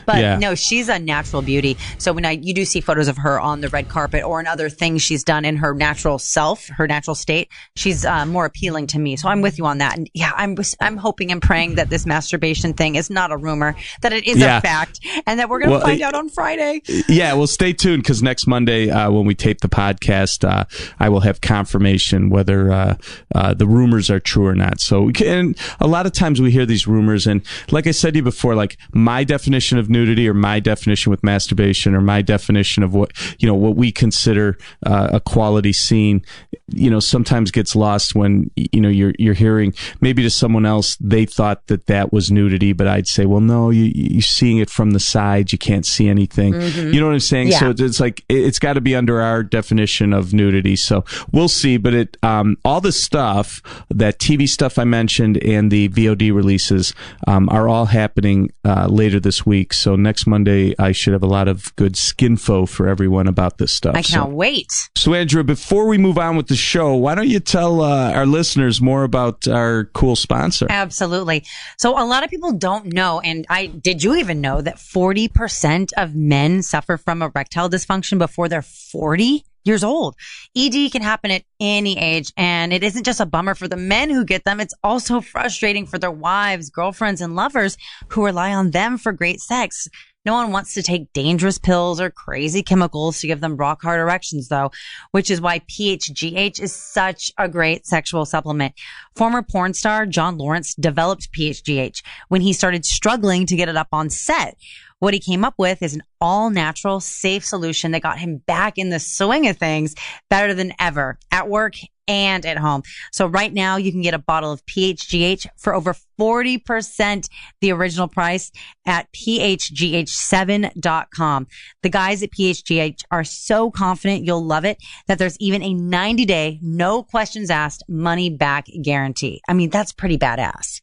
But 0.07 0.17
Yeah. 0.17 0.39
no, 0.39 0.55
she's 0.55 0.89
a 0.89 0.99
natural 0.99 1.41
beauty. 1.43 1.77
So 1.99 2.13
when 2.13 2.25
I 2.25 2.33
you 2.33 2.53
do 2.53 2.65
see 2.65 2.81
photos 2.81 3.09
of 3.09 3.17
her 3.19 3.41
on 3.41 3.61
the 3.61 3.69
red 3.69 3.89
carpet 3.89 4.25
or 4.25 4.41
in 4.41 4.47
other 4.47 4.69
things 4.69 5.03
she's 5.03 5.23
done 5.25 5.45
in 5.45 5.57
her 5.57 5.73
natural 5.75 6.19
self, 6.19 6.67
her 6.69 6.87
natural 6.87 7.15
state, 7.15 7.49
she's 7.77 8.05
uh, 8.05 8.27
more 8.27 8.45
appealing 8.45 8.87
to 8.89 8.99
me. 8.99 9.17
So 9.17 9.29
I'm 9.29 9.41
with 9.41 9.57
you 9.59 9.67
on 9.67 9.79
that. 9.79 9.97
And 9.97 10.11
yeah, 10.15 10.33
I'm 10.37 10.57
I'm 10.81 10.97
hoping 10.97 11.31
and 11.31 11.41
praying 11.41 11.77
that 11.77 11.91
this 11.91 12.07
masturbation 12.07 12.75
thing 12.75 12.97
is 12.97 13.09
not 13.11 13.31
a 13.33 13.37
rumor, 13.37 13.77
that 14.03 14.13
it 14.13 14.27
is 14.27 14.39
Yeah. 14.39 14.59
a 14.59 14.61
fact, 14.61 15.01
and 15.27 15.39
that 15.39 15.49
we're 15.49 15.61
gonna 15.61 15.73
Well, 15.73 15.81
find 15.81 16.03
out 16.03 16.15
on 16.15 16.29
Friday. 16.29 16.83
Yeah, 17.09 17.35
well, 17.35 17.47
stay 17.47 17.73
tuned 17.73 18.03
because 18.03 18.23
next 18.23 18.47
Monday, 18.47 18.91
uh, 18.91 19.11
when 19.11 19.25
we 19.27 19.35
tape 19.35 19.61
the 19.61 19.69
podcast, 19.69 20.24
uh, 20.45 20.65
I 20.99 21.09
will 21.09 21.21
have 21.21 21.41
confirmation 21.41 22.31
whether 22.31 22.73
uh, 22.73 22.97
uh, 23.35 23.55
the 23.55 23.67
rumors 23.67 24.11
are 24.11 24.21
true 24.21 24.47
or 24.47 24.55
not. 24.55 24.81
So, 24.81 25.03
we 25.03 25.13
can, 25.13 25.55
a 25.81 25.87
lot 25.87 26.07
of 26.07 26.13
times 26.13 26.41
we 26.41 26.51
hear 26.51 26.67
these 26.67 26.87
rumors, 26.87 27.27
and 27.27 27.43
like 27.71 27.87
I 27.87 27.91
said 27.91 28.15
to 28.15 28.19
you 28.19 28.23
before, 28.23 28.55
like 28.55 28.77
my 28.93 29.25
definition 29.25 29.79
of 29.79 29.91
nudity 29.91 30.29
or 30.29 30.35
my 30.35 30.61
definition 30.61 31.11
with 31.11 31.23
masturbation 31.23 31.95
or 31.95 32.01
my 32.01 32.23
definition 32.23 32.83
of 32.83 32.95
what 32.95 33.13
you 33.39 33.47
know 33.47 33.55
what 33.55 33.77
we 33.77 33.93
consider 33.93 34.57
uh, 34.87 35.11
a 35.13 35.21
quality 35.21 35.73
scene, 35.73 36.25
you 36.69 36.91
know, 36.91 37.01
sometimes 37.01 37.51
gets 37.51 37.77
lost 37.77 38.15
when 38.15 38.51
you 38.57 38.81
know 38.81 38.89
you're 38.89 39.13
you're 39.19 39.35
hearing 39.35 39.75
maybe 40.01 40.23
to 40.23 40.31
someone 40.31 40.65
else 40.65 40.97
they 41.01 41.27
thought 41.27 41.67
that 41.67 41.87
that 41.87 42.13
was 42.13 42.31
nudity, 42.31 42.73
but 42.73 42.87
I'd 42.87 43.07
say, 43.07 43.27
well, 43.27 43.41
no, 43.41 43.71
you 43.71 43.93
you're 43.95 44.23
seeing 44.23 44.59
it 44.59 44.71
from 44.71 44.93
the 44.93 45.01
side, 45.01 45.53
you 45.53 45.59
can't 45.59 45.85
see 45.85 46.09
anything. 46.09 46.55
You 46.55 47.01
know 47.01 47.07
what 47.07 47.13
I'm 47.13 47.21
saying? 47.21 47.49
Yeah. 47.49 47.59
So 47.59 47.75
it's 47.77 48.01
like 48.01 48.25
it's 48.29 48.59
got 48.59 48.75
to 48.75 48.81
be 48.81 48.95
under 48.95 49.21
our 49.21 49.43
definition 49.43 50.13
of 50.15 50.33
nudity. 50.33 50.77
So 50.77 51.05
we'll 51.33 51.49
see. 51.49 51.77
But 51.77 51.95
it 51.95 52.17
um, 52.23 52.57
all 52.65 52.81
the 52.81 52.93
stuff 52.93 53.61
that 53.91 54.19
TV 54.19 54.49
stuff 54.49 54.79
I 54.79 54.85
mentioned 54.85 55.37
and 55.45 55.71
the 55.71 55.89
VOD 55.91 56.33
releases 56.35 56.95
um, 57.27 57.49
are 57.51 57.69
all 57.69 57.87
happening 57.87 58.51
uh, 58.65 58.87
later 58.89 59.21
this 59.21 59.45
week. 59.45 59.73
So 59.73 59.97
next 59.97 60.27
Monday 60.27 60.75
I 60.79 60.93
should 60.93 61.13
have 61.13 61.23
a 61.23 61.27
lot 61.27 61.49
of 61.49 61.75
good 61.77 61.95
skinfo 61.95 62.69
for 62.69 62.89
everyone 62.89 63.27
about 63.27 63.59
this 63.59 63.73
stuff. 63.73 63.95
I 63.97 64.01
So- 64.01 64.13
cannot 64.15 64.33
wait. 64.33 64.71
so, 64.97 65.13
Andrea, 65.15 65.45
before 65.45 65.87
we 65.87 65.99
move 65.99 66.19
on 66.19 66.37
with 66.37 66.47
the 66.47 66.57
show, 66.57 66.95
why 66.95 67.15
don't 67.15 67.29
you 67.29 67.41
tell 67.41 67.81
uh, 67.83 68.13
our 68.13 68.27
listeners 68.27 68.81
more 68.81 69.05
about 69.05 69.47
our 69.49 69.85
cool 69.95 70.17
sponsor? 70.17 70.67
Absolutely. 70.71 71.45
So 71.79 71.91
a 71.99 72.05
lot 72.07 72.23
of 72.25 72.31
people 72.31 72.53
don't 72.53 72.87
know, 72.93 73.21
and 73.21 73.45
I 73.51 73.67
did 73.67 74.03
you 74.03 74.15
even 74.17 74.41
know 74.41 74.61
that 74.61 74.77
40% 74.77 75.93
of 75.97 76.15
men 76.15 76.63
suffer 76.63 76.97
from 76.97 77.23
erectile 77.23 77.69
dysfunction 77.69 78.19
before 78.19 78.49
they're 78.49 78.63
40 78.63 79.45
years 79.65 79.85
old. 79.85 80.15
ED 80.57 80.93
can 80.93 81.03
happen 81.03 81.31
at 81.31 81.45
any 81.61 81.99
age, 81.99 82.33
and 82.37 82.73
it 82.73 82.85
isn't 82.85 83.05
just 83.05 83.21
a 83.21 83.27
bummer 83.27 83.55
for 83.55 83.69
the 83.69 83.77
men 83.77 84.11
who 84.11 84.25
get 84.25 84.45
them, 84.45 84.61
it's 84.61 84.75
also 84.83 85.21
frustrating 85.21 85.87
for 85.87 85.99
their 85.99 86.11
wives, 86.11 86.71
girlfriends, 86.71 87.21
and 87.21 87.35
lovers 87.35 87.77
who 88.09 88.25
rely 88.25 88.55
on 88.55 88.71
them 88.71 88.99
for 88.99 89.13
great 89.13 89.41
sex. 89.41 89.89
No 90.25 90.33
one 90.33 90.53
wants 90.53 90.73
to 90.75 90.83
take 90.83 91.13
dangerous 91.13 91.59
pills 91.59 92.01
or 92.01 92.09
crazy 92.09 92.63
chemicals 92.63 93.21
to 93.21 93.27
give 93.27 93.41
them 93.41 93.59
rock 93.59 93.83
hard 93.83 94.01
erections, 94.01 94.49
though, 94.49 94.71
which 95.11 95.31
is 95.31 95.41
why 95.41 95.59
PHGH 95.59 96.61
is 96.63 96.75
such 96.75 97.31
a 97.37 97.47
great 97.47 97.87
sexual 97.87 98.25
supplement. 98.25 98.73
Former 99.17 99.43
porn 99.43 99.75
star 99.75 100.07
John 100.07 100.39
Lawrence 100.39 100.75
developed 100.75 101.29
PHGH 101.33 102.03
when 102.29 102.41
he 102.41 102.55
started 102.55 102.87
struggling 102.87 103.45
to 103.47 103.57
get 103.57 103.69
it 103.69 103.77
up 103.77 103.89
on 103.93 104.09
set. 104.09 104.57
What 105.05 105.13
he 105.13 105.21
came 105.21 105.45
up 105.45 105.57
with 105.59 105.83
is 105.83 105.93
an 105.93 106.03
all 106.19 106.49
natural, 106.49 106.99
safe 106.99 107.45
solution 107.45 107.91
that 107.91 108.01
got 108.01 108.19
him 108.19 108.39
back 108.39 108.79
in 108.79 108.89
the 108.89 108.99
swing 108.99 109.47
of 109.49 109.59
things 109.59 109.95
better 110.31 110.55
than 110.55 110.73
ever 110.81 111.19
at 111.31 111.47
work 111.47 111.75
and 112.09 112.47
at 112.47 112.57
home. 112.57 112.85
So 113.13 113.27
right 113.27 113.53
now 113.53 113.77
you 113.77 113.93
can 113.93 114.01
get 114.01 114.15
a 114.15 114.19
bottle 114.19 114.51
of 114.51 114.65
PHGH 114.65 115.47
for 115.59 115.75
over 115.75 115.95
40% 116.19 117.29
the 117.61 117.73
original 117.73 118.09
price 118.09 118.51
at 118.87 119.13
phgh7.com. 119.13 121.47
The 121.83 121.91
guys 121.91 122.23
at 122.23 122.31
PHGH 122.31 123.01
are 123.11 123.25
so 123.25 123.71
confident 123.71 124.25
you'll 124.25 124.47
love 124.47 124.65
it 124.65 124.79
that 125.07 125.19
there's 125.19 125.37
even 125.39 125.63
a 125.63 125.75
90 125.75 126.25
day, 126.25 126.59
no 126.63 127.03
questions 127.03 127.51
asked 127.51 127.85
money 127.91 128.31
back 128.31 128.69
guarantee. 128.81 129.43
I 129.47 129.53
mean, 129.53 129.69
that's 129.69 129.93
pretty 129.93 130.17
badass. 130.17 130.81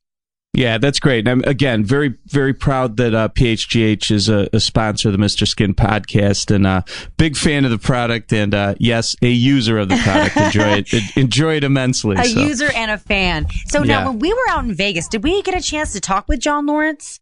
Yeah, 0.53 0.77
that's 0.79 0.99
great. 0.99 1.19
And 1.27 1.29
I'm 1.29 1.49
again 1.49 1.85
very, 1.85 2.15
very 2.25 2.53
proud 2.53 2.97
that 2.97 3.15
uh, 3.15 3.29
PHGH 3.29 4.11
is 4.11 4.27
a, 4.27 4.49
a 4.51 4.59
sponsor 4.59 5.07
of 5.07 5.13
the 5.13 5.17
Mr. 5.17 5.47
Skin 5.47 5.73
podcast 5.73 6.53
and 6.53 6.67
uh, 6.67 6.81
big 7.15 7.37
fan 7.37 7.63
of 7.63 7.71
the 7.71 7.77
product. 7.77 8.33
And 8.33 8.53
uh, 8.53 8.75
yes, 8.77 9.15
a 9.21 9.29
user 9.29 9.77
of 9.77 9.87
the 9.87 9.95
product. 9.97 10.35
Enjoy 10.35 10.83
it. 10.85 10.93
Enjoy 11.17 11.55
it 11.55 11.63
immensely. 11.63 12.17
A 12.17 12.25
so. 12.25 12.41
user 12.41 12.69
and 12.75 12.91
a 12.91 12.97
fan. 12.97 13.47
So 13.67 13.79
Yeah. 13.83 13.99
now 14.01 14.09
when 14.09 14.19
we 14.19 14.33
were 14.33 14.49
out 14.49 14.65
in 14.65 14.73
Vegas, 14.75 15.07
did 15.07 15.23
we 15.23 15.41
get 15.41 15.55
a 15.55 15.61
chance 15.61 15.93
to 15.93 16.01
talk 16.01 16.27
with 16.27 16.41
John 16.41 16.65
Lawrence? 16.65 17.21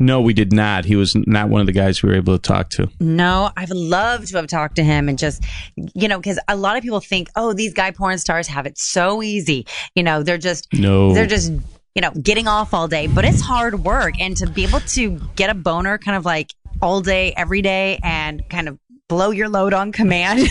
No, 0.00 0.20
we 0.20 0.32
did 0.32 0.52
not. 0.52 0.84
He 0.84 0.96
was 0.96 1.14
not 1.14 1.48
one 1.48 1.60
of 1.60 1.66
the 1.68 1.72
guys 1.72 2.02
we 2.02 2.08
were 2.08 2.16
able 2.16 2.36
to 2.36 2.42
talk 2.42 2.70
to. 2.70 2.90
No, 2.98 3.50
I 3.56 3.66
would 3.66 3.76
love 3.76 4.24
to 4.26 4.36
have 4.38 4.48
talked 4.48 4.74
to 4.76 4.82
him 4.82 5.08
and 5.08 5.16
just, 5.16 5.44
you 5.76 6.08
know, 6.08 6.18
because 6.18 6.40
a 6.48 6.56
lot 6.56 6.76
of 6.76 6.82
people 6.82 6.98
think, 6.98 7.28
oh, 7.36 7.52
these 7.52 7.72
guy 7.72 7.92
porn 7.92 8.18
stars 8.18 8.48
have 8.48 8.66
it 8.66 8.78
so 8.78 9.22
easy. 9.22 9.64
You 9.94 10.02
know, 10.02 10.24
they're 10.24 10.38
just, 10.38 10.66
No. 10.72 11.14
they're 11.14 11.26
just, 11.26 11.52
you 11.94 12.02
know, 12.02 12.10
getting 12.12 12.46
off 12.48 12.72
all 12.74 12.88
day, 12.88 13.06
but 13.06 13.24
it's 13.24 13.40
hard 13.40 13.84
work. 13.84 14.14
And 14.20 14.36
to 14.38 14.46
be 14.46 14.64
able 14.64 14.80
to 14.80 15.20
get 15.36 15.50
a 15.50 15.54
boner 15.54 15.98
kind 15.98 16.16
of 16.16 16.24
like 16.24 16.50
all 16.80 17.00
day, 17.00 17.32
every 17.36 17.62
day, 17.62 17.98
and 18.02 18.42
kind 18.48 18.68
of 18.68 18.78
blow 19.08 19.30
your 19.30 19.48
load 19.50 19.74
on 19.74 19.92
command, 19.92 20.40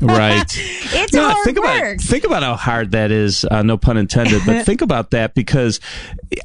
Right. 0.00 0.42
it's 0.50 1.12
No, 1.12 1.30
hard 1.30 1.44
think 1.44 1.58
work. 1.62 1.94
about 1.94 2.00
think 2.00 2.24
about 2.24 2.42
how 2.42 2.56
hard 2.56 2.90
that 2.90 3.12
is. 3.12 3.44
Uh, 3.44 3.62
no 3.62 3.76
pun 3.78 3.96
intended, 3.96 4.42
but 4.44 4.66
think 4.66 4.80
about 4.82 5.12
that 5.12 5.34
because, 5.34 5.78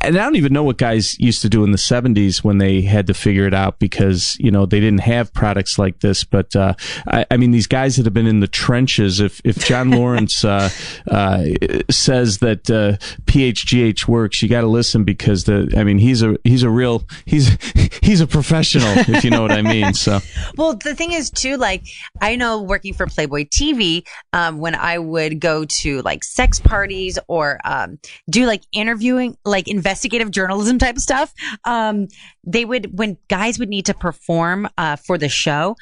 and 0.02 0.18
I 0.18 0.24
don't 0.24 0.36
even 0.36 0.54
know 0.54 0.64
what 0.64 0.78
guys 0.78 1.20
used 1.20 1.42
to 1.44 1.50
do 1.50 1.64
in 1.64 1.72
the 1.72 1.78
'70s 1.78 2.44
when 2.44 2.58
they 2.58 2.82
had 2.82 3.08
to 3.08 3.14
figure 3.14 3.46
it 3.46 3.54
out 3.54 3.80
because 3.80 4.38
you 4.40 4.52
know 4.52 4.66
they 4.66 4.80
didn't 4.80 5.02
have 5.02 5.34
products 5.34 5.78
like 5.78 6.00
this. 6.00 6.24
But 6.24 6.56
uh, 6.56 6.74
I, 7.08 7.26
I 7.32 7.38
mean, 7.38 7.52
these 7.52 7.68
guys 7.68 7.96
that 7.96 8.06
have 8.06 8.14
been 8.14 8.28
in 8.28 8.40
the 8.40 8.48
trenches. 8.48 9.20
If 9.20 9.42
if 9.44 9.66
John 9.66 9.92
Lawrence 9.96 10.44
uh, 10.44 10.70
uh, 11.10 11.46
says 11.90 12.40
that 12.40 12.70
uh, 12.70 12.98
PHGH 13.26 14.08
works, 14.08 14.42
you 14.42 14.50
got 14.50 14.62
to 14.62 14.68
listen 14.68 15.04
because 15.04 15.44
the 15.44 15.74
I 15.78 15.84
mean 15.84 15.98
he's 15.98 16.24
a 16.24 16.36
he's 16.44 16.64
a 16.64 16.70
real 16.70 17.04
he's 17.26 17.58
he's 18.02 18.22
a 18.22 18.28
professional 18.28 18.88
if 18.98 19.24
you 19.24 19.30
know 19.30 19.42
what 19.42 19.52
I 19.52 19.62
mean. 19.62 19.94
So 19.94 20.20
Well, 20.58 20.76
the 20.76 20.96
thing 20.96 21.12
is 21.12 21.30
too, 21.30 21.58
like 21.58 21.84
I 22.22 22.36
know 22.36 22.62
working 22.62 22.94
for 22.94 23.08
Playboy 23.08 23.46
TV, 23.46 24.08
um, 24.34 24.60
when 24.60 24.76
I 24.76 24.98
would 24.98 25.40
go 25.40 25.66
to 25.82 26.02
like 26.02 26.24
sex 26.24 26.60
parties 26.60 27.20
or 27.28 27.60
um, 27.64 28.00
do 28.30 28.46
like 28.46 28.64
interviewing, 28.72 29.38
like 29.46 29.68
investigative 29.76 30.30
journalism 30.32 30.80
type 30.80 30.96
of 30.96 31.02
stuff, 31.02 31.34
um, 31.66 32.08
they 32.44 32.66
would 32.66 32.98
when 32.98 33.18
guys 33.28 33.60
would 33.60 33.70
need 33.70 33.86
to 33.86 33.94
perform 33.94 34.68
uh, 34.78 34.96
for 34.96 35.18
the 35.18 35.30
show. 35.30 35.76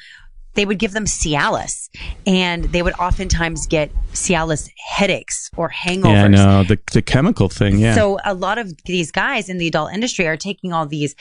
they 0.54 0.64
would 0.64 0.78
give 0.78 0.92
them 0.92 1.04
Cialis, 1.04 1.88
and 2.26 2.64
they 2.72 2.82
would 2.82 2.94
oftentimes 2.94 3.66
get 3.66 3.90
Cialis 4.12 4.70
headaches 4.96 5.50
or 5.56 5.68
hangovers. 5.68 6.12
Yeah, 6.14 6.24
I 6.24 6.28
know 6.28 6.64
the 6.64 6.78
the 6.92 7.02
chemical 7.02 7.48
thing. 7.48 7.78
Yeah. 7.78 7.94
So 7.94 8.18
a 8.24 8.34
lot 8.34 8.58
of 8.58 8.72
these 8.84 9.10
guys 9.10 9.48
in 9.48 9.58
the 9.58 9.66
adult 9.66 9.92
industry 9.92 10.26
are 10.28 10.36
taking 10.36 10.72
all 10.72 10.86
these 10.86 11.14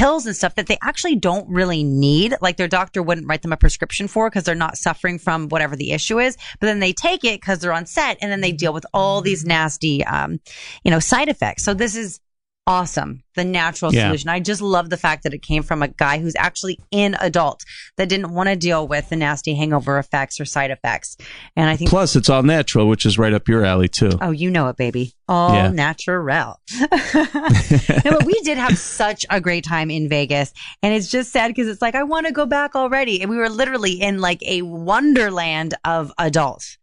pills 0.00 0.24
and 0.24 0.34
stuff 0.34 0.54
that 0.54 0.66
they 0.66 0.78
actually 0.82 1.14
don't 1.14 1.46
really 1.50 1.84
need. 1.84 2.34
Like 2.40 2.56
their 2.56 2.68
doctor 2.68 3.02
wouldn't 3.02 3.28
write 3.28 3.42
them 3.42 3.52
a 3.52 3.56
prescription 3.58 4.08
for 4.08 4.30
because 4.30 4.44
they're 4.44 4.54
not 4.54 4.78
suffering 4.78 5.18
from 5.18 5.48
whatever 5.48 5.76
the 5.76 5.92
issue 5.92 6.18
is. 6.18 6.38
But 6.58 6.68
then 6.68 6.80
they 6.80 6.94
take 6.94 7.22
it 7.22 7.38
because 7.38 7.58
they're 7.58 7.74
on 7.74 7.84
set 7.84 8.16
and 8.22 8.32
then 8.32 8.40
they 8.40 8.52
deal 8.52 8.72
with 8.72 8.86
all 8.94 9.20
these 9.20 9.44
nasty, 9.44 10.02
um, 10.06 10.40
you 10.84 10.90
know, 10.90 11.00
side 11.00 11.28
effects. 11.28 11.64
So 11.64 11.74
this 11.74 11.96
is 11.96 12.18
awesome. 12.70 13.22
The 13.34 13.44
natural 13.44 13.92
Yeah. 13.92 14.06
solution. 14.08 14.28
I 14.28 14.38
just 14.40 14.60
love 14.62 14.90
the 14.90 14.96
fact 14.96 15.22
that 15.24 15.34
it 15.34 15.42
came 15.42 15.62
from 15.62 15.82
a 15.82 15.88
guy 15.88 16.18
who's 16.18 16.34
actually 16.36 16.78
in 16.90 17.16
adult 17.20 17.64
that 17.96 18.08
didn't 18.08 18.32
want 18.32 18.48
to 18.48 18.56
deal 18.56 18.86
with 18.86 19.08
the 19.08 19.16
nasty 19.16 19.54
hangover 19.54 19.98
effects 19.98 20.40
or 20.40 20.44
side 20.44 20.70
effects. 20.70 21.16
And 21.56 21.68
I 21.68 21.76
think 21.76 21.90
Plus, 21.90 22.14
it's 22.16 22.28
all 22.28 22.42
natural, 22.42 22.86
which 22.88 23.04
is 23.06 23.18
right 23.18 23.32
up 23.32 23.48
your 23.48 23.64
alley 23.64 23.88
too. 23.88 24.10
Oh, 24.20 24.30
you 24.30 24.50
know 24.50 24.68
it, 24.68 24.76
baby. 24.76 25.14
All 25.28 25.54
Yeah. 25.54 25.68
natural. 25.70 26.60
no, 27.14 28.10
but 28.10 28.24
we 28.24 28.40
did 28.42 28.58
have 28.58 28.76
such 28.78 29.24
a 29.30 29.40
great 29.40 29.64
time 29.64 29.90
in 29.90 30.08
Vegas. 30.08 30.52
And 30.82 30.94
it's 30.94 31.08
just 31.10 31.32
sad 31.32 31.48
because 31.48 31.68
it's 31.68 31.82
like, 31.82 31.94
I 31.94 32.02
want 32.02 32.26
to 32.26 32.32
go 32.32 32.46
back 32.46 32.74
already. 32.74 33.20
And 33.20 33.30
we 33.30 33.36
were 33.36 33.48
literally 33.50 33.92
in 34.00 34.18
like 34.20 34.42
a 34.42 34.62
wonderland 34.62 35.74
of 35.84 36.12
adults. 36.18 36.78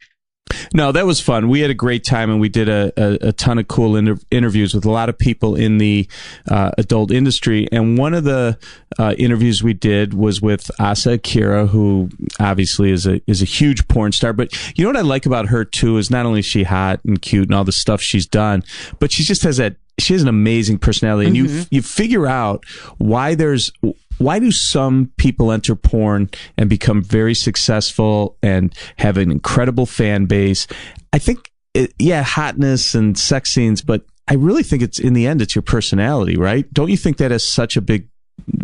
No, 0.73 0.91
that 0.91 1.05
was 1.05 1.19
fun. 1.19 1.49
We 1.49 1.61
had 1.61 1.69
a 1.69 1.75
great 1.75 2.03
time, 2.03 2.29
and 2.29 2.39
we 2.39 2.49
did 2.49 2.69
a, 2.69 2.91
a, 2.97 3.29
a 3.29 3.31
ton 3.31 3.57
of 3.57 3.67
cool 3.67 3.95
inter- 3.95 4.19
interviews 4.31 4.73
with 4.73 4.85
a 4.85 4.91
lot 4.91 5.09
of 5.09 5.17
people 5.17 5.55
in 5.55 5.77
the 5.77 6.07
uh, 6.49 6.71
adult 6.77 7.11
industry. 7.11 7.67
And 7.71 7.97
one 7.97 8.13
of 8.13 8.23
the 8.23 8.57
uh, 8.99 9.15
interviews 9.17 9.63
we 9.63 9.73
did 9.73 10.13
was 10.13 10.41
with 10.41 10.69
Asa 10.79 11.13
Akira, 11.13 11.67
who 11.67 12.09
obviously 12.39 12.91
is 12.91 13.05
a 13.05 13.21
is 13.27 13.41
a 13.41 13.45
huge 13.45 13.87
porn 13.87 14.11
star. 14.11 14.33
But 14.33 14.51
you 14.77 14.83
know 14.83 14.89
what 14.89 14.97
I 14.97 15.01
like 15.01 15.25
about 15.25 15.47
her 15.47 15.65
too 15.65 15.97
is 15.97 16.09
not 16.09 16.25
only 16.25 16.39
is 16.39 16.45
she 16.45 16.63
hot 16.63 17.03
and 17.05 17.21
cute 17.21 17.47
and 17.47 17.55
all 17.55 17.63
the 17.63 17.71
stuff 17.71 18.01
she's 18.01 18.25
done, 18.25 18.63
but 18.99 19.11
she 19.11 19.23
just 19.23 19.43
has 19.43 19.57
that. 19.57 19.75
She 19.99 20.13
has 20.13 20.21
an 20.21 20.27
amazing 20.27 20.77
personality, 20.77 21.25
and 21.27 21.35
you 21.35 21.65
you 21.71 21.81
figure 21.81 22.27
out 22.27 22.63
why 22.99 23.33
there's 23.33 23.71
why 24.17 24.39
do 24.39 24.51
some 24.51 25.11
people 25.17 25.51
enter 25.51 25.75
porn 25.75 26.29
and 26.57 26.69
become 26.69 27.01
very 27.03 27.33
successful 27.33 28.37
and 28.41 28.73
have 28.97 29.17
an 29.17 29.31
incredible 29.31 29.85
fan 29.85 30.25
base? 30.25 30.67
I 31.13 31.19
think, 31.19 31.51
it, 31.73 31.93
yeah, 31.99 32.23
hotness 32.23 32.95
and 32.95 33.17
sex 33.17 33.51
scenes, 33.51 33.81
but 33.81 34.03
I 34.27 34.33
really 34.33 34.63
think 34.63 34.81
it's 34.81 34.99
in 34.99 35.13
the 35.13 35.27
end, 35.27 35.41
it's 35.41 35.55
your 35.55 35.61
personality, 35.61 36.35
right? 36.35 36.71
Don't 36.73 36.89
you 36.89 36.97
think 36.97 37.17
that 37.17 37.31
is 37.31 37.45
such 37.45 37.77
a 37.77 37.81
big, 37.81 38.07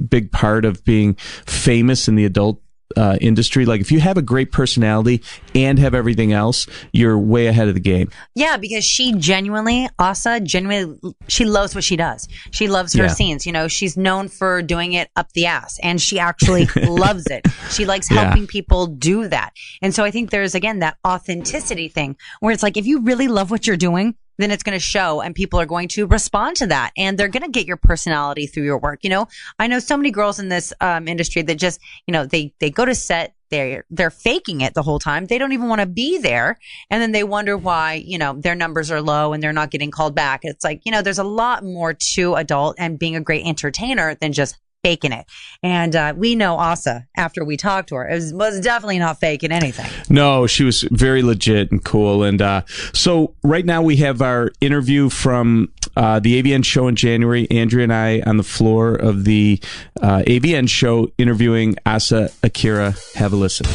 big 0.10 0.32
part 0.32 0.66
of 0.66 0.84
being 0.84 1.16
famous 1.46 2.08
in 2.08 2.16
the 2.16 2.26
adult 2.26 2.60
uh, 2.98 3.18
industry? 3.22 3.66
Like, 3.66 3.82
if 3.82 3.92
you 3.92 4.00
have 4.00 4.18
a 4.18 4.22
great 4.22 4.52
personality 4.52 5.22
and 5.56 5.80
have 5.80 5.94
everything 5.94 6.34
else, 6.34 6.68
you're 6.92 7.18
way 7.18 7.48
ahead 7.48 7.68
of 7.68 7.74
the 7.74 7.80
game. 7.80 8.10
Yeah, 8.36 8.58
because 8.58 8.84
she 8.86 9.14
genuinely, 9.14 9.88
Asa, 10.00 10.40
genuinely, 10.42 11.00
she 11.28 11.46
loves 11.46 11.76
what 11.76 11.84
she 11.84 11.96
does. 11.96 12.28
She 12.52 12.68
loves 12.68 12.94
her 12.94 13.04
Yeah. 13.04 13.10
scenes. 13.10 13.46
You 13.46 13.52
know, 13.52 13.68
she's 13.68 13.98
known 13.98 14.28
for 14.30 14.62
doing 14.62 14.94
it 14.94 15.10
up 15.16 15.32
the 15.34 15.46
ass 15.46 15.80
and 15.84 16.02
she 16.02 16.20
actually 16.20 16.66
loves 16.84 17.26
it. 17.28 17.46
She 17.72 17.86
likes 17.86 18.10
Yeah. 18.12 18.26
helping 18.26 18.48
people 18.48 18.88
do 18.88 19.28
that. 19.28 19.54
And 19.82 19.94
so 19.94 20.04
I 20.04 20.12
think 20.12 20.30
there's 20.30 20.56
again 20.56 20.80
that 20.80 20.98
authenticity 21.06 21.88
thing 21.88 22.16
where 22.40 22.52
it's 22.54 22.64
like, 22.64 22.78
if 22.78 22.86
you 22.86 23.02
really 23.02 23.28
love 23.28 23.52
what 23.52 23.66
you're 23.68 23.78
doing, 23.78 24.16
then 24.38 24.52
it's 24.52 24.64
going 24.64 24.76
to 24.76 24.80
show 24.80 25.22
and 25.22 25.36
people 25.36 25.60
are 25.60 25.66
going 25.66 25.88
to 25.90 26.08
respond 26.08 26.58
to 26.58 26.68
that 26.68 26.92
and 26.98 27.18
they're 27.18 27.28
going 27.28 27.44
to 27.44 27.50
get 27.50 27.68
your 27.68 27.78
personality 27.78 28.48
through 28.48 28.64
your 28.64 28.80
work. 28.80 29.00
You 29.04 29.10
know, 29.10 29.28
I 29.60 29.68
know 29.68 29.80
so 29.80 29.98
many 29.98 30.12
girls 30.12 30.40
in 30.40 30.50
this 30.50 30.74
um, 30.82 31.08
industry 31.08 31.42
that 31.44 31.56
just, 31.56 31.80
you 32.08 32.12
know, 32.12 32.26
they, 32.26 32.54
they 32.60 32.70
go 32.70 32.86
to 32.86 32.96
set, 32.96 33.36
they're, 33.50 33.86
they're 33.92 34.10
faking 34.10 34.62
it 34.62 34.74
the 34.74 34.82
whole 34.82 34.98
time. 34.98 35.26
They 35.26 35.38
don't 35.38 35.54
even 35.54 35.70
want 35.70 35.82
to 35.82 35.88
be 35.88 36.18
there. 36.18 36.58
And 36.90 37.02
then 37.02 37.12
they 37.12 37.24
wonder 37.24 37.56
why, 37.56 38.04
you 38.06 38.18
know, 38.18 38.34
their 38.34 38.56
numbers 38.56 38.90
are 38.90 39.02
low 39.02 39.34
and 39.34 39.44
they're 39.44 39.54
not 39.54 39.70
getting 39.70 39.92
called 39.92 40.16
back. 40.16 40.40
It's 40.44 40.64
like, 40.64 40.82
you 40.86 40.92
know, 40.92 41.04
there's 41.04 41.20
a 41.20 41.24
lot 41.24 41.64
more 41.64 41.94
to 42.16 42.36
adult 42.36 42.76
and 42.80 42.98
being 42.98 43.16
a 43.16 43.22
great 43.22 43.46
entertainer 43.46 44.16
than 44.16 44.34
just 44.34 44.58
faking 44.84 45.14
it. 45.14 45.26
And, 45.62 45.96
uh, 45.96 46.14
we 46.16 46.36
know 46.36 46.58
Asa 46.58 47.08
after 47.16 47.46
we 47.46 47.58
talked 47.58 47.90
to 47.90 47.96
her. 47.96 48.08
It 48.08 48.16
was, 48.16 48.34
was 48.34 48.60
definitely 48.60 49.00
not 49.00 49.20
faking 49.20 49.52
anything. 49.52 49.90
No, 50.10 50.46
she 50.46 50.64
was 50.64 50.82
very 50.92 51.24
legit 51.24 51.72
and 51.72 51.84
cool. 51.84 52.24
And 52.24 52.42
uh, 52.42 52.64
so 52.94 53.34
right 53.44 53.66
now 53.66 53.82
we 53.82 53.96
have 53.98 54.22
our 54.22 54.52
interview 54.60 55.10
from 55.10 55.72
uh, 55.96 56.20
the 56.20 56.42
AVN 56.42 56.66
show 56.66 56.88
in 56.88 56.96
January. 56.96 57.50
Andrea 57.50 57.84
and 57.84 57.94
I 57.94 58.22
on 58.26 58.38
the 58.38 58.44
floor 58.44 58.96
of 58.96 59.24
the 59.24 59.60
uh, 60.02 60.24
AVN 60.28 60.68
show 60.70 61.12
interviewing 61.18 61.76
Asa 61.86 62.30
Akira. 62.44 62.96
Have 63.16 63.32
a 63.34 63.38
listen. 63.38 63.66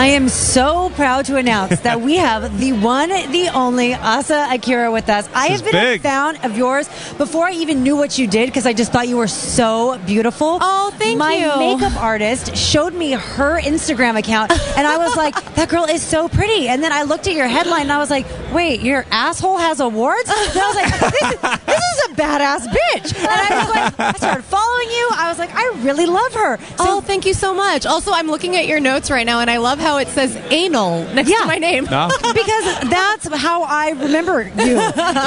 I 0.00 0.06
am 0.06 0.30
so 0.30 0.88
proud 0.96 1.26
to 1.26 1.36
announce 1.36 1.80
that 1.80 2.00
we 2.00 2.16
have 2.16 2.58
the 2.58 2.72
one, 2.72 3.10
the 3.10 3.50
only 3.52 3.92
Asa 3.92 4.48
Akira 4.50 4.90
with 4.90 5.10
us. 5.10 5.28
I 5.34 5.48
have 5.48 5.62
been 5.62 5.76
a 5.76 5.98
fan 5.98 6.42
of 6.42 6.56
yours 6.56 6.88
before 7.18 7.48
I 7.48 7.52
even 7.52 7.82
knew 7.82 7.96
what 7.96 8.16
you 8.16 8.26
did 8.26 8.46
because 8.46 8.64
I 8.64 8.72
just 8.72 8.92
thought 8.92 9.08
you 9.08 9.18
were 9.18 9.28
so 9.28 10.00
beautiful. 10.06 10.56
Oh, 10.62 10.90
thank 10.96 11.18
My 11.18 11.34
you. 11.34 11.48
My 11.48 11.74
makeup 11.76 12.02
artist 12.02 12.56
showed 12.56 12.94
me 12.94 13.12
her 13.12 13.60
Instagram 13.60 14.18
account, 14.18 14.52
and 14.78 14.86
I 14.86 14.96
was 14.96 15.14
like, 15.16 15.34
"That 15.56 15.68
girl 15.68 15.84
is 15.84 16.00
so 16.00 16.30
pretty." 16.30 16.68
And 16.68 16.82
then 16.82 16.92
I 16.92 17.02
looked 17.02 17.26
at 17.26 17.34
your 17.34 17.46
headline, 17.46 17.82
and 17.82 17.92
I 17.92 17.98
was 17.98 18.08
like, 18.08 18.24
"Wait, 18.54 18.80
your 18.80 19.04
asshole 19.10 19.58
has 19.58 19.80
awards?" 19.80 20.30
And 20.30 20.38
I 20.38 20.66
was 20.66 20.76
like, 20.76 21.12
"This 21.12 21.32
is, 21.34 21.40
this 21.66 21.84
is 21.92 22.08
a 22.08 22.14
badass 22.14 22.66
bitch." 22.68 23.18
And 23.18 23.28
I 23.28 23.64
was 23.64 23.68
like, 23.74 24.00
I 24.00 24.12
started 24.12 24.44
following 24.44 24.88
you. 24.88 25.10
I 25.12 25.28
was 25.28 25.38
like, 25.38 25.54
"I 25.54 25.68
really 25.82 26.06
love 26.06 26.32
her." 26.32 26.56
So 26.56 26.64
oh, 26.78 27.00
thank 27.02 27.26
you 27.26 27.34
so 27.34 27.52
much. 27.52 27.84
Also, 27.84 28.12
I'm 28.12 28.28
looking 28.28 28.56
at 28.56 28.66
your 28.66 28.80
notes 28.80 29.10
right 29.10 29.26
now, 29.26 29.40
and 29.40 29.50
I 29.50 29.58
love 29.58 29.78
how 29.78 29.89
it 29.98 30.08
says 30.08 30.36
anal 30.50 31.04
next 31.14 31.30
Yeah. 31.30 31.38
to 31.40 31.46
my 31.46 31.58
name. 31.58 31.84
because 32.34 32.64
that's 32.88 33.34
how 33.34 33.62
I 33.62 33.90
remember 33.90 34.42
you. 34.42 34.76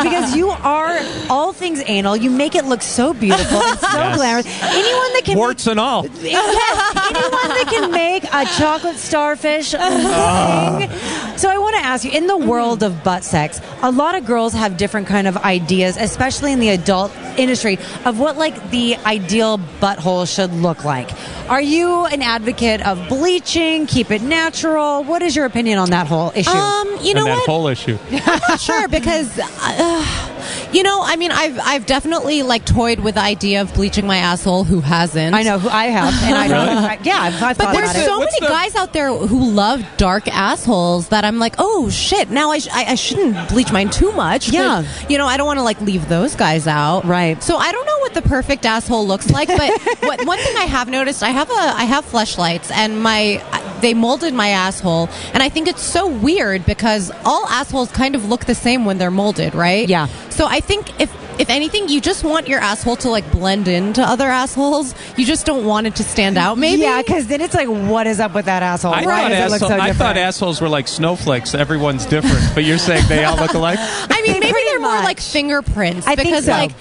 Because 0.04 0.36
you 0.36 0.50
are 0.50 1.00
all 1.30 1.54
things 1.54 1.82
anal. 1.86 2.16
You 2.16 2.30
make 2.30 2.56
it 2.56 2.66
look 2.66 2.82
so 2.82 3.14
beautiful 3.14 3.62
so 3.62 4.14
glamorous. 4.16 4.46
Anyone 4.64 5.14
that 5.14 5.22
can 5.26 5.38
Warts 5.38 5.68
and 5.68 5.80
all. 5.80 6.06
Yes, 6.06 6.24
anyone 6.24 7.50
that 7.50 7.68
can 7.70 7.92
make 7.92 8.24
a 8.26 8.46
chocolate 8.58 8.98
starfish 8.98 9.74
ah. 9.78 10.78
sing. 10.80 10.90
So 11.36 11.50
I 11.50 11.58
want 11.58 11.76
to 11.76 11.82
ask 11.82 12.06
you, 12.06 12.12
in 12.12 12.28
the 12.28 12.38
world 12.38 12.84
of 12.84 13.04
butt 13.04 13.24
sex, 13.24 13.60
a 13.82 13.92
lot 13.92 14.16
of 14.16 14.26
girls 14.26 14.54
have 14.54 14.78
different 14.78 15.08
kind 15.08 15.28
of 15.28 15.36
ideas, 15.38 15.98
especially 15.98 16.52
in 16.52 16.60
the 16.60 16.70
adult 16.70 17.12
industry, 17.38 17.80
of 18.06 18.20
what 18.20 18.38
like 18.38 18.70
the 18.70 18.96
ideal 18.98 19.58
butthole 19.82 20.32
should 20.32 20.54
look 20.54 20.86
like. 20.86 21.10
Are 21.50 21.62
you 21.62 22.06
an 22.06 22.22
advocate 22.22 22.86
of 22.86 23.10
bleaching? 23.10 23.88
Keep 23.88 24.12
it 24.12 24.22
natural. 24.22 25.04
What 25.04 25.22
is 25.22 25.36
your 25.36 25.46
opinion 25.46 25.80
on 25.80 25.90
that 25.90 26.08
whole 26.08 26.32
issue? 26.36 26.50
Um, 26.52 26.88
you 27.02 27.12
and 27.12 27.16
know 27.16 27.26
that 27.26 27.38
what? 27.38 27.50
whole 27.50 27.68
issue. 27.68 27.98
sure, 28.60 28.88
because 28.88 29.40
uh, 29.40 30.33
you 30.72 30.84
know, 30.84 31.02
I 31.04 31.16
mean, 31.16 31.32
I've 31.32 31.60
I've 31.60 31.86
definitely 31.86 32.44
like 32.44 32.66
toyed 32.66 33.00
with 33.00 33.16
the 33.16 33.22
idea 33.22 33.62
of 33.62 33.74
bleaching 33.74 34.08
my 34.08 34.18
asshole. 34.18 34.64
Who 34.64 34.82
hasn't? 34.82 35.36
I 35.36 35.44
know 35.44 35.60
who 35.60 35.70
I 35.70 35.86
have, 35.86 36.14
and 36.24 36.36
I 36.36 36.48
don't. 36.56 36.68
I, 36.70 37.00
yeah, 37.04 37.18
I've, 37.22 37.42
I've 37.44 37.58
But 37.58 37.74
there's 37.74 37.92
about 37.92 38.06
so 38.06 38.20
What's 38.20 38.40
many 38.40 38.48
the- 38.48 38.54
guys 38.54 38.76
out 38.76 38.94
there 38.94 39.12
who 39.14 39.50
love 39.52 39.84
dark 39.98 40.28
assholes 40.28 41.10
that 41.10 41.26
I'm 41.26 41.40
like, 41.40 41.56
oh 41.60 41.90
shit! 41.90 42.30
Now 42.30 42.52
I, 42.52 42.60
sh- 42.60 42.70
I, 42.72 42.86
I 42.92 42.96
shouldn't 42.96 43.50
bleach 43.50 43.72
mine 43.72 43.90
too 43.90 44.12
much. 44.14 44.50
Yeah. 44.50 44.86
you 45.10 45.18
know 45.18 45.28
I 45.28 45.38
don't 45.38 45.46
want 45.48 45.60
to 45.60 45.64
like 45.64 45.80
leave 45.82 46.08
those 46.10 46.36
guys 46.36 46.68
out. 46.68 47.06
Right. 47.06 47.42
So 47.44 47.58
I 47.58 47.72
don't 47.72 47.86
know 47.86 48.00
what 48.00 48.14
the 48.14 48.22
perfect 48.22 48.66
asshole 48.66 49.06
looks 49.08 49.30
like, 49.32 49.48
but 49.48 49.72
what, 50.02 50.26
one 50.26 50.40
thing 50.40 50.56
I 50.58 50.66
have 50.66 50.90
noticed, 50.90 51.24
I 51.24 51.30
have 51.30 51.50
a 51.50 51.54
I 51.54 51.84
have 51.86 52.06
fleshlights, 52.06 52.72
and 52.72 53.02
my 53.02 53.42
they 53.84 53.94
molded 53.94 54.34
my 54.34 54.50
asshole, 54.50 55.10
and 55.34 55.44
I 55.44 55.50
think 55.50 55.68
it's 55.68 55.84
so 55.84 56.08
weird 56.08 56.66
because 56.66 57.12
all 57.24 57.46
assholes 57.48 57.92
kind 57.92 58.16
of 58.16 58.28
look 58.28 58.46
the 58.46 58.56
same 58.56 58.86
when 58.86 58.98
they're 58.98 59.12
molded, 59.12 59.54
right? 59.54 59.88
Yeah. 59.88 60.08
So 60.30 60.48
I 60.48 60.60
think 60.60 61.00
if 61.00 61.12
if 61.40 61.50
anything, 61.50 61.90
you 61.90 62.00
just 62.00 62.24
want 62.24 62.48
your 62.48 62.60
asshole 62.60 62.96
to 62.98 63.10
like 63.10 63.30
blend 63.32 63.68
into 63.68 64.02
other 64.04 64.28
assholes. 64.28 64.94
You 65.18 65.26
just 65.26 65.46
don't 65.46 65.66
want 65.66 65.88
it 65.88 65.96
to 65.98 66.04
stand 66.04 66.38
out. 66.38 66.58
Maybe. 66.58 66.82
Yeah, 66.84 67.02
because 67.02 67.28
then 67.28 67.42
it's 67.42 67.56
like, 67.56 67.68
what 67.68 68.06
is 68.08 68.20
up 68.20 68.34
with 68.36 68.46
that 68.46 68.62
asshole? 68.64 68.94
I, 68.94 69.04
Why 69.04 69.22
thought, 69.22 69.30
does 69.30 69.40
it 69.40 69.52
look 69.52 69.62
asshole- 69.64 69.70
so 69.70 69.80
I 69.80 69.94
thought 69.94 70.18
assholes 70.18 70.62
were 70.62 70.70
like 70.70 70.88
snowflakes. 70.88 71.56
Everyone's 71.56 72.06
different, 72.06 72.54
but 72.54 72.64
you're 72.64 72.78
saying 72.78 73.06
they 73.10 73.24
all 73.24 73.38
look 73.38 73.54
alike. 73.54 73.80
I 73.82 74.22
mean, 74.22 74.40
maybe 74.40 74.52
Pretty 74.52 74.70
they're 74.70 74.80
more 74.80 75.02
like 75.04 75.20
fingerprints 75.20 76.06
I 76.08 76.16
think 76.16 76.28
because 76.30 76.46
so. 76.46 76.52
like 76.52 76.72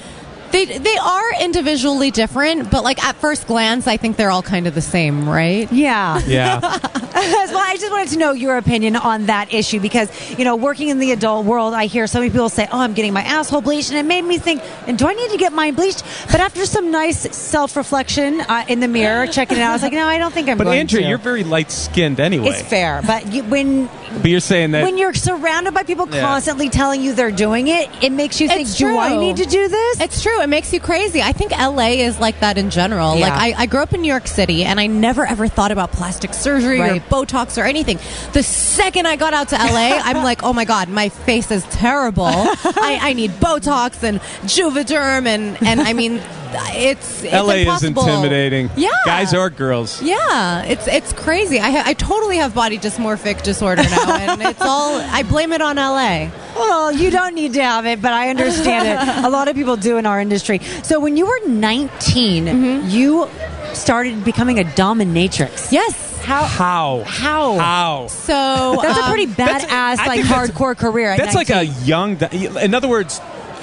they 0.53 0.67
they 0.67 0.97
are 0.99 1.41
individually 1.41 2.11
different, 2.11 2.71
but 2.71 2.85
like 2.85 3.03
at 3.03 3.17
first 3.17 3.47
glance, 3.47 3.87
I 3.87 3.97
think 3.97 4.17
they're 4.19 4.31
all 4.31 4.43
kind 4.43 4.67
of 4.67 4.75
the 4.75 4.83
same, 4.83 5.27
right? 5.29 5.71
Yeah. 5.73 6.21
Yeah. 6.27 6.79
well, 7.53 7.59
I 7.65 7.77
just 7.79 7.93
wanted 7.93 8.09
to 8.11 8.19
know 8.19 8.33
your 8.33 8.57
opinion 8.57 8.97
on 8.97 9.27
that 9.27 9.53
issue 9.53 9.81
because, 9.81 10.09
you 10.39 10.45
know, 10.45 10.57
working 10.57 10.89
in 10.89 10.99
the 10.99 11.13
adult 11.13 11.47
world, 11.47 11.75
I 11.75 11.87
hear 11.87 12.07
so 12.07 12.19
many 12.19 12.31
people 12.31 12.49
say, 12.49 12.67
oh, 12.73 12.81
I'm 12.81 12.95
getting 12.95 13.13
my 13.13 13.23
asshole 13.23 13.61
bleached. 13.61 13.91
And 13.91 13.99
it 13.99 14.05
made 14.05 14.23
me 14.23 14.39
think, 14.39 14.63
and 14.87 14.99
do 14.99 15.07
I 15.07 15.15
need 15.15 15.31
to 15.31 15.37
get 15.39 15.53
mine 15.53 15.75
bleached? 15.75 16.03
But 16.31 16.41
after 16.41 16.67
some 16.67 16.91
nice 16.91 17.21
self 17.37 17.77
reflection 17.77 18.41
uh, 18.43 18.65
in 18.69 18.81
the 18.81 18.89
mirror, 18.89 19.27
checking 19.27 19.59
it 19.59 19.61
out, 19.61 19.71
I 19.71 19.73
was 19.75 19.83
like, 19.83 19.93
no, 19.93 20.07
I 20.07 20.19
don't 20.19 20.33
think 20.35 20.49
I'm 20.49 20.59
But 20.59 20.65
going 20.65 20.81
Andrea, 20.81 21.03
to. 21.05 21.09
you're 21.09 21.19
very 21.19 21.45
light 21.45 21.71
skinned 21.71 22.21
anyway. 22.21 22.49
It's 22.51 22.63
fair, 22.63 23.03
but 23.07 23.33
you, 23.33 23.45
when 23.45 23.89
But 24.21 24.31
you're 24.31 24.41
saying 24.41 24.73
that 24.73 24.83
when 24.85 24.99
you're 24.99 25.15
surrounded 25.15 25.75
by 25.75 25.83
people 25.85 26.09
Yeah. 26.09 26.21
constantly 26.21 26.69
telling 26.69 27.03
you 27.03 27.15
they're 27.15 27.31
doing 27.31 27.69
it, 27.69 27.89
it 28.03 28.11
makes 28.13 28.41
you 28.41 28.49
think, 28.49 28.63
It's 28.69 28.77
do 28.77 28.99
I 28.99 29.17
need 29.17 29.37
to 29.39 29.45
do 29.47 29.69
this? 29.69 30.01
It's 30.01 30.23
true. 30.23 30.41
It 30.43 30.49
makes 30.49 30.73
you 30.73 30.81
crazy. 30.81 31.23
I 31.23 31.33
think 31.33 31.53
LA 31.53 32.03
is 32.03 32.19
like 32.21 32.41
that 32.41 32.59
in 32.59 32.71
general. 32.71 33.17
Yeah. 33.17 33.29
Like 33.29 33.57
I, 33.57 33.63
I 33.63 33.67
grew 33.67 33.81
up 33.81 33.93
in 33.93 34.03
New 34.03 34.09
York 34.09 34.27
City 34.27 34.65
and 34.65 34.79
I 34.79 34.87
never 34.87 35.25
ever 35.27 35.49
thought 35.49 35.71
about 35.73 35.93
plastic 35.93 36.35
surgery 36.35 36.79
Right. 36.81 37.01
or 37.03 37.05
Botox 37.25 37.61
or 37.61 37.65
anything. 37.65 37.99
The 38.33 38.43
second 38.43 39.07
I 39.07 39.17
got 39.17 39.35
out 39.35 39.49
to 39.49 39.57
LA, 39.57 40.01
I'm 40.05 40.23
like, 40.23 40.43
oh 40.43 40.53
my 40.53 40.65
God, 40.65 40.89
my 40.89 41.09
face 41.09 41.51
is 41.51 41.65
terrible. 41.65 42.27
I, 42.27 42.99
I 43.01 43.13
need 43.15 43.31
Botox 43.33 44.03
and 44.03 44.21
Juvederm 44.47 45.27
and, 45.27 45.57
and 45.67 45.81
I 45.81 45.93
mean, 45.93 46.21
it's, 46.55 47.23
it's 47.23 47.33
LA 47.33 47.73
is 47.75 47.83
intimidating. 47.85 48.71
Yeah. 48.77 48.91
Guys 49.07 49.35
or 49.35 49.51
girls. 49.51 50.01
Yeah, 50.03 50.63
it's 50.65 50.87
it's 50.89 51.13
crazy. 51.13 51.59
I 51.61 51.71
ha- 51.71 51.83
I 51.87 51.95
totally 51.95 52.37
have 52.39 52.55
body 52.55 52.79
dysmorphic 52.79 53.43
disorder 53.43 53.83
now, 53.83 54.15
and 54.33 54.43
it's 54.43 54.61
all 54.61 54.97
I 55.01 55.23
blame 55.23 55.53
it 55.53 55.61
on 55.63 55.77
LA. 55.77 56.31
Well, 56.55 56.93
you 56.93 57.11
don't 57.11 57.35
need 57.35 57.55
to 57.55 57.63
have 57.63 57.87
it, 57.87 58.03
but 58.03 58.13
I 58.13 58.29
understand 58.31 58.87
it. 58.89 59.25
A 59.25 59.31
lot 59.31 59.49
of 59.49 59.55
people 59.55 59.77
do 59.77 59.97
in 59.97 60.07
our 60.07 60.21
industry. 60.21 60.59
So 60.83 61.01
when 61.01 61.17
you 61.17 61.27
were 61.27 61.49
19, 61.49 62.45
Mm-hmm. 62.45 62.89
you 62.91 63.29
started 63.75 64.25
becoming 64.25 64.59
a 64.59 64.65
dominatrix. 64.65 65.73
Yes. 65.73 66.11
How? 66.23 66.45
How? 66.45 67.03
How? 67.07 67.59
How? 67.59 68.07
So 68.07 68.79
That's 68.81 68.99
a 68.99 69.03
um, 69.03 69.11
pretty 69.11 69.27
badass, 69.27 69.99
I 69.99 70.07
like 70.07 70.21
hardcore 70.21 70.77
career. 70.77 71.11
At 71.11 71.19
That's 71.19 71.35
like 71.35 71.51
a 71.51 71.65
young. 71.65 72.17
In 72.33 72.75
other 72.75 72.89
words, 72.89 73.21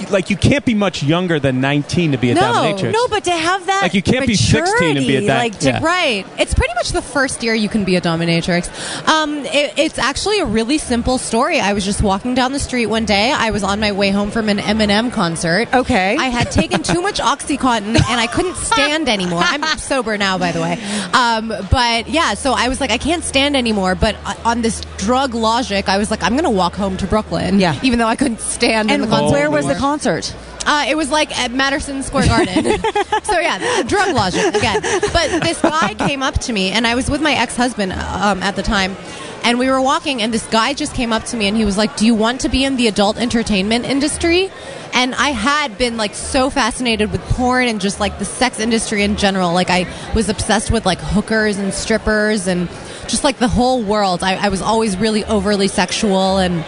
like 0.10 0.30
you 0.30 0.38
can't 0.38 0.66
be 0.66 0.74
much 0.74 1.04
younger 1.04 1.40
than 1.40 1.62
19 1.62 2.12
to 2.14 2.18
be 2.18 2.32
a 2.32 2.36
No, 2.36 2.42
dominatrix. 2.42 2.94
No, 2.94 3.08
but 3.08 3.24
to 3.26 3.32
have 3.32 3.66
that 3.66 3.82
Like, 3.84 3.94
you 3.94 4.02
can't 4.02 4.26
be 4.28 4.36
16 4.36 4.98
and 4.98 5.06
be 5.06 5.18
a 5.18 5.22
maturity, 5.22 5.28
di- 5.28 5.38
like 5.38 5.62
yeah. 5.62 5.84
Right. 5.84 6.26
It's 6.38 6.54
pretty 6.54 6.74
much 6.76 6.90
the 6.92 7.02
first 7.02 7.44
year 7.44 7.54
you 7.54 7.70
can 7.70 7.84
be 7.86 7.96
a 7.96 8.02
dominatrix. 8.02 8.70
Um, 9.08 9.38
it, 9.46 9.74
it's 9.78 9.98
actually 10.00 10.40
a 10.40 10.46
really 10.46 10.78
simple 10.78 11.18
story. 11.18 11.60
I 11.60 11.74
was 11.74 11.86
just 11.86 12.02
walking 12.02 12.34
down 12.36 12.54
the 12.54 12.60
street 12.60 12.86
one 12.88 13.06
day. 13.06 13.32
I 13.32 13.52
was 13.52 13.64
on 13.64 13.80
my 13.80 13.92
way 13.92 14.10
home 14.12 14.32
from 14.32 14.50
an 14.50 14.58
Eminem 14.58 15.12
concert. 15.12 15.74
Okay. 15.74 16.16
I 16.18 16.26
had 16.30 16.52
taken 16.52 16.84
too 16.84 17.02
much 17.02 17.20
OxyContin 17.20 17.96
and 17.96 18.20
I 18.20 18.28
couldn't 18.28 18.56
stand 18.56 19.10
anymore. 19.10 19.42
I'm 19.44 19.64
sober 19.78 20.18
now, 20.18 20.38
by 20.38 20.52
the 20.52 20.62
way. 20.62 20.74
Um, 21.14 21.50
but 21.72 22.08
yeah, 22.08 22.34
so 22.34 22.54
I 22.54 22.68
was 22.70 22.80
like, 22.82 22.92
I 22.92 22.98
can't 22.98 23.24
stand 23.24 23.56
anymore. 23.56 23.96
But 23.96 24.16
uh, 24.26 24.36
on 24.46 24.62
this 24.62 24.82
drug 24.98 25.34
logic, 25.34 25.90
I 25.90 25.98
was 25.98 26.12
like, 26.12 26.24
I'm 26.24 26.34
going 26.34 26.44
to 26.44 26.50
walk 26.50 26.74
home 26.76 26.98
to 26.98 27.08
Brooklyn. 27.08 27.60
Yeah. 27.60 27.80
Even 27.84 28.00
though 28.00 28.08
I 28.08 28.16
couldn't 28.16 28.40
stand 28.42 28.90
in 28.90 28.96
And 28.96 29.04
the 29.04 29.08
concert. 29.08 29.32
where 29.34 29.50
was 29.52 29.66
the 29.66 29.72
anymore. 29.72 29.89
Concert? 29.90 30.36
Uh, 30.68 30.86
it 30.88 30.96
was 30.96 31.10
like 31.10 31.36
at 31.40 31.52
Madison 31.52 32.04
Square 32.04 32.28
Garden. 32.28 32.64
so 33.24 33.40
yeah, 33.40 33.82
drug 33.88 34.14
logic 34.14 34.54
again. 34.54 34.82
But 35.12 35.42
this 35.42 35.60
guy 35.60 35.96
came 35.96 36.22
up 36.22 36.36
to 36.42 36.54
me, 36.54 36.70
and 36.70 36.86
I 36.86 36.94
was 36.94 37.10
with 37.10 37.22
my 37.22 37.34
ex-husband 37.34 37.92
um, 37.94 38.44
at 38.44 38.56
the 38.56 38.62
time, 38.62 38.96
and 39.44 39.58
we 39.58 39.68
were 39.68 39.82
walking, 39.82 40.22
and 40.22 40.32
this 40.32 40.46
guy 40.48 40.76
just 40.76 40.94
came 40.94 41.12
up 41.12 41.24
to 41.32 41.38
me, 41.38 41.48
and 41.48 41.58
he 41.58 41.66
was 41.66 41.76
like, 41.76 41.98
"Do 41.98 42.06
you 42.06 42.14
want 42.14 42.42
to 42.42 42.50
be 42.50 42.64
in 42.64 42.76
the 42.76 42.86
adult 42.86 43.18
entertainment 43.18 43.86
industry?" 43.86 44.52
And 44.94 45.16
I 45.16 45.30
had 45.30 45.76
been 45.80 45.98
like 45.98 46.14
so 46.14 46.52
fascinated 46.52 47.12
with 47.12 47.22
porn 47.22 47.68
and 47.68 47.82
just 47.82 48.00
like 48.00 48.20
the 48.20 48.26
sex 48.26 48.60
industry 48.60 49.02
in 49.02 49.18
general. 49.18 49.54
Like 49.54 49.72
I 49.72 49.88
was 50.14 50.30
obsessed 50.30 50.70
with 50.70 50.86
like 50.86 51.00
hookers 51.00 51.58
and 51.58 51.74
strippers 51.74 52.46
and 52.46 52.70
just 53.08 53.24
like 53.24 53.40
the 53.40 53.48
whole 53.48 53.82
world. 53.82 54.22
I, 54.22 54.36
I 54.36 54.50
was 54.50 54.62
always 54.62 54.98
really 54.98 55.26
overly 55.26 55.68
sexual 55.68 56.38
and. 56.38 56.64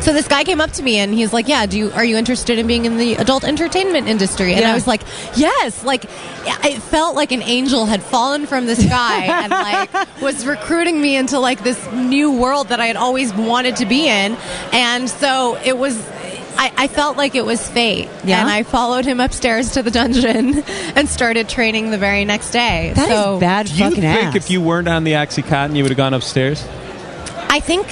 So 0.00 0.14
this 0.14 0.26
guy 0.28 0.44
came 0.44 0.60
up 0.60 0.70
to 0.72 0.82
me 0.82 0.98
and 0.98 1.12
he's 1.12 1.32
like, 1.32 1.46
"Yeah, 1.46 1.66
do 1.66 1.78
you 1.78 1.92
are 1.92 2.04
you 2.04 2.16
interested 2.16 2.58
in 2.58 2.66
being 2.66 2.84
in 2.86 2.96
the 2.96 3.14
adult 3.16 3.44
entertainment 3.44 4.08
industry?" 4.08 4.52
And 4.52 4.62
Yeah. 4.62 4.70
I 4.72 4.74
was 4.74 4.86
like, 4.86 5.02
"Yes!" 5.36 5.84
Like 5.84 6.04
it 6.64 6.80
felt 6.82 7.14
like 7.14 7.32
an 7.32 7.42
angel 7.42 7.84
had 7.86 8.02
fallen 8.02 8.46
from 8.46 8.66
the 8.66 8.76
sky 8.76 9.24
and 9.26 9.50
like 9.50 10.08
was 10.22 10.46
recruiting 10.46 11.00
me 11.00 11.16
into 11.16 11.38
like 11.38 11.62
this 11.62 11.78
new 11.92 12.32
world 12.32 12.68
that 12.68 12.80
I 12.80 12.86
had 12.86 12.96
always 12.96 13.32
wanted 13.34 13.76
to 13.76 13.86
be 13.86 14.08
in. 14.08 14.36
And 14.72 15.08
so 15.08 15.58
it 15.64 15.76
was 15.76 15.96
I, 16.56 16.72
I 16.76 16.88
felt 16.88 17.16
like 17.16 17.34
it 17.34 17.44
was 17.44 17.66
fate. 17.68 18.08
Yeah? 18.24 18.40
And 18.40 18.50
I 18.50 18.62
followed 18.64 19.04
him 19.04 19.20
upstairs 19.20 19.72
to 19.72 19.82
the 19.82 19.90
dungeon 19.90 20.62
and 20.96 21.08
started 21.08 21.48
training 21.48 21.90
the 21.90 21.98
very 21.98 22.24
next 22.24 22.50
day. 22.50 22.92
That 22.94 23.08
is 23.08 23.16
so 23.16 23.38
bad 23.40 23.66
Do 23.66 23.74
you 23.74 23.90
think 23.90 24.04
ass. 24.04 24.34
if 24.36 24.50
you 24.50 24.60
weren't 24.60 24.88
on 24.88 25.04
the 25.04 25.12
OxyContin, 25.12 25.76
you 25.76 25.82
would 25.84 25.90
have 25.90 25.96
gone 25.96 26.12
upstairs? 26.14 26.66
I 27.48 27.60
think 27.60 27.86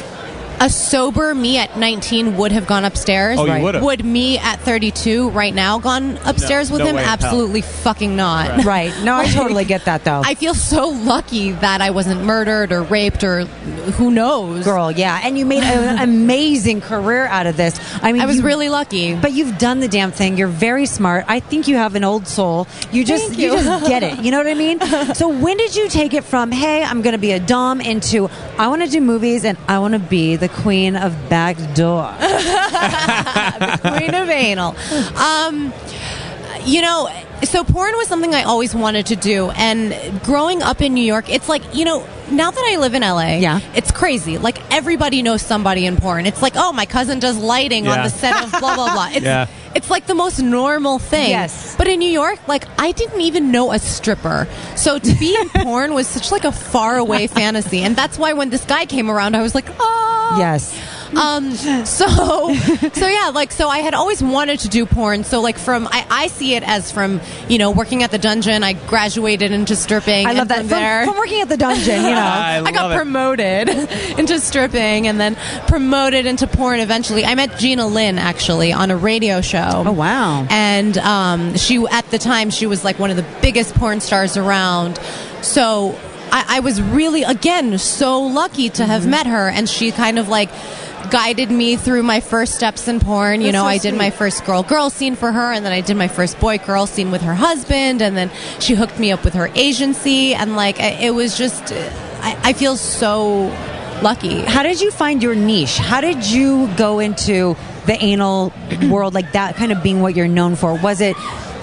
a 0.61 0.69
sober 0.71 1.35
me 1.35 1.59
at 1.59 1.77
19 1.79 2.37
would 2.37 2.53
have 2.53 2.67
gone 2.67 2.85
upstairs. 2.85 3.39
Oh, 3.39 3.45
you 3.45 3.51
Right. 3.51 3.63
would've. 3.63 3.83
Would 3.83 4.05
me 4.05 4.39
at 4.39 4.61
32 4.61 5.31
right 5.31 5.55
now 5.55 5.79
gone 5.79 6.19
upstairs 6.25 6.69
No, 6.71 6.75
with 6.75 6.81
no 6.81 6.87
him? 6.89 6.97
way 6.97 7.03
in 7.03 7.09
hell. 7.09 7.15
Absolutely 7.21 7.61
fucking 7.63 8.17
not. 8.17 8.65
right. 8.65 8.93
No, 9.03 9.17
I 9.17 9.27
totally 9.33 9.65
get 9.65 9.85
that 9.87 10.05
though. 10.05 10.23
I 10.25 10.35
feel 10.35 10.55
so 10.55 10.89
lucky 10.89 11.53
that 11.53 11.81
I 11.81 11.91
wasn't 11.91 12.25
murdered 12.25 12.73
or 12.73 12.83
raped 12.83 13.25
or 13.25 13.45
who 13.45 14.11
knows. 14.11 14.65
Girl, 14.65 14.91
yeah, 14.91 15.21
and 15.23 15.39
you 15.39 15.47
made 15.47 15.63
an 15.63 15.99
amazing 16.03 16.81
career 16.81 17.27
out 17.27 17.47
of 17.47 17.57
this. 17.57 17.79
I 18.03 18.13
mean, 18.13 18.23
I 18.23 18.27
was 18.27 18.39
you- 18.39 18.43
really 18.43 18.69
lucky. 18.69 19.15
But 19.15 19.33
you've 19.33 19.59
done 19.59 19.81
the 19.81 19.89
damn 19.89 20.11
thing. 20.11 20.37
You're 20.37 20.49
very 20.49 20.87
smart. 20.87 21.25
I 21.29 21.41
think 21.41 21.69
you 21.69 21.77
have 21.77 21.95
an 21.95 22.05
old 22.05 22.27
soul. 22.27 22.67
You 22.93 23.05
just 23.05 23.27
Thank 23.29 23.39
you. 23.39 23.53
you. 23.57 23.63
just 23.65 23.87
get 23.89 24.03
it. 24.03 24.19
You 24.25 24.31
know 24.31 24.39
what 24.39 24.47
I 24.47 24.55
mean? 24.55 24.81
so 25.15 25.29
when 25.29 25.57
did 25.57 25.75
you 25.77 25.89
take 25.89 26.15
it 26.15 26.25
from 26.25 26.51
hey, 26.51 26.83
I'm 26.83 27.03
going 27.03 27.13
to 27.13 27.19
be 27.19 27.33
a 27.33 27.41
dom 27.41 27.81
into 27.81 28.29
I 28.59 28.69
want 28.69 28.83
to 28.83 28.89
do 28.89 29.01
movies 29.01 29.45
and 29.45 29.57
I 29.69 29.79
want 29.79 29.93
to 29.95 30.01
be 30.01 30.37
the 30.37 30.48
queen 30.49 30.97
of 30.97 31.15
backdoor. 31.29 32.13
Queen 33.99 34.15
of 34.15 34.29
anal. 34.29 34.75
Um, 35.17 35.73
you 36.65 36.83
know, 36.83 37.09
so 37.45 37.65
porn 37.65 37.93
was 37.97 38.09
something 38.09 38.35
I 38.35 38.43
always 38.43 38.75
wanted 38.75 39.07
to 39.07 39.17
do. 39.17 39.51
And 39.51 40.21
growing 40.23 40.63
up 40.63 40.81
in 40.83 40.95
New 40.95 41.05
York, 41.05 41.31
it's 41.33 41.49
like, 41.49 41.63
you 41.75 41.85
know, 41.85 42.07
now 42.31 42.51
that 42.51 42.65
I 42.73 42.77
live 42.79 42.95
in 42.95 43.03
LA, 43.03 43.37
Yeah. 43.39 43.61
it's 43.75 43.91
crazy. 43.91 44.37
Like 44.39 44.59
everybody 44.73 45.23
knows 45.23 45.41
somebody 45.43 45.87
in 45.87 45.97
porn. 45.97 46.27
It's 46.27 46.43
like, 46.43 46.55
oh, 46.57 46.73
my 46.73 46.85
cousin 46.87 47.21
does 47.21 47.37
lighting 47.39 47.87
on 47.89 48.03
the 48.03 48.11
set 48.11 48.43
of 48.45 48.51
blah 48.51 48.75
blah 48.75 48.93
blah. 48.93 49.09
It's 49.13 49.25
Yeah. 49.25 49.47
it's 49.75 49.89
like 49.91 50.07
the 50.07 50.15
most 50.15 50.41
normal 50.41 50.99
thing. 50.99 51.31
Yes. 51.31 51.75
But 51.77 51.89
in 51.89 51.99
New 52.01 52.11
York, 52.11 52.39
like 52.49 52.67
I 52.79 52.93
didn't 52.93 53.21
even 53.23 53.51
know 53.51 53.73
a 53.73 53.79
stripper. 53.79 54.47
So 54.77 54.99
to 54.99 55.15
be 55.15 55.37
in 55.41 55.49
porn 55.63 55.95
was 55.95 56.07
such 56.07 56.31
like 56.33 56.45
a 56.45 56.53
far 56.53 56.99
away 56.99 57.29
fantasy. 57.29 57.81
And 57.83 57.97
that's 57.97 58.19
why 58.19 58.35
when 58.35 58.51
this 58.51 58.65
guy 58.65 58.85
came 58.85 59.11
around, 59.11 59.35
I 59.37 59.43
was 59.43 59.55
like, 59.55 59.67
oh 59.81 60.18
yes. 60.37 60.79
um 61.17 61.53
so 61.53 62.07
so 62.07 63.07
yeah 63.09 63.31
like 63.35 63.51
so 63.51 63.69
i 63.69 63.79
had 63.79 63.95
always 63.95 64.23
wanted 64.23 64.59
to 64.61 64.69
do 64.69 64.85
porn 64.85 65.25
so 65.25 65.41
like 65.41 65.57
from 65.59 65.87
i, 65.91 66.07
I 66.11 66.27
see 66.27 66.55
it 66.55 66.63
as 66.63 66.93
from 66.93 67.21
you 67.49 67.57
know 67.57 67.71
working 67.71 68.03
at 68.03 68.11
the 68.11 68.19
dungeon 68.19 68.63
i 68.63 68.75
graduated 68.75 69.51
into 69.53 69.75
stripping 69.75 70.27
I 70.27 70.33
love 70.33 70.51
and 70.51 70.51
that. 70.51 70.59
from 70.59 70.69
From, 70.69 70.79
there 70.79 71.05
from 71.07 71.17
working 71.17 71.41
at 71.41 71.49
the 71.49 71.57
dungeon, 71.57 72.03
you 72.03 72.11
know. 72.11 72.17
I, 72.17 72.63
I 72.65 72.73
got 72.73 72.93
it. 72.93 72.97
promoted 72.97 73.69
into 74.19 74.39
stripping 74.39 75.07
and 75.07 75.19
then 75.19 75.37
promoted 75.67 76.27
into 76.27 76.47
porn 76.47 76.81
eventually. 76.81 77.25
I 77.25 77.35
met 77.35 77.59
Gina 77.59 77.87
Lynn 77.87 78.19
actually 78.19 78.73
on 78.73 78.91
a 78.91 78.97
radio 78.97 79.41
show. 79.41 79.85
Oh, 79.87 79.93
wow. 79.93 80.47
And 80.51 80.99
um, 80.99 81.57
she 81.57 81.85
at 81.91 82.11
the 82.11 82.19
time 82.19 82.51
she 82.51 82.67
was 82.67 82.85
like 82.85 82.99
one 82.99 83.11
of 83.11 83.17
the 83.17 83.25
biggest 83.41 83.75
porn 83.75 84.01
stars 84.01 84.37
around. 84.37 84.99
So 85.43 85.99
I, 86.33 86.57
I 86.57 86.61
was 86.61 86.81
really 86.81 87.23
again 87.23 87.79
so 87.79 88.21
lucky 88.23 88.69
to 88.71 88.83
Mm-hmm. 88.83 88.91
have 88.91 89.07
met 89.07 89.27
her, 89.27 89.49
and 89.49 89.69
she 89.69 89.91
kind 89.93 90.19
of 90.19 90.29
like 90.29 90.51
guided 91.11 91.51
me 91.51 91.77
through 91.77 92.03
my 92.03 92.21
first 92.21 92.55
steps 92.55 92.87
in 92.89 93.01
porn. 93.01 93.41
You 93.41 93.53
know, 93.53 93.63
so 93.63 93.67
I 93.67 93.79
did 93.79 93.95
my 93.95 94.11
first 94.11 94.45
girl 94.45 94.63
girl 94.63 94.91
scene 94.91 95.17
for 95.17 95.33
her, 95.33 95.53
and 95.53 95.65
then 95.65 95.73
I 95.73 95.81
did 95.81 95.97
my 95.97 96.09
first 96.09 96.39
boy 96.41 96.59
girl 96.59 96.87
scene 96.87 97.11
with 97.11 97.23
her 97.23 97.35
husband, 97.35 98.03
and 98.03 98.17
then 98.17 98.31
she 98.61 98.75
hooked 98.75 98.99
me 98.99 99.11
up 99.13 99.25
with 99.25 99.35
her 99.35 99.49
agency, 99.55 100.35
and 100.35 100.57
like 100.57 100.77
it 100.81 101.15
was 101.15 101.37
just, 101.37 101.73
I, 101.73 102.39
I 102.45 102.53
feel 102.53 102.77
so 102.77 103.47
lucky. 104.03 104.41
How 104.43 104.63
did 104.63 104.81
you 104.81 104.91
find 104.91 105.23
your 105.23 105.35
niche? 105.35 105.79
How 105.79 106.01
did 106.01 106.25
you 106.31 106.69
go 106.77 106.99
into 107.01 107.57
the 107.87 107.97
anal 108.03 108.53
world 108.89 109.15
like 109.15 109.33
that 109.33 109.57
kind 109.57 109.73
of 109.73 109.83
being 109.83 110.03
what 110.03 110.15
you're 110.15 110.29
known 110.29 110.57
for? 110.57 110.75
Was 110.75 111.01
it 111.01 111.17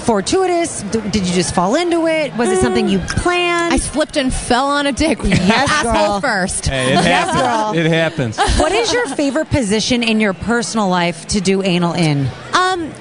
fortuitous? 0.06 0.82
D- 0.84 1.02
Did 1.02 1.28
you 1.28 1.34
just 1.34 1.54
fall 1.56 1.76
into 1.76 2.08
it? 2.08 2.34
Was 2.36 2.50
it 2.50 2.60
something 2.60 2.88
you 2.88 3.00
planned? 3.00 3.74
I 3.74 3.78
slipped 3.78 4.18
and 4.18 4.34
fell 4.34 4.68
on 4.68 4.88
a 4.88 4.92
dick. 4.92 5.20
Yes, 5.26 5.70
asshole 5.70 5.94
girl. 5.94 6.22
first. 6.22 6.66
Hey, 6.68 6.94
it 6.94 7.04
happens. 7.04 7.42
girl. 7.42 7.74
It 7.86 7.90
happens. 7.90 8.38
what 8.60 8.72
is 8.72 8.92
your 8.94 9.08
favorite 9.16 9.50
position 9.50 10.02
in 10.04 10.20
your 10.20 10.34
personal 10.34 10.88
life 10.90 11.28
to 11.28 11.42
do 11.42 11.62
anal 11.62 11.94
in? 11.94 12.28
Um, 12.54 12.92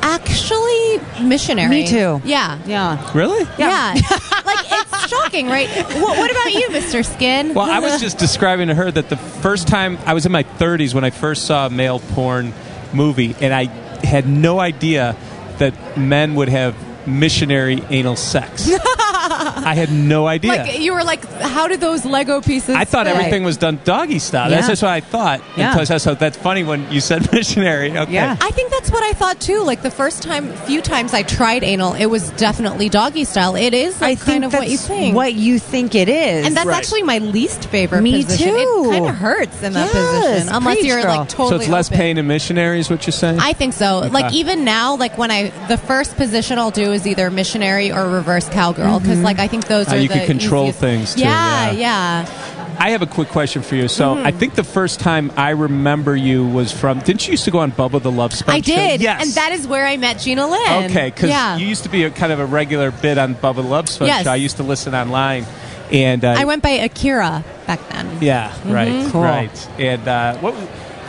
actually, 0.00 0.98
missionary. 1.22 1.68
Me 1.68 1.86
too. 1.86 2.20
Yeah. 2.24 2.58
Yeah. 2.66 3.10
Really? 3.16 3.46
Yeah. 3.58 3.92
like 4.44 4.66
it's 4.70 5.08
shocking, 5.08 5.46
right? 5.48 5.68
What, 5.68 6.18
what 6.18 6.30
about 6.30 6.52
you, 6.52 6.68
Mr. 6.70 7.04
Skin? 7.04 7.54
Well, 7.54 7.70
I 7.70 7.78
was 7.80 8.00
just 8.00 8.18
describing 8.18 8.68
to 8.68 8.74
her 8.74 8.90
that 8.90 9.08
the 9.08 9.16
first 9.16 9.68
time 9.68 9.98
I 10.06 10.14
was 10.14 10.26
in 10.26 10.32
my 10.32 10.42
30s 10.44 10.94
when 10.94 11.04
I 11.04 11.10
first 11.10 11.44
saw 11.46 11.66
a 11.66 11.70
male 11.70 11.98
porn 12.00 12.52
movie, 12.92 13.34
and 13.40 13.52
I 13.54 13.64
had 14.04 14.26
no 14.28 14.58
idea 14.60 15.16
that 15.62 15.96
men 15.96 16.34
would 16.34 16.48
have 16.48 16.74
missionary 17.06 17.82
anal 17.88 18.16
sex. 18.16 18.68
I 19.64 19.74
had 19.74 19.92
no 19.92 20.26
idea. 20.26 20.52
Like 20.52 20.78
you 20.78 20.92
were 20.92 21.04
like, 21.04 21.24
how 21.40 21.68
did 21.68 21.80
those 21.80 22.04
Lego 22.04 22.40
pieces? 22.40 22.74
I 22.74 22.84
thought 22.84 23.06
fit? 23.06 23.16
everything 23.16 23.44
was 23.44 23.56
done 23.56 23.80
doggy 23.84 24.18
style. 24.18 24.50
That's 24.50 24.66
just 24.68 24.82
what 24.82 24.90
I 24.90 25.00
thought. 25.00 25.40
Yeah. 25.56 25.78
Until- 25.78 25.98
so 25.98 26.14
that's 26.14 26.36
funny 26.36 26.64
when 26.64 26.90
you 26.90 27.00
said 27.00 27.30
missionary. 27.32 27.96
Okay. 27.96 28.12
Yeah. 28.12 28.36
I 28.40 28.50
think 28.50 28.70
that's 28.70 28.90
what 28.90 29.02
I 29.02 29.12
thought 29.12 29.40
too. 29.40 29.62
Like 29.62 29.82
the 29.82 29.90
first 29.90 30.22
time, 30.22 30.52
few 30.66 30.80
times 30.82 31.14
I 31.14 31.22
tried 31.22 31.62
anal, 31.64 31.94
it 31.94 32.06
was 32.06 32.30
definitely 32.30 32.88
doggy 32.88 33.24
style. 33.24 33.54
It 33.56 33.74
is 33.74 34.00
like 34.00 34.12
I 34.12 34.14
think 34.16 34.26
kind 34.26 34.44
of 34.44 34.52
what 34.52 34.68
you 34.68 34.76
think. 34.78 35.14
what 35.14 35.34
you 35.34 35.58
think 35.58 35.94
it 35.94 36.08
is. 36.08 36.46
and 36.46 36.56
that's 36.56 36.66
Right. 36.66 36.76
actually 36.76 37.02
my 37.02 37.18
least 37.18 37.66
favorite 37.66 38.02
Me 38.02 38.22
position. 38.24 38.48
too. 38.48 38.84
It 38.88 38.92
kind 38.92 39.06
of 39.08 39.14
hurts 39.14 39.62
in 39.62 39.72
that 39.74 39.90
Yes, 39.92 40.24
position, 40.24 40.54
unless 40.54 40.76
preach, 40.76 40.86
you're 40.86 41.02
girl. 41.02 41.16
like 41.18 41.28
totally. 41.28 41.48
So 41.50 41.56
it's 41.56 41.68
less 41.68 41.88
open. 41.88 41.98
pain 41.98 42.18
in 42.18 42.26
missionary, 42.26 42.80
is 42.80 42.90
what 42.90 43.06
you're 43.06 43.12
saying? 43.12 43.38
I 43.40 43.52
think 43.52 43.72
so. 43.74 44.00
Like 44.10 44.32
even 44.32 44.64
now, 44.64 44.96
like 44.96 45.18
when 45.18 45.30
I 45.30 45.52
the 45.68 45.76
first 45.76 46.16
position 46.16 46.58
I'll 46.58 46.70
do 46.70 46.92
is 46.92 47.06
either 47.06 47.30
missionary 47.30 47.92
or 47.92 48.08
reverse 48.08 48.48
cowgirl 48.48 48.98
mm-hmm. 49.00 49.08
Because 49.12 49.24
like 49.24 49.38
I 49.38 49.48
think 49.48 49.66
those 49.66 49.88
Uh, 49.88 49.92
are 49.92 49.96
you 49.98 50.08
can 50.08 50.26
control 50.26 50.64
easiest- 50.68 50.80
things, 50.80 51.14
too, 51.14 51.20
Yeah, 51.22 51.70
yeah. 51.72 52.22
yeah. 52.26 52.48
I 52.78 52.90
have 52.90 53.02
a 53.02 53.06
quick 53.06 53.28
question 53.28 53.62
for 53.62 53.76
you. 53.76 53.86
So 53.86 54.14
Mm-hmm. 54.14 54.26
I 54.26 54.30
think 54.32 54.54
the 54.54 54.64
first 54.64 54.98
time 54.98 55.30
I 55.36 55.50
remember 55.50 56.16
you 56.16 56.46
was 56.46 56.72
from. 56.72 56.98
Didn't 57.00 57.26
you 57.28 57.32
used 57.32 57.44
to 57.44 57.50
go 57.50 57.58
on 57.60 57.70
Bubba 57.70 58.02
the 58.02 58.10
Love 58.10 58.32
Sponge? 58.32 58.56
I 58.56 58.60
did, 58.60 59.00
Show? 59.00 59.04
Yes. 59.04 59.22
and 59.22 59.32
that 59.34 59.52
is 59.52 59.66
where 59.68 59.86
I 59.86 59.96
met 59.98 60.18
Gina 60.18 60.46
Lynn. 60.48 60.84
Okay, 60.90 61.10
because 61.10 61.28
yeah. 61.30 61.56
you 61.58 61.66
used 61.66 61.82
to 61.84 61.88
be 61.90 62.04
a 62.04 62.10
kind 62.10 62.32
of 62.32 62.40
a 62.40 62.46
regular 62.46 62.90
bit 62.90 63.18
on 63.18 63.34
Bubba 63.36 63.56
the 63.56 63.62
Love 63.62 63.88
Sponge. 63.88 64.08
Yes. 64.08 64.24
Show. 64.24 64.32
I 64.32 64.36
used 64.36 64.56
to 64.56 64.62
listen 64.64 64.94
online, 64.94 65.44
and 65.92 66.24
uh, 66.24 66.34
I 66.36 66.44
went 66.44 66.62
by 66.62 66.70
Akira 66.70 67.44
back 67.66 67.80
then. 67.90 68.08
Yeah, 68.20 68.50
right, 68.66 69.10
Cool. 69.12 69.22
right. 69.22 69.68
And 69.78 70.08
uh, 70.08 70.36
what? 70.38 70.54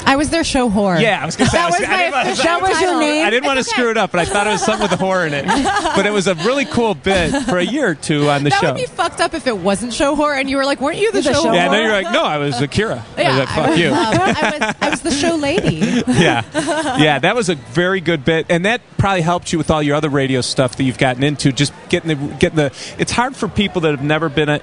Was- 0.03 0.11
I 0.13 0.15
was 0.15 0.29
their 0.29 0.43
show 0.43 0.69
whore. 0.69 0.99
Yeah, 1.01 1.21
I 1.21 1.25
was 1.25 1.35
going 1.35 1.49
to 1.49 1.51
say. 1.51 1.57
That 1.57 1.63
I 1.65 1.69
was, 1.69 1.79
was 1.79 1.87
my 1.87 1.97
didn't 1.97 2.11
wanna- 2.13 2.29
official 2.31 2.43
That 2.45 2.61
was 2.61 2.81
your 2.81 2.99
name? 2.99 3.25
I 3.25 3.29
didn't 3.29 3.45
want 3.45 3.57
to 3.57 3.61
okay. 3.61 3.69
screw 3.69 3.89
it 3.91 3.97
up, 3.97 4.11
but 4.11 4.19
I 4.21 4.25
thought 4.25 4.47
it 4.47 4.51
was 4.51 4.63
something 4.63 4.83
with 4.83 4.91
a 4.91 4.97
horror 4.97 5.25
in 5.27 5.33
it. 5.33 5.45
But 5.95 6.05
it 6.07 6.11
was 6.11 6.27
a 6.27 6.33
really 6.35 6.65
cool 6.65 6.95
bit 6.95 7.31
for 7.43 7.57
a 7.59 7.63
year 7.63 7.89
or 7.89 7.95
two 7.95 8.29
on 8.29 8.43
the 8.43 8.49
That 8.49 8.61
show. 8.61 8.73
would 8.73 8.79
be 8.79 8.85
fucked 8.87 9.19
up 9.21 9.33
if 9.35 9.45
it 9.47 9.57
wasn't 9.57 9.93
show 9.93 10.15
whore 10.15 10.35
and 10.37 10.49
you 10.49 10.57
were 10.57 10.65
like, 10.65 10.81
weren't 10.81 10.97
you 10.97 11.11
the, 11.11 11.21
the 11.21 11.33
show, 11.33 11.33
show 11.33 11.49
whore? 11.49 11.55
yeah, 11.55 11.65
and 11.65 11.73
then 11.73 11.83
you're 11.83 11.91
like, 11.91 12.11
no, 12.11 12.23
I 12.23 12.37
was 12.39 12.59
Akira. 12.61 12.95
I 12.95 12.97
was 12.97 13.05
Yeah, 13.17 13.37
like, 13.37 13.49
I 13.49 13.55
fuck 13.55 13.69
was, 13.69 13.79
you. 13.79 13.89
um, 13.89 13.95
I, 13.97 14.57
was, 14.59 14.75
I 14.81 14.89
was 14.89 15.01
the 15.01 15.11
show 15.11 15.35
lady. 15.35 15.75
yeah, 16.07 16.97
yeah, 16.97 17.19
that 17.19 17.35
was 17.35 17.49
a 17.49 17.55
very 17.55 18.01
good 18.01 18.25
bit, 18.25 18.47
and 18.49 18.65
that 18.65 18.81
probably 18.97 19.21
helped 19.21 19.51
you 19.51 19.57
with 19.59 19.69
all 19.69 19.83
your 19.83 19.95
other 19.95 20.09
radio 20.09 20.41
stuff 20.41 20.75
that 20.77 20.83
you've 20.83 20.97
gotten 20.97 21.23
into. 21.23 21.51
Just 21.51 21.73
getting 21.89 22.07
the 22.09 22.35
getting 22.37 22.55
the. 22.57 22.73
It's 22.97 23.11
hard 23.11 23.35
for 23.35 23.47
people 23.47 23.81
that 23.81 23.91
have 23.91 24.03
never 24.03 24.29
been, 24.29 24.49
a, 24.49 24.61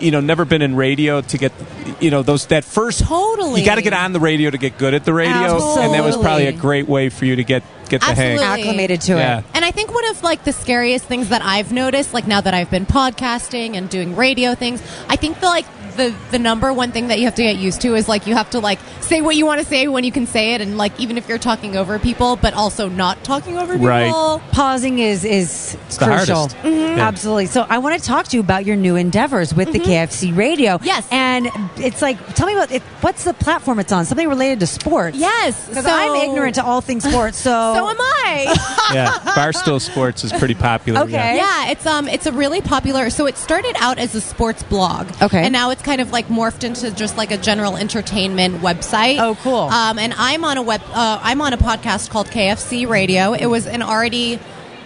you 0.00 0.10
know, 0.10 0.20
never 0.20 0.44
been 0.44 0.62
in 0.62 0.76
radio 0.76 1.20
to 1.22 1.38
get, 1.38 1.52
you 2.00 2.10
know, 2.10 2.22
those 2.22 2.46
that 2.46 2.64
first. 2.64 3.00
Totally. 3.04 3.60
You 3.60 3.66
got 3.66 3.76
to 3.76 3.82
get 3.82 3.92
on 3.94 4.12
the 4.12 4.20
radio 4.20 4.35
to 4.36 4.58
get 4.58 4.78
good 4.78 4.94
at 4.94 5.04
the 5.04 5.12
radio, 5.14 5.78
and 5.78 5.94
that 5.94 6.04
was 6.04 6.16
probably 6.16 6.46
a 6.46 6.52
great 6.52 6.88
way 6.88 7.08
for 7.08 7.24
you 7.24 7.36
to 7.36 7.44
get 7.44 7.62
get 7.88 8.00
the 8.00 8.06
hang. 8.06 8.38
Absolutely. 8.38 8.44
acclimated 8.62 9.00
to 9.02 9.12
Yeah. 9.12 9.38
it. 9.38 9.44
And 9.54 9.64
I 9.64 9.70
think 9.70 9.94
one 9.94 10.04
of 10.08 10.22
like 10.24 10.42
the 10.44 10.52
scariest 10.52 11.04
things 11.04 11.28
that 11.28 11.40
I've 11.44 11.72
noticed, 11.72 12.12
like 12.12 12.26
now 12.26 12.40
that 12.40 12.52
I've 12.52 12.70
been 12.70 12.84
podcasting 12.84 13.76
and 13.76 13.88
doing 13.88 14.16
radio 14.16 14.54
things, 14.56 14.82
I 15.08 15.14
think 15.16 15.38
the 15.38 15.46
like 15.46 15.66
the 15.96 16.14
the 16.30 16.38
number 16.38 16.72
one 16.72 16.92
thing 16.92 17.08
that 17.08 17.18
you 17.18 17.24
have 17.24 17.34
to 17.36 17.42
get 17.42 17.56
used 17.56 17.80
to 17.82 17.94
is 17.94 18.08
like 18.08 18.26
you 18.26 18.34
have 18.34 18.50
to 18.50 18.60
like 18.60 18.78
say 19.00 19.20
what 19.22 19.36
you 19.36 19.46
want 19.46 19.60
to 19.60 19.66
say 19.66 19.88
when 19.88 20.04
you 20.04 20.12
can 20.12 20.26
say 20.26 20.54
it, 20.54 20.60
and 20.60 20.76
like 20.78 20.98
even 21.00 21.16
if 21.18 21.28
you're 21.28 21.38
talking 21.38 21.76
over 21.76 21.98
people, 21.98 22.36
but 22.36 22.54
also 22.54 22.88
not 22.88 23.22
talking 23.24 23.58
over 23.58 23.74
people. 23.74 23.86
Right. 23.86 24.40
Pausing 24.52 24.98
is 24.98 25.24
is 25.24 25.72
the 25.98 26.06
crucial. 26.06 26.36
hardest. 26.36 26.56
Mm-hmm. 26.58 26.96
Yeah. 26.98 27.08
Absolutely. 27.08 27.46
So 27.46 27.66
I 27.68 27.78
want 27.78 28.00
to 28.00 28.06
talk 28.06 28.26
to 28.28 28.36
you 28.36 28.40
about 28.42 28.64
your 28.64 28.76
new 28.76 28.96
endeavors 28.96 29.54
with 29.54 29.72
the 29.72 29.78
KFC 29.78 30.36
Radio. 30.36 30.78
Yes. 30.82 31.06
and 31.10 31.48
it's 31.76 32.00
like, 32.02 32.34
tell 32.34 32.46
me 32.46 32.54
about 32.54 32.70
it. 32.70 32.82
What's 33.00 33.24
the 33.24 33.34
platform 33.34 33.78
it's 33.78 33.92
on? 33.92 34.04
Something 34.04 34.28
related 34.28 34.60
to 34.60 34.66
sports. 34.66 35.16
Yes, 35.16 35.68
because 35.68 35.84
so- 35.84 35.90
I'm 35.92 36.14
ignorant 36.28 36.54
to 36.56 36.64
all 36.64 36.80
things 36.80 37.04
sports. 37.04 37.38
So 37.38 37.50
So 37.74 37.88
am 37.88 37.96
I. 38.00 38.82
Yeah, 38.94 39.12
Barstool 39.34 39.80
Sports 39.80 40.22
is 40.22 40.32
pretty 40.32 40.54
popular. 40.54 41.00
Okay. 41.00 41.12
yeah. 41.12 41.34
Yeah, 41.34 41.70
it's 41.72 41.84
um, 41.86 42.06
it's 42.08 42.26
a 42.26 42.32
really 42.32 42.60
popular. 42.60 43.10
So 43.10 43.26
it 43.26 43.36
started 43.36 43.74
out 43.80 43.98
as 43.98 44.14
a 44.14 44.20
sports 44.20 44.62
blog, 44.62 45.08
Okay. 45.20 45.42
and 45.42 45.52
now 45.52 45.70
it's 45.70 45.82
kind 45.86 46.00
of 46.02 46.10
like 46.12 46.26
morphed 46.28 46.64
into 46.64 46.90
just 46.90 47.16
like 47.16 47.30
a 47.30 47.38
general 47.38 47.76
entertainment 47.76 48.56
website. 48.56 49.18
Oh, 49.18 49.36
cool. 49.42 49.54
Um, 49.72 49.98
and 49.98 50.12
I'm 50.18 50.44
on 50.44 50.58
a 50.58 50.62
web, 50.62 50.82
uh, 50.92 51.18
I'm 51.22 51.40
on 51.40 51.52
a 51.54 51.56
podcast 51.56 52.10
called 52.10 52.26
KFC 52.26 52.86
Radio. 52.88 53.32
It 53.32 53.46
was 53.46 53.66
an 53.66 53.80
already 53.82 54.38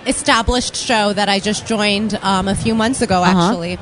established 0.07 0.77
show 0.77 1.13
that 1.13 1.29
I 1.29 1.41
just 1.41 1.67
joined 1.67 2.15
um, 2.23 2.47
a 2.49 2.55
few 2.55 2.75
months 2.75 3.03
ago, 3.03 3.23
Uh-huh. 3.23 3.41
actually. 3.49 3.79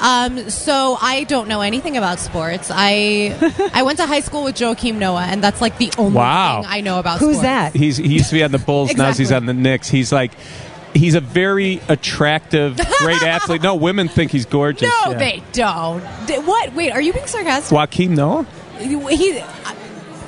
Um, 0.00 0.50
so 0.50 0.96
I 1.00 1.22
don't 1.24 1.46
know 1.46 1.60
anything 1.60 1.96
about 1.96 2.18
sports. 2.18 2.70
I 2.74 3.70
I 3.72 3.84
went 3.84 3.98
to 3.98 4.06
high 4.06 4.18
school 4.20 4.42
with 4.42 4.56
Joakim 4.56 4.96
Noah, 4.96 5.26
and 5.30 5.40
that's 5.44 5.60
like 5.60 5.78
the 5.78 5.92
only 5.96 6.16
Wow. 6.16 6.62
thing 6.62 6.70
I 6.72 6.80
know 6.80 6.98
about. 6.98 7.20
Who's 7.20 7.36
sports. 7.36 7.42
that? 7.42 7.74
He's 7.76 7.98
he 7.98 8.08
used 8.14 8.28
to 8.30 8.34
be 8.34 8.42
on 8.42 8.50
the 8.50 8.58
Bulls. 8.58 8.92
Now 8.96 9.12
he's 9.12 9.30
on 9.30 9.46
the 9.46 9.54
Knicks. 9.54 9.88
He's 9.88 10.10
like. 10.12 10.32
He's 10.94 11.14
a 11.14 11.20
very 11.20 11.80
attractive, 11.88 12.76
great 12.98 13.22
athlete. 13.22 13.62
No, 13.62 13.74
women 13.74 14.08
think 14.08 14.30
he's 14.30 14.44
gorgeous. 14.46 14.82
No, 14.82 15.12
yeah. 15.12 15.18
they 15.18 15.42
don't. 15.52 16.02
What? 16.44 16.74
Wait, 16.74 16.92
are 16.92 17.00
you 17.00 17.12
being 17.12 17.26
sarcastic? 17.26 17.76
Joakim 17.76 18.10
Noah? 18.10 18.46
He 18.78 19.42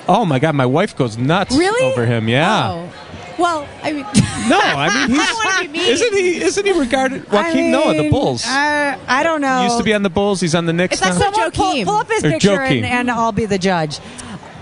Oh 0.07 0.25
my 0.25 0.39
God, 0.39 0.55
my 0.55 0.67
wife 0.67 0.97
goes 0.97 1.17
nuts 1.17 1.57
really 1.57 1.85
over 1.93 2.07
him. 2.07 2.29
Yeah. 2.29 2.71
Oh. 2.71 2.93
Well, 3.39 3.69
I 3.83 3.93
mean, 3.93 4.05
No, 4.49 4.61
I 4.61 5.07
mean 5.09 5.19
I 5.21 5.63
he's 5.63 5.73
be 5.73 5.79
mean. 5.79 5.89
isn't 5.91 6.13
he 6.15 6.43
isn't 6.43 6.67
he 6.67 6.79
regarded 6.79 7.25
Joakim 7.27 7.71
Noah 7.71 7.95
the 7.95 8.11
Bulls? 8.11 8.47
Uh, 8.47 8.99
I 9.09 9.23
don't 9.23 9.41
know. 9.41 9.59
He 9.59 9.65
used 9.65 9.79
to 9.79 9.85
be 9.85 9.95
on 9.95 10.03
the 10.03 10.11
Bulls. 10.11 10.41
He's 10.41 10.55
on 10.55 10.67
the 10.67 10.73
Knicks 10.73 11.01
It's 11.01 11.19
not 11.19 11.37
now. 11.37 11.51
pull, 11.51 11.85
pull 11.85 11.95
up 11.97 12.09
his 12.09 12.25
Or 12.25 12.31
picture 12.31 12.61
and, 12.61 12.85
and 12.85 13.11
I'll 13.11 13.33
be 13.33 13.47
the 13.47 13.59
judge. 13.59 13.99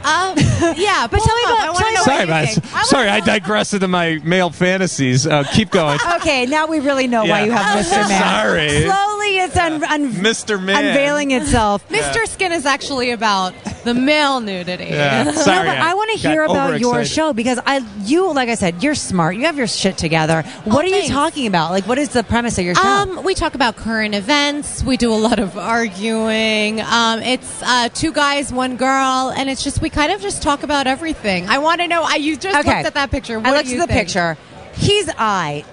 Um, 0.05 0.35
yeah. 0.77 1.07
But 1.11 1.21
tell 1.23 1.37
me 1.37 1.43
him 1.43 1.49
up. 1.51 1.59
about- 1.59 1.67
I 1.67 1.71
wanna 1.71 1.79
tell 1.79 1.89
me 1.89 1.95
know 1.95 2.03
about- 2.03 2.05
sorry, 2.05 2.27
what 2.27 2.41
you 2.49 2.61
think. 2.61 2.85
Sorry, 2.87 3.09
I 3.09 3.21
digressed 3.21 3.75
into 3.75 3.89
my 3.89 4.21
male 4.25 4.51
fantasies. 4.51 5.27
Uh, 5.27 5.45
keep 5.53 5.71
going. 5.71 5.99
Okay, 6.23 6.47
now 6.47 6.67
we 6.67 6.79
really 6.81 7.07
know 7.09 7.25
why 7.25 7.45
you 7.45 7.51
have 7.51 7.85
Mr. 7.85 8.09
Man. 8.09 8.23
Sorry. 8.23 8.83
Slowly, 8.83 9.12
it's 9.57 9.85
un- 9.85 9.85
un- 9.85 10.13
Mr. 10.13 10.63
Man. 10.63 10.85
unveiling 10.85 11.31
itself. 11.31 11.87
Mr. 11.91 12.27
Skin 12.27 12.53
is 12.53 12.67
actually 12.67 13.11
about 13.11 13.55
the 13.85 13.95
male 13.95 14.41
nudity. 14.41 14.85
Yeah. 14.85 15.31
Sorry. 15.33 15.67
No, 15.67 15.75
but 15.75 15.79
I 15.79 15.95
want 15.95 16.11
to 16.17 16.23
got 16.23 16.33
hear 16.33 16.45
about 16.45 16.81
your 16.81 16.91
overexcited. 16.91 17.15
show 17.15 17.33
because 17.33 17.59
I, 17.65 17.79
you, 18.05 18.33
like 18.33 18.49
I 18.49 18.55
said, 18.55 18.83
you're 18.83 18.95
smart. 18.95 19.37
You 19.37 19.47
have 19.47 19.57
your 19.57 19.67
shit 19.67 19.99
together. 19.99 20.43
What 20.65 20.85
are 20.85 20.89
you 20.89 21.09
talking 21.09 21.47
about? 21.47 21.71
Like, 21.71 21.87
what 21.87 21.99
is 21.99 22.11
the 22.11 22.23
premise 22.23 22.59
of 22.59 22.65
your 22.65 22.75
show? 22.75 22.83
Um, 22.83 23.25
we 23.25 23.35
talk 23.35 23.55
about 23.55 23.77
current 23.77 24.15
events. 24.15 24.83
We 24.83 24.97
do 24.97 25.13
a 25.13 25.17
lot 25.17 25.39
of 25.39 25.57
arguing. 25.59 26.81
Um, 26.81 27.21
it's 27.21 27.63
uh, 27.63 27.89
two 27.91 28.13
guys, 28.13 28.53
one 28.53 28.77
girl, 28.77 29.33
and 29.37 29.51
it's 29.51 29.65
just 29.65 29.81
we 29.81 29.91
kind 29.91 30.13
of 30.13 30.21
just 30.21 30.43
talk 30.43 30.63
about 30.63 30.87
everything. 30.87 31.49
I 31.49 31.59
want 31.59 31.81
to 31.81 31.89
know. 31.89 32.03
I 32.03 32.17
you 32.17 32.37
just 32.37 32.57
okay, 32.59 32.77
looked 32.77 32.87
at 32.87 32.95
that 32.95 33.11
picture. 33.11 33.39
What 33.39 33.47
I 33.47 33.51
do 33.51 33.57
looked 33.57 33.69
you 33.69 33.83
at 33.83 33.89
the 33.89 33.95
think? 33.95 34.07
picture. 34.07 34.37
He's 34.75 35.09
I. 35.19 35.65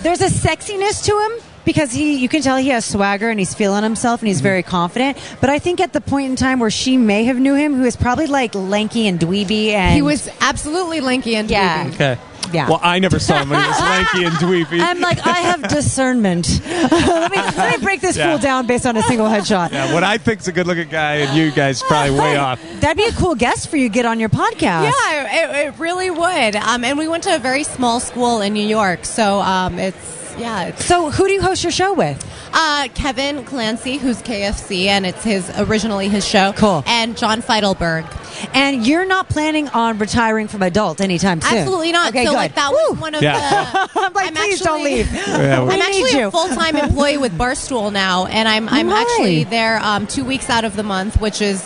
There's 0.00 0.20
a 0.20 0.26
sexiness 0.26 1.04
to 1.06 1.18
him 1.18 1.53
because 1.64 1.92
he, 1.92 2.16
you 2.16 2.28
can 2.28 2.42
tell 2.42 2.56
he 2.56 2.68
has 2.68 2.84
swagger 2.84 3.30
and 3.30 3.38
he's 3.38 3.54
feeling 3.54 3.82
himself 3.82 4.20
and 4.20 4.28
he's 4.28 4.38
Mm-hmm. 4.38 4.42
very 4.44 4.62
confident. 4.62 5.16
But 5.40 5.50
I 5.50 5.58
think 5.58 5.80
at 5.80 5.92
the 5.92 6.00
point 6.00 6.28
in 6.30 6.36
time 6.36 6.58
where 6.60 6.70
she 6.70 6.96
may 6.96 7.24
have 7.24 7.38
knew 7.38 7.54
him, 7.54 7.74
who 7.74 7.84
is 7.84 7.96
probably 7.96 8.26
like 8.26 8.54
lanky 8.54 9.06
and 9.06 9.18
dweeby, 9.18 9.68
and 9.70 9.94
He 9.94 10.02
was 10.02 10.28
absolutely 10.40 11.00
lanky 11.00 11.36
and 11.36 11.50
Yeah. 11.50 11.84
dweeby. 11.86 11.94
Okay. 11.94 12.18
Yeah. 12.52 12.68
Well, 12.68 12.78
I 12.82 12.98
never 12.98 13.18
saw 13.18 13.38
him 13.42 13.48
when 13.48 13.60
he 13.62 13.66
was 13.66 13.80
lanky 13.80 14.24
and 14.24 14.34
dweeby. 14.36 14.80
I'm 14.80 15.00
like, 15.00 15.26
I 15.26 15.38
have 15.38 15.66
discernment. 15.66 16.60
let, 16.66 17.30
me, 17.30 17.36
let 17.38 17.80
me 17.80 17.84
break 17.84 18.00
this 18.00 18.16
Yeah. 18.16 18.30
fool 18.30 18.38
down 18.38 18.66
based 18.66 18.86
on 18.86 18.96
a 18.96 19.02
single 19.02 19.26
headshot. 19.26 19.72
yeah, 19.72 19.92
what 19.94 20.04
I 20.04 20.18
think's 20.18 20.46
a 20.46 20.52
good-looking 20.52 20.88
guy, 20.88 21.16
and 21.16 21.36
you 21.36 21.50
guys 21.50 21.82
probably 21.82 22.18
way 22.18 22.36
off. 22.36 22.60
That'd 22.80 22.96
be 22.98 23.04
a 23.06 23.12
cool 23.12 23.34
guest 23.34 23.70
for 23.70 23.76
you 23.78 23.88
to 23.88 23.92
get 23.92 24.04
on 24.04 24.20
your 24.20 24.28
podcast. 24.28 24.92
Yeah, 24.92 25.62
it, 25.64 25.68
it 25.68 25.78
really 25.78 26.10
would. 26.10 26.56
Um, 26.56 26.84
and 26.84 26.98
we 26.98 27.08
went 27.08 27.24
to 27.24 27.34
a 27.34 27.38
very 27.38 27.64
small 27.64 27.98
school 27.98 28.40
in 28.42 28.52
New 28.52 28.66
York, 28.66 29.04
so 29.06 29.40
um, 29.40 29.78
it's 29.78 29.96
yeah. 30.38 30.74
So, 30.76 31.10
who 31.10 31.26
do 31.26 31.32
you 31.32 31.42
host 31.42 31.62
your 31.62 31.72
show 31.72 31.92
with? 31.94 32.22
uh, 32.56 32.86
Kevin 32.94 33.44
Clancy, 33.44 33.96
who's 33.96 34.22
KFC, 34.22 34.86
and 34.86 35.04
it's 35.04 35.24
his 35.24 35.50
originally 35.58 36.08
his 36.08 36.26
show. 36.26 36.52
Cool. 36.56 36.84
And 36.86 37.16
John 37.16 37.42
Feitelberg. 37.42 38.06
And 38.54 38.86
you're 38.86 39.04
not 39.06 39.28
planning 39.28 39.68
on 39.70 39.98
retiring 39.98 40.48
from 40.48 40.62
adult 40.62 41.00
anytime 41.00 41.40
soon. 41.40 41.58
Absolutely 41.58 41.92
not. 41.92 42.10
Okay, 42.10 42.24
so 42.24 42.30
good. 42.32 42.36
like 42.36 42.54
that 42.56 42.70
Woo. 42.70 42.90
was 42.92 42.98
one 43.00 43.14
of 43.14 43.22
Yeah. 43.22 43.70
the. 43.72 43.90
I'm 44.00 44.12
like, 44.12 44.28
I'm 44.28 44.34
please 44.34 44.60
don't 44.60 44.80
actually- 44.80 44.94
leave. 44.96 45.12
Yeah, 45.14 45.64
We 45.64 45.74
I'm 45.74 45.80
actually 45.82 46.20
a 46.20 46.30
full 46.30 46.48
time 46.48 46.76
employee 46.76 47.16
with 47.18 47.32
Barstool 47.36 47.92
now, 47.92 48.26
and 48.26 48.48
I'm 48.48 48.68
I'm 48.68 48.88
Right. 48.94 49.00
actually 49.02 49.44
there 49.44 49.78
um, 49.82 50.06
two 50.06 50.24
weeks 50.24 50.50
out 50.50 50.64
of 50.64 50.76
the 50.76 50.82
month, 50.82 51.20
which 51.20 51.40
is 51.42 51.60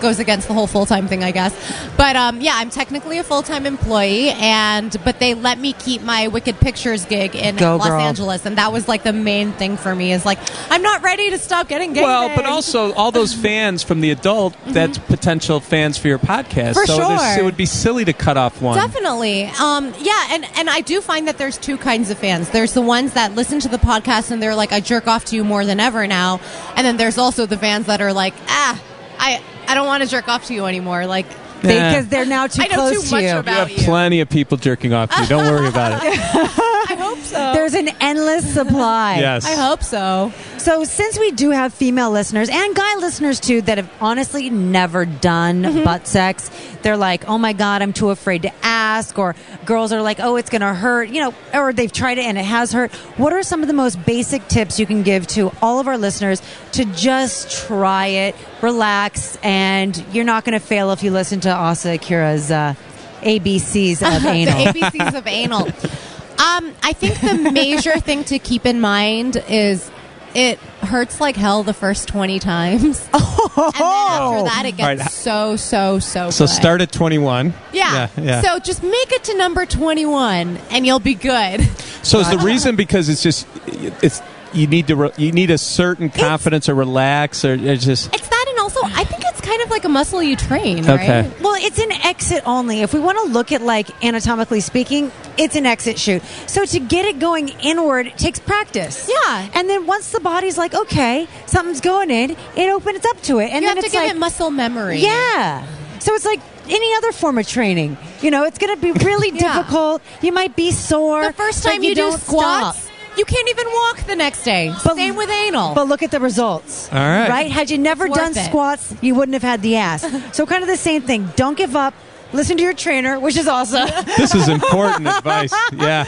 goes 0.00 0.18
against 0.18 0.48
the 0.48 0.54
whole 0.54 0.66
full 0.66 0.86
time 0.86 1.08
thing, 1.08 1.22
I 1.22 1.30
guess. 1.30 1.54
But 1.96 2.16
um, 2.16 2.40
yeah, 2.40 2.54
I'm 2.54 2.70
technically 2.70 3.18
a 3.18 3.24
full 3.24 3.42
time 3.42 3.66
employee, 3.66 4.30
and 4.30 4.94
but 5.04 5.18
they 5.18 5.34
let 5.34 5.58
me 5.58 5.72
keep 5.72 6.02
my 6.02 6.28
Wicked 6.28 6.58
Pictures 6.60 7.04
gig 7.04 7.34
in 7.36 7.56
Go, 7.56 7.76
Los 7.76 7.88
girl. 7.88 8.00
Angeles, 8.00 8.46
and 8.46 8.58
that 8.58 8.72
was 8.72 8.88
like 8.88 9.02
the 9.02 9.12
main 9.12 9.52
thing 9.52 9.76
for 9.76 9.94
me. 9.94 10.12
Is 10.12 10.24
like 10.24 10.38
I'm 10.70 10.82
not 10.82 11.02
ready 11.02 11.30
to 11.30 11.38
stop 11.38 11.68
getting 11.68 11.92
gay. 11.92 12.02
Well, 12.02 12.34
but 12.34 12.46
also 12.46 12.92
all 12.94 13.10
those 13.10 13.34
fans 13.42 13.82
from 13.82 14.00
the 14.00 14.10
adult, 14.10 14.56
that's 14.66 14.98
potential 14.98 15.60
fans 15.60 15.98
for 15.98 16.08
your 16.08 16.18
podcast. 16.18 16.74
For 16.74 16.86
so 16.86 17.16
sure. 17.16 17.38
it 17.38 17.44
would 17.44 17.56
be 17.56 17.66
silly 17.66 18.04
to 18.04 18.12
cut 18.12 18.36
off 18.36 18.60
one. 18.60 18.76
Definitely. 18.76 19.44
Um, 19.44 19.92
yeah, 20.00 20.28
and, 20.30 20.44
and 20.56 20.70
I 20.70 20.80
do 20.80 21.00
find 21.00 21.28
that 21.28 21.38
there's 21.38 21.58
two 21.58 21.76
kinds 21.76 22.10
of 22.10 22.18
fans. 22.18 22.50
There's 22.50 22.74
the 22.74 22.80
ones 22.80 23.14
that 23.14 23.34
listen 23.34 23.60
to 23.60 23.68
the 23.68 23.78
podcast 23.78 24.30
and 24.30 24.42
they're 24.42 24.54
like, 24.54 24.72
I 24.72 24.80
jerk 24.80 25.06
off 25.06 25.24
to 25.26 25.36
you 25.36 25.44
more 25.44 25.64
than 25.64 25.80
ever 25.80 26.06
now. 26.06 26.40
And 26.76 26.86
then 26.86 26.96
there's 26.96 27.18
also 27.18 27.46
the 27.46 27.56
fans 27.56 27.86
that 27.86 28.00
are 28.00 28.12
like, 28.12 28.34
ah, 28.48 28.82
I, 29.18 29.42
I 29.70 29.74
don't 29.74 29.86
want 29.86 30.02
to 30.02 30.08
jerk 30.08 30.26
off 30.28 30.46
to 30.46 30.54
you 30.54 30.66
anymore. 30.66 31.06
Like, 31.06 31.26
Yeah. 31.62 31.90
because 31.92 32.08
they're 32.08 32.24
now 32.26 32.46
too 32.48 32.62
I 32.62 32.66
know 32.68 32.74
close 32.74 33.02
too 33.02 33.08
to 33.08 33.14
much 33.14 33.22
you. 33.22 33.28
We 33.34 33.38
about 33.38 33.54
have 33.68 33.70
you. 33.70 33.84
plenty 33.84 34.20
of 34.20 34.28
people 34.28 34.56
jerking 34.58 34.92
off 34.92 35.10
to 35.14 35.20
you. 35.22 35.26
Don't 35.28 35.44
worry 35.44 35.68
about 35.68 36.02
it. 36.02 36.18
I 36.90 36.96
hope 36.98 37.18
so. 37.18 37.52
There's 37.52 37.74
an 37.74 37.88
endless 38.00 38.52
supply. 38.52 39.18
Yes. 39.20 39.44
I 39.46 39.52
hope 39.54 39.82
so. 39.84 40.32
So, 40.60 40.84
since 40.84 41.18
we 41.18 41.30
do 41.30 41.50
have 41.50 41.72
female 41.72 42.10
listeners 42.10 42.50
and 42.50 42.76
guy 42.76 42.96
listeners 42.96 43.40
too 43.40 43.62
that 43.62 43.78
have 43.78 43.90
honestly 43.98 44.50
never 44.50 45.06
done 45.06 45.62
Mm-hmm. 45.62 45.84
butt 45.84 46.06
sex, 46.06 46.50
they're 46.82 46.98
like, 46.98 47.26
oh 47.28 47.38
my 47.38 47.54
God, 47.54 47.80
I'm 47.80 47.94
too 47.94 48.10
afraid 48.10 48.42
to 48.42 48.52
ask. 48.62 49.18
Or 49.18 49.34
girls 49.64 49.90
are 49.92 50.02
like, 50.02 50.20
oh, 50.20 50.36
it's 50.36 50.50
going 50.50 50.60
to 50.60 50.74
hurt, 50.74 51.08
you 51.08 51.22
know, 51.22 51.34
or 51.54 51.72
they've 51.72 51.90
tried 51.90 52.18
it 52.18 52.26
and 52.26 52.36
it 52.36 52.44
has 52.44 52.72
hurt. 52.72 52.92
What 53.16 53.32
are 53.32 53.42
some 53.42 53.62
of 53.62 53.68
the 53.68 53.72
most 53.74 54.04
basic 54.04 54.46
tips 54.48 54.78
you 54.78 54.84
can 54.84 55.02
give 55.02 55.26
to 55.28 55.50
all 55.62 55.80
of 55.80 55.88
our 55.88 55.96
listeners 55.96 56.42
to 56.72 56.84
just 56.84 57.66
try 57.66 58.06
it, 58.08 58.36
relax, 58.60 59.38
and 59.42 59.96
you're 60.12 60.24
not 60.24 60.44
going 60.44 60.58
to 60.58 60.64
fail 60.64 60.92
if 60.92 61.02
you 61.02 61.10
listen 61.10 61.40
to 61.40 61.50
Asa 61.50 61.94
Akira's 61.94 62.50
uh, 62.50 62.74
ABCs 63.22 64.02
of 64.02 64.24
anal? 64.26 64.54
ABCs 64.66 65.16
of 65.16 65.26
anal. 65.26 65.66
Um, 65.66 66.74
I 66.82 66.92
think 66.94 67.18
the 67.20 67.50
major 67.50 67.98
thing 67.98 68.24
to 68.24 68.38
keep 68.38 68.66
in 68.66 68.80
mind 68.80 69.42
is 69.48 69.90
it 70.34 70.58
hurts 70.58 71.20
like 71.20 71.36
hell 71.36 71.62
the 71.62 71.74
first 71.74 72.08
20 72.08 72.38
times. 72.38 73.08
Oh. 73.62 73.72
and 73.74 73.74
then 73.74 73.82
after 73.82 74.56
that, 74.56 74.66
it 74.66 74.76
gets 74.76 74.80
All 75.00 75.06
right. 75.06 75.10
so, 75.12 75.56
so, 75.56 75.98
so 75.98 76.30
So 76.30 76.44
good. 76.46 76.50
start 76.52 76.80
at 76.80 76.92
21. 76.92 77.52
Yeah. 77.72 78.08
Yeah. 78.16 78.22
yeah. 78.22 78.40
So 78.42 78.58
just 78.60 78.82
make 78.82 79.12
it 79.12 79.24
to 79.24 79.36
number 79.36 79.66
21 79.66 80.56
and 80.70 80.86
you'll 80.86 81.00
be 81.00 81.14
good. 81.14 81.62
So 82.02 82.20
is 82.20 82.30
the 82.30 82.38
reason 82.38 82.76
because 82.76 83.08
it's 83.08 83.22
just 83.22 83.46
it's 83.66 84.22
you 84.52 84.66
need 84.66 84.86
to 84.88 84.96
re- 84.96 85.12
you 85.16 85.32
need 85.32 85.50
a 85.50 85.58
certain 85.58 86.10
confidence 86.10 86.68
or 86.68 86.74
relax 86.74 87.44
or 87.44 87.54
it's 87.54 87.84
just 87.84 88.14
It's 88.14 88.28
that, 88.28 88.46
and 88.48 88.58
also, 88.60 88.80
I 88.84 89.04
think 89.04 89.22
it's 89.26 89.40
kind 89.40 89.60
of 89.62 89.70
like 89.70 89.84
a 89.84 89.88
muscle 89.88 90.22
you 90.22 90.36
train, 90.36 90.84
right? 90.84 91.00
Okay. 91.00 91.30
It's 91.60 91.78
an 91.78 91.92
exit 91.92 92.42
only. 92.46 92.80
If 92.82 92.92
we 92.94 93.00
want 93.00 93.18
to 93.18 93.32
look 93.32 93.52
at 93.52 93.62
like 93.62 93.88
anatomically 94.04 94.60
speaking, 94.60 95.12
it's 95.38 95.56
an 95.56 95.66
exit 95.66 95.98
shoot. 95.98 96.22
So 96.46 96.64
to 96.64 96.80
get 96.80 97.04
it 97.04 97.18
going 97.18 97.48
inward 97.60 98.06
it 98.08 98.16
takes 98.18 98.38
practice. 98.38 99.08
Yeah. 99.08 99.48
And 99.54 99.68
then 99.68 99.86
once 99.86 100.10
the 100.12 100.20
body's 100.20 100.56
like, 100.58 100.74
okay, 100.74 101.28
something's 101.46 101.80
going 101.80 102.10
in, 102.10 102.30
it 102.56 102.68
opens 102.70 103.04
up 103.04 103.20
to 103.22 103.38
it. 103.38 103.50
And 103.50 103.62
you 103.62 103.68
then 103.68 103.76
have 103.76 103.84
to 103.84 103.90
give 103.90 104.02
like, 104.02 104.10
it 104.12 104.18
muscle 104.18 104.50
memory. 104.50 104.98
yeah. 105.00 105.66
So 105.98 106.14
it's 106.14 106.24
like 106.24 106.40
any 106.68 106.94
other 106.96 107.12
form 107.12 107.36
of 107.36 107.46
training. 107.46 107.98
You 108.22 108.30
know, 108.30 108.44
it's 108.44 108.58
going 108.58 108.74
to 108.74 108.80
be 108.80 108.92
really 109.04 109.30
Yeah. 109.38 109.58
difficult. 109.58 110.00
You 110.22 110.32
might 110.32 110.56
be 110.56 110.70
sore. 110.70 111.24
The 111.24 111.32
first 111.34 111.62
time 111.62 111.82
you, 111.82 111.94
do 111.94 112.10
squats, 112.12 112.78
stop. 112.84 112.89
You 113.16 113.24
can't 113.24 113.48
even 113.48 113.66
walk 113.66 114.06
the 114.06 114.16
next 114.16 114.42
day. 114.44 114.72
But- 114.84 114.96
Same 114.96 115.16
with 115.16 115.30
anal. 115.30 115.74
But 115.74 115.88
look 115.88 116.02
at 116.02 116.10
the 116.10 116.20
results. 116.20 116.88
All 116.92 116.98
right. 116.98 117.28
Right? 117.28 117.50
Had 117.50 117.70
you 117.70 117.78
never 117.78 118.08
done 118.08 118.32
it. 118.36 118.44
squats, 118.46 118.94
you 119.00 119.14
wouldn't 119.14 119.34
have 119.34 119.42
had 119.42 119.62
the 119.62 119.76
ass. 119.76 120.04
so 120.36 120.46
kind 120.46 120.62
of 120.62 120.68
the 120.68 120.76
same 120.76 121.02
thing. 121.02 121.28
Don't 121.36 121.56
give 121.56 121.76
up. 121.76 121.94
Listen 122.32 122.56
to 122.56 122.62
your 122.62 122.74
trainer, 122.74 123.18
which 123.18 123.36
is 123.36 123.48
awesome. 123.48 123.88
this 124.16 124.34
is 124.34 124.48
important 124.48 125.06
advice. 125.16 125.52
Yeah. 125.72 126.04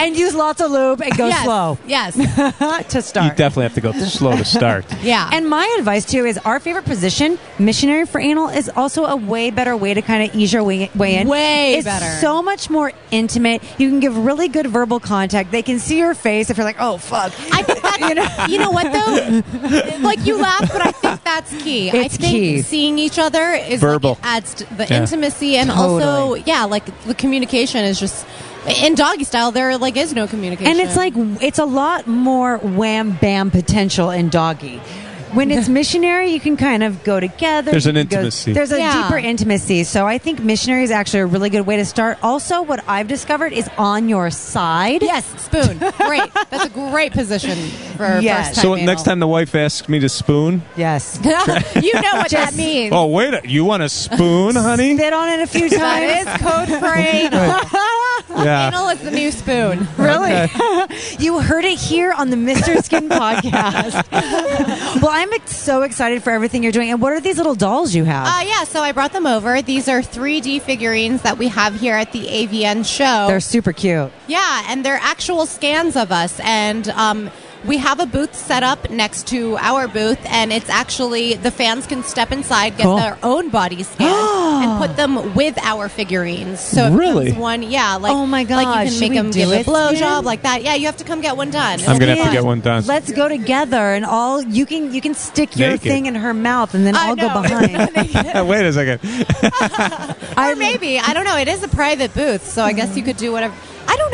and 0.00 0.16
use 0.16 0.34
lots 0.34 0.60
of 0.60 0.70
lube 0.70 1.02
and 1.02 1.16
go 1.16 1.26
yes. 1.28 1.44
slow 1.44 1.78
Yes. 1.86 2.14
to 2.16 2.22
start. 2.22 2.94
You 2.96 3.00
start. 3.02 3.36
definitely 3.36 3.64
have 3.64 3.74
to 3.74 3.80
go 3.80 3.92
slow 3.92 4.36
to 4.36 4.44
start. 4.44 4.84
yeah. 5.02 5.28
And 5.32 5.48
my 5.48 5.74
advice 5.78 6.04
too 6.04 6.24
is 6.24 6.38
our 6.38 6.60
favorite 6.60 6.84
position, 6.86 7.38
missionary 7.58 8.06
for 8.06 8.20
anal, 8.20 8.48
is 8.48 8.68
also 8.74 9.04
a 9.04 9.16
way 9.16 9.50
better 9.50 9.76
way 9.76 9.94
to 9.94 10.02
kind 10.02 10.28
of 10.28 10.34
ease 10.36 10.52
your 10.52 10.62
way, 10.64 10.90
way 10.94 11.16
in. 11.16 11.28
Way 11.28 11.74
it's 11.74 11.84
better. 11.84 12.20
so 12.20 12.42
much 12.42 12.70
more 12.70 12.92
intimate. 13.10 13.62
You 13.78 13.88
can 13.90 14.00
give 14.00 14.16
really 14.16 14.48
good 14.48 14.66
verbal 14.68 15.00
contact. 15.00 15.50
They 15.50 15.62
can 15.62 15.78
see 15.78 15.98
your 15.98 16.14
face 16.14 16.50
if 16.50 16.56
you're 16.56 16.66
like, 16.66 16.76
oh 16.80 16.96
fuck. 16.98 17.32
I 17.52 17.62
think 17.62 17.82
that's, 17.82 17.98
you 18.08 18.14
know, 18.14 18.46
you 18.48 18.58
know 18.58 18.70
what 18.70 18.90
though? 18.92 19.98
Like 20.00 20.24
you 20.26 20.38
laugh, 20.38 20.72
but 20.72 20.86
I 20.86 20.92
think 20.92 21.22
that's 21.24 21.50
key. 21.62 21.90
I 21.90 22.04
It's 22.04 22.16
think 22.16 22.32
key. 22.32 22.62
seeing 22.62 22.98
each 22.98 23.18
other 23.18 23.52
is 23.52 23.80
Verbal. 23.80 24.10
Like, 24.10 24.18
it 24.18 24.24
adds 24.24 24.54
to 24.54 24.74
the 24.76 24.86
Yeah. 24.86 25.00
intimacy 25.02 25.33
and 25.42 25.70
also 25.70 26.34
yeah, 26.34 26.64
like 26.64 26.84
the 27.04 27.14
communication 27.14 27.84
is 27.84 27.98
just 28.00 28.26
in 28.82 28.94
doggy 28.94 29.24
style. 29.24 29.50
There 29.50 29.76
like 29.78 29.96
is 29.96 30.14
no 30.14 30.26
communication, 30.26 30.70
And 30.70 30.80
it's 30.80 30.96
like 30.96 31.12
it's 31.42 31.58
a 31.58 31.64
lot 31.64 32.06
more 32.06 32.58
wham 32.58 33.12
bam 33.12 33.50
potential 33.50 34.10
in 34.10 34.28
doggy. 34.30 34.80
When 35.34 35.50
it's 35.50 35.68
missionary, 35.80 36.28
you 36.30 36.38
can 36.38 36.56
kind 36.56 36.84
of 36.84 37.02
go 37.02 37.18
together. 37.18 37.72
There's 37.72 37.86
an 37.86 37.96
can 37.96 38.06
go- 38.06 38.16
intimacy. 38.18 38.52
there's 38.52 38.70
a 38.70 38.78
Yeah. 38.78 39.02
deeper 39.02 39.18
intimacy. 39.18 39.82
So 39.82 40.06
I 40.06 40.18
think 40.18 40.38
missionary 40.38 40.84
is 40.84 40.92
actually 40.92 41.20
a 41.20 41.26
really 41.26 41.50
good 41.50 41.66
way 41.66 41.76
to 41.76 41.84
start. 41.84 42.18
Also, 42.22 42.62
what 42.62 42.84
I've 42.86 43.08
discovered 43.08 43.52
is 43.52 43.68
on 43.76 44.08
your 44.08 44.30
side. 44.30 45.02
yes, 45.02 45.24
spoon, 45.42 45.78
great. 46.06 46.32
That's 46.50 46.66
a 46.66 46.68
great 46.70 47.12
position 47.12 47.58
for 47.96 48.18
Yes. 48.20 48.48
first 48.48 48.54
time. 48.56 48.62
So 48.62 48.74
anal. 48.76 48.86
next 48.86 49.02
time 49.04 49.18
the 49.20 49.26
wife 49.26 49.54
asks 49.54 49.88
me 49.88 49.98
to 50.00 50.08
spoon, 50.08 50.62
Yes. 50.76 51.18
you 51.24 51.30
know 51.94 52.14
what 52.16 52.30
that 52.30 52.54
means. 52.56 52.92
oh 52.94 53.06
wait, 53.06 53.34
a, 53.34 53.40
you 53.48 53.64
want 53.64 53.82
a 53.82 53.88
spoon, 53.88 54.54
honey? 54.56 54.96
Spit 54.96 55.12
on 55.12 55.28
it 55.28 55.40
a 55.40 55.46
few 55.46 55.68
times. 55.68 56.24
That 56.24 56.36
is 56.36 56.42
code 56.42 56.78
for 56.80 56.94
anal. 56.94 57.60
Yeah. 58.34 58.68
Anal 58.68 58.88
is 58.88 59.00
the 59.00 59.12
new 59.12 59.30
spoon. 59.30 59.86
Really? 59.96 60.32
you 61.20 61.38
heard 61.40 61.64
it 61.64 61.78
here 61.78 62.12
on 62.12 62.30
the 62.30 62.36
Mr. 62.36 62.82
Skin 62.82 63.08
podcast. 63.08 64.10
well, 65.00 65.10
I'm 65.12 65.32
ex- 65.34 65.54
so 65.56 65.82
excited 65.82 66.22
for 66.22 66.30
everything 66.30 66.62
you're 66.64 66.72
doing. 66.72 66.90
And 66.90 67.00
what 67.00 67.12
are 67.12 67.20
these 67.20 67.36
little 67.36 67.54
dolls 67.54 67.94
you 67.94 68.02
have? 68.04 68.26
Uh, 68.26 68.44
yeah, 68.44 68.64
so 68.64 68.80
I 68.80 68.90
brought 68.90 69.12
them 69.12 69.26
over. 69.26 69.62
These 69.62 69.88
are 69.88 70.00
3D 70.00 70.62
figurines 70.62 71.22
that 71.22 71.38
we 71.38 71.46
have 71.48 71.78
here 71.78 71.94
at 71.94 72.10
the 72.10 72.26
AVN 72.26 72.84
show. 72.84 73.28
They're 73.28 73.38
super 73.40 73.72
cute. 73.72 74.10
yeah, 74.26 74.64
and 74.68 74.84
they're 74.84 74.98
actual 75.00 75.46
scans 75.46 75.94
of 75.94 76.10
us. 76.10 76.40
And 76.40 76.88
um, 76.88 77.30
we 77.66 77.78
have 77.78 78.00
a 78.00 78.06
booth 78.06 78.34
set 78.34 78.62
up 78.62 78.90
next 78.90 79.26
to 79.28 79.56
our 79.58 79.88
booth, 79.88 80.18
and 80.26 80.52
it's 80.52 80.68
actually 80.68 81.34
the 81.34 81.50
fans 81.50 81.86
can 81.86 82.02
step 82.02 82.30
inside, 82.32 82.76
get 82.76 82.84
Cool. 82.84 82.96
their 82.96 83.18
own 83.22 83.48
body 83.48 83.82
scanned, 83.82 84.10
and 84.64 84.78
put 84.78 84.96
them 84.96 85.34
with 85.34 85.56
our 85.62 85.88
figurines. 85.88 86.60
So 86.60 86.86
it 86.86 86.90
Really? 86.96 87.24
becomes 87.26 87.40
one, 87.40 87.62
yeah, 87.62 87.96
like 87.96 88.12
Oh 88.12 88.26
my 88.26 88.44
god, 88.44 88.56
like 88.56 88.64
gosh, 88.66 88.84
you 88.86 88.90
should 88.92 89.00
can 89.00 89.08
make 89.10 89.18
them 89.18 89.30
do 89.30 89.38
give 89.40 89.50
a 89.50 89.60
it, 89.60 89.66
blowjob 89.66 90.24
like 90.24 90.42
that. 90.42 90.62
Yeah, 90.62 90.74
you 90.74 90.86
have 90.86 90.96
to 90.98 91.04
come 91.04 91.20
get 91.20 91.36
one 91.36 91.50
done. 91.50 91.80
I'm 91.86 91.98
gonna 91.98 92.16
have 92.16 92.26
to 92.26 92.32
get 92.32 92.44
one 92.44 92.60
done. 92.60 92.84
Let's 92.86 93.10
go 93.12 93.28
together 93.28 93.94
and 93.94 94.04
all 94.04 94.42
you 94.42 94.66
can 94.66 94.92
you 94.92 95.00
can 95.00 95.14
stick 95.14 95.56
your 95.56 95.70
Naked. 95.70 95.82
thing 95.90 96.06
in 96.06 96.14
her 96.16 96.34
mouth 96.34 96.74
and 96.74 96.86
then 96.86 96.94
I 96.94 97.08
I'll 97.08 97.16
go 97.16 97.28
behind. 97.42 97.74
Wait 98.48 98.64
a 98.66 98.72
second. 98.72 99.00
or 100.36 100.56
maybe 100.56 100.98
I 100.98 101.12
don't 101.14 101.24
know. 101.24 101.36
It 101.36 101.48
is 101.48 101.62
a 101.62 101.68
private 101.68 102.12
booth, 102.14 102.44
so 102.46 102.62
I 102.62 102.72
guess 102.72 102.96
you 102.96 103.02
could 103.02 103.16
do 103.16 103.32
whatever. 103.32 103.54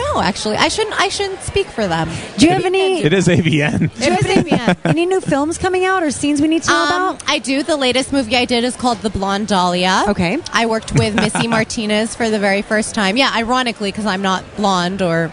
I 0.01 0.05
don't 0.05 0.15
know. 0.15 0.23
Actually, 0.23 0.57
I 0.57 0.69
shouldn't. 0.69 0.99
I 1.01 1.09
shouldn't 1.09 1.41
speak 1.43 1.67
for 1.67 1.87
them. 1.87 2.09
Do 2.39 2.47
you 2.47 2.53
have 2.53 2.65
any 2.65 3.03
It 3.03 3.13
is 3.13 3.29
AVN. 3.29 3.85
It 3.85 4.13
is 4.13 4.27
AVN. 4.27 4.77
any 4.85 5.07
new 5.07 5.21
films 5.21 5.59
coming 5.59 5.85
out 5.85 6.03
or 6.03 6.11
scenes 6.11 6.41
we 6.41 6.49
need 6.49 6.63
to 6.65 6.71
know 6.71 6.77
Um, 6.77 6.89
about? 7.17 7.23
I 7.29 7.39
do. 7.39 7.63
The 7.63 7.77
latest 7.77 8.13
movie 8.13 8.37
I 8.37 8.45
did 8.45 8.65
is 8.65 8.77
called 8.77 8.99
The 8.99 9.11
Blonde 9.11 9.49
Dahlia. 9.49 10.05
Okay. 10.09 10.39
I 10.53 10.67
worked 10.67 10.93
with 10.93 11.15
Missy 11.15 11.49
Martinez 11.57 12.15
for 12.15 12.31
the 12.31 12.39
very 12.39 12.63
first 12.63 12.95
time. 12.95 13.17
Yeah, 13.17 13.31
ironically, 13.35 13.91
because 13.91 14.07
I'm 14.07 14.23
not 14.23 14.45
blonde 14.57 15.03
or 15.03 15.31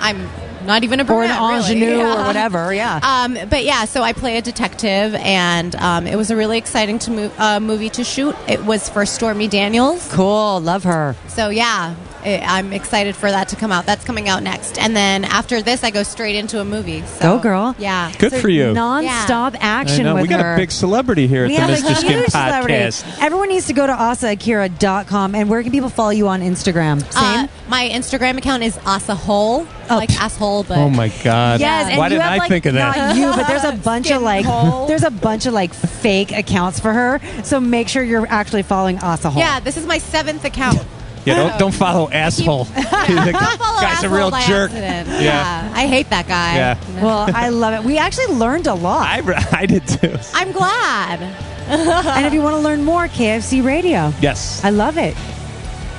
I'm 0.00 0.28
not 0.66 0.82
even 0.84 0.98
a 1.00 1.04
brunette, 1.04 1.40
Or 1.40 1.52
an 1.52 1.60
brunette, 1.60 1.68
really. 1.70 1.82
ingenue 1.82 1.98
Yeah. 1.98 2.22
or 2.22 2.26
whatever, 2.26 2.72
yeah. 2.74 3.00
Um, 3.24 3.38
but 3.48 3.64
yeah, 3.64 3.84
so 3.84 4.02
I 4.02 4.12
play 4.12 4.38
a 4.38 4.42
detective, 4.42 5.14
and 5.16 5.74
um, 5.76 6.06
it 6.06 6.16
was 6.16 6.30
a 6.30 6.36
really 6.36 6.56
exciting 6.58 6.98
to 7.00 7.10
mo- 7.10 7.32
uh, 7.38 7.60
movie 7.60 7.90
to 7.90 8.04
shoot. 8.04 8.34
It 8.48 8.64
was 8.64 8.88
for 8.88 9.04
Stormy 9.06 9.46
Daniels. 9.48 10.08
cool, 10.12 10.60
love 10.60 10.84
her. 10.84 11.16
So 11.28 11.48
yeah, 11.50 11.94
i 11.94 12.13
I'm 12.24 12.72
excited 12.72 13.14
for 13.16 13.30
that 13.30 13.48
to 13.48 13.56
come 13.56 13.70
out. 13.72 13.86
That's 13.86 14.04
coming 14.04 14.28
out 14.28 14.42
next, 14.42 14.78
and 14.78 14.96
then 14.96 15.24
after 15.24 15.60
this, 15.62 15.84
I 15.84 15.90
go 15.90 16.02
straight 16.02 16.36
into 16.36 16.60
a 16.60 16.64
movie. 16.64 17.02
So, 17.02 17.36
Go, 17.36 17.38
girl. 17.42 17.74
Yeah. 17.78 18.12
Good 18.18 18.32
for 18.32 18.48
you. 18.48 18.72
Non-stop 18.72 19.54
I 19.54 19.58
action 19.60 20.04
know. 20.04 20.14
with 20.14 20.22
We 20.22 20.28
got 20.28 20.40
her. 20.40 20.54
a 20.54 20.56
big 20.56 20.70
celebrity 20.72 21.26
here 21.26 21.46
we 21.46 21.56
at 21.56 21.68
have 21.68 21.82
the 21.82 21.88
Mr. 21.88 21.92
a 21.92 21.96
Skin 21.96 22.18
huge 22.18 22.28
celebrity. 22.30 22.74
podcast. 22.74 23.22
Everyone 23.22 23.48
needs 23.48 23.66
to 23.66 23.72
go 23.72 23.86
to 23.86 23.92
asaakira.com 23.92 25.34
and 25.34 25.48
where 25.50 25.62
can 25.62 25.72
people 25.72 25.88
follow 25.88 26.10
you 26.10 26.28
on 26.28 26.40
Instagram? 26.40 27.00
Same? 27.12 27.44
Uh, 27.44 27.48
my 27.68 27.88
Instagram 27.88 28.38
account 28.38 28.62
is 28.62 28.76
asahole, 28.78 29.66
Oh. 29.90 29.96
like 29.96 30.10
asshole, 30.20 30.64
but 30.64 30.78
Oh 30.78 30.88
my 30.90 31.08
God. 31.22 31.60
Yes, 31.60 31.88
and 31.88 31.98
Why 31.98 32.06
you 32.06 32.10
didn't 32.10 32.22
have, 32.22 32.32
I 32.32 32.36
like, 32.38 32.48
think 32.48 32.66
of 32.66 32.74
that? 32.74 32.96
Not 32.96 33.16
you, 33.16 33.26
but 33.34 33.46
there's 33.46 33.64
a 33.64 33.72
bunch 33.84 34.10
of 34.10 34.22
like 34.22 34.44
hole. 34.46 34.86
there's 34.86 35.02
a 35.02 35.10
bunch 35.10 35.46
of 35.46 35.52
like 35.54 35.74
fake 35.74 36.32
accounts 36.32 36.80
for 36.80 36.92
her. 36.92 37.20
So 37.42 37.60
make 37.60 37.88
sure 37.88 38.02
you're 38.02 38.26
actually 38.28 38.62
following 38.62 38.98
Asa 38.98 39.30
Hole. 39.30 39.42
yeah, 39.42 39.60
this 39.60 39.76
is 39.76 39.86
my 39.86 39.98
seventh 39.98 40.44
account. 40.44 40.82
Yeah, 41.24 41.34
don't, 41.36 41.58
don't 41.58 41.74
follow 41.74 42.10
asshole. 42.10 42.64
He's 42.74 42.84
Don't 43.16 43.32
follow 43.58 43.80
guy's 43.80 44.02
a 44.02 44.08
real 44.08 44.30
by 44.30 44.42
jerk. 44.46 44.72
Yeah. 44.72 45.20
Yeah. 45.20 45.72
I 45.74 45.86
hate 45.86 46.10
that 46.10 46.28
guy. 46.28 46.56
Yeah. 46.56 47.02
Well, 47.02 47.30
I 47.34 47.48
love 47.48 47.74
it. 47.74 47.86
We 47.86 47.98
actually 47.98 48.34
learned 48.34 48.66
a 48.66 48.74
lot. 48.74 49.06
I, 49.06 49.46
I 49.52 49.66
did 49.66 49.86
too. 49.86 50.16
I'm 50.34 50.52
glad. 50.52 51.20
and 51.68 52.26
if 52.26 52.34
you 52.34 52.42
want 52.42 52.54
to 52.56 52.60
learn 52.60 52.84
more, 52.84 53.08
KFC 53.08 53.64
Radio. 53.64 54.12
Yes. 54.20 54.62
I 54.64 54.70
love 54.70 54.98
it. 54.98 55.16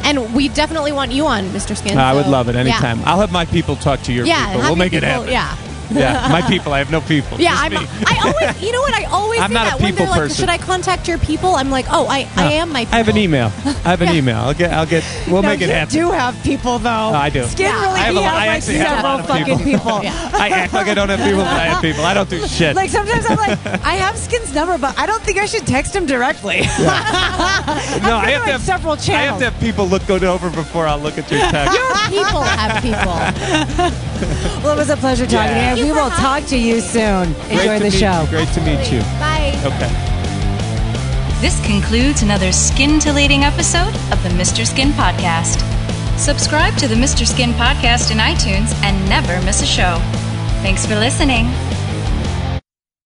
And 0.03 0.35
we 0.35 0.49
definitely 0.49 0.91
want 0.91 1.11
you 1.11 1.25
on, 1.25 1.45
Mr. 1.45 1.75
Skin. 1.75 1.97
I 1.97 2.13
would 2.13 2.25
so- 2.25 2.31
love 2.31 2.47
it 2.49 2.53
yeah. 2.53 2.61
anytime. 2.61 3.01
I'll 3.05 3.19
have 3.19 3.31
my 3.31 3.45
people 3.45 3.75
talk 3.75 4.01
to 4.03 4.13
your 4.13 4.25
Yeah, 4.27 4.35
people. 4.35 4.51
have 4.51 4.59
We'll 4.61 4.69
your 4.69 4.77
make 4.77 4.93
it 4.93 5.01
people- 5.03 5.23
happen. 5.25 5.31
Yeah, 5.31 5.55
Yeah, 5.95 6.27
my 6.29 6.41
people. 6.41 6.73
I 6.73 6.79
have 6.79 6.91
no 6.91 7.01
people. 7.01 7.39
Yeah, 7.39 7.53
I'm. 7.55 7.73
I 7.77 8.19
always, 8.25 8.61
you 8.61 8.71
know 8.71 8.81
what? 8.81 8.93
I 8.93 9.05
always 9.05 9.39
I'm 9.45 9.49
say 9.49 9.53
not 9.53 9.67
a 9.67 9.69
that 9.71 9.79
when 9.81 9.91
people 9.93 10.05
they're 10.05 10.11
like, 10.11 10.19
person. 10.21 10.35
"Should 10.37 10.49
I 10.49 10.57
contact 10.57 11.07
your 11.07 11.17
people?" 11.17 11.55
I'm 11.55 11.69
like, 11.69 11.85
"Oh, 11.89 12.07
I, 12.07 12.27
I 12.35 12.53
am 12.53 12.71
my." 12.71 12.81
People. 12.85 12.95
I 12.95 12.97
have 12.97 13.09
an 13.09 13.17
email. 13.17 13.51
I 13.65 13.89
have 13.89 14.01
an 14.01 14.09
email. 14.15 14.37
I'll 14.37 14.53
get. 14.53 14.71
I'll 14.73 14.85
get. 14.85 15.03
We'll 15.27 15.41
no, 15.41 15.49
make 15.49 15.61
it 15.61 15.67
you 15.69 15.73
happen. 15.73 15.93
do 15.93 16.11
have 16.11 16.41
people 16.43 16.79
though. 16.79 16.89
I 16.89 17.29
do. 17.29 17.43
Skin 17.45 17.65
Yeah. 17.67 17.81
really 17.81 17.99
I 17.99 18.03
have 18.03 18.13
he 18.13 18.19
a 18.19 18.21
lot- 18.21 18.33
has 18.33 18.35
I 18.35 18.47
like 18.47 18.57
actually 18.57 18.77
have 18.77 18.87
a 18.87 18.95
several 18.95 19.11
lot 19.11 19.19
of 19.19 19.27
fucking 19.27 19.57
people. 19.59 19.99
people. 19.99 20.39
I 20.39 20.49
act 20.49 20.73
like 20.73 20.87
I 20.87 20.93
don't 20.93 21.09
have 21.09 21.19
people, 21.19 21.37
but 21.43 21.47
I 21.47 21.65
have 21.67 21.81
people. 21.81 22.03
I 22.05 22.13
don't 22.13 22.29
do 22.29 22.45
shit. 22.47 22.75
Like 22.75 22.89
sometimes 22.89 23.25
I'm 23.29 23.37
like, 23.37 23.65
I 23.85 23.93
have 23.95 24.17
Skin's 24.17 24.53
number, 24.53 24.77
but 24.77 24.97
I 24.97 25.05
don't 25.05 25.21
think 25.23 25.37
I 25.37 25.45
should 25.45 25.65
text 25.67 25.95
him 25.95 26.05
directly. 26.05 26.61
no, 26.61 26.65
I 28.17 28.31
have 28.31 28.41
like 28.41 28.45
to 28.45 28.51
have 28.53 28.61
several 28.61 28.93
I 28.93 28.95
have 28.97 29.05
channels. 29.05 29.39
to 29.39 29.49
have 29.51 29.59
people 29.59 29.85
look 29.87 30.09
it 30.09 30.23
over 30.23 30.49
before 30.49 30.87
I'll 30.87 30.99
look 30.99 31.17
at 31.17 31.29
your 31.31 31.39
text. 31.41 31.73
Your 31.77 32.21
people 32.23 32.41
have 32.41 32.81
people. 32.81 34.14
well, 34.63 34.73
it 34.73 34.77
was 34.77 34.89
a 34.89 34.97
pleasure 34.97 35.25
talking 35.25 35.55
Yeah. 35.55 35.75
to 35.75 35.79
you. 35.81 35.85
We 35.87 35.91
will 35.91 36.09
talk 36.11 36.45
to 36.45 36.57
you 36.57 36.81
soon. 36.81 37.33
Enjoy 37.49 37.65
Great 37.65 37.77
to 37.79 37.83
the 37.85 37.91
show. 37.91 38.21
You. 38.23 38.27
Great 38.29 38.49
to 38.49 38.61
meet 38.61 38.91
you. 38.91 39.01
Bye. 39.19 39.53
Okay. 39.65 39.91
This 41.41 41.63
concludes 41.65 42.23
another 42.23 42.51
scintillating 42.51 43.43
episode 43.43 43.93
of 44.11 44.21
the 44.23 44.29
Mr. 44.29 44.65
Skin 44.65 44.89
Podcast. 44.93 45.61
Subscribe 46.17 46.75
to 46.77 46.87
the 46.87 46.95
Mr. 46.95 47.27
Skin 47.27 47.51
Podcast 47.51 48.11
in 48.11 48.17
iTunes 48.17 48.73
and 48.83 48.97
never 49.09 49.39
miss 49.45 49.61
a 49.61 49.65
show. 49.65 49.97
Thanks 50.63 50.85
for 50.85 50.95
listening. 50.95 51.45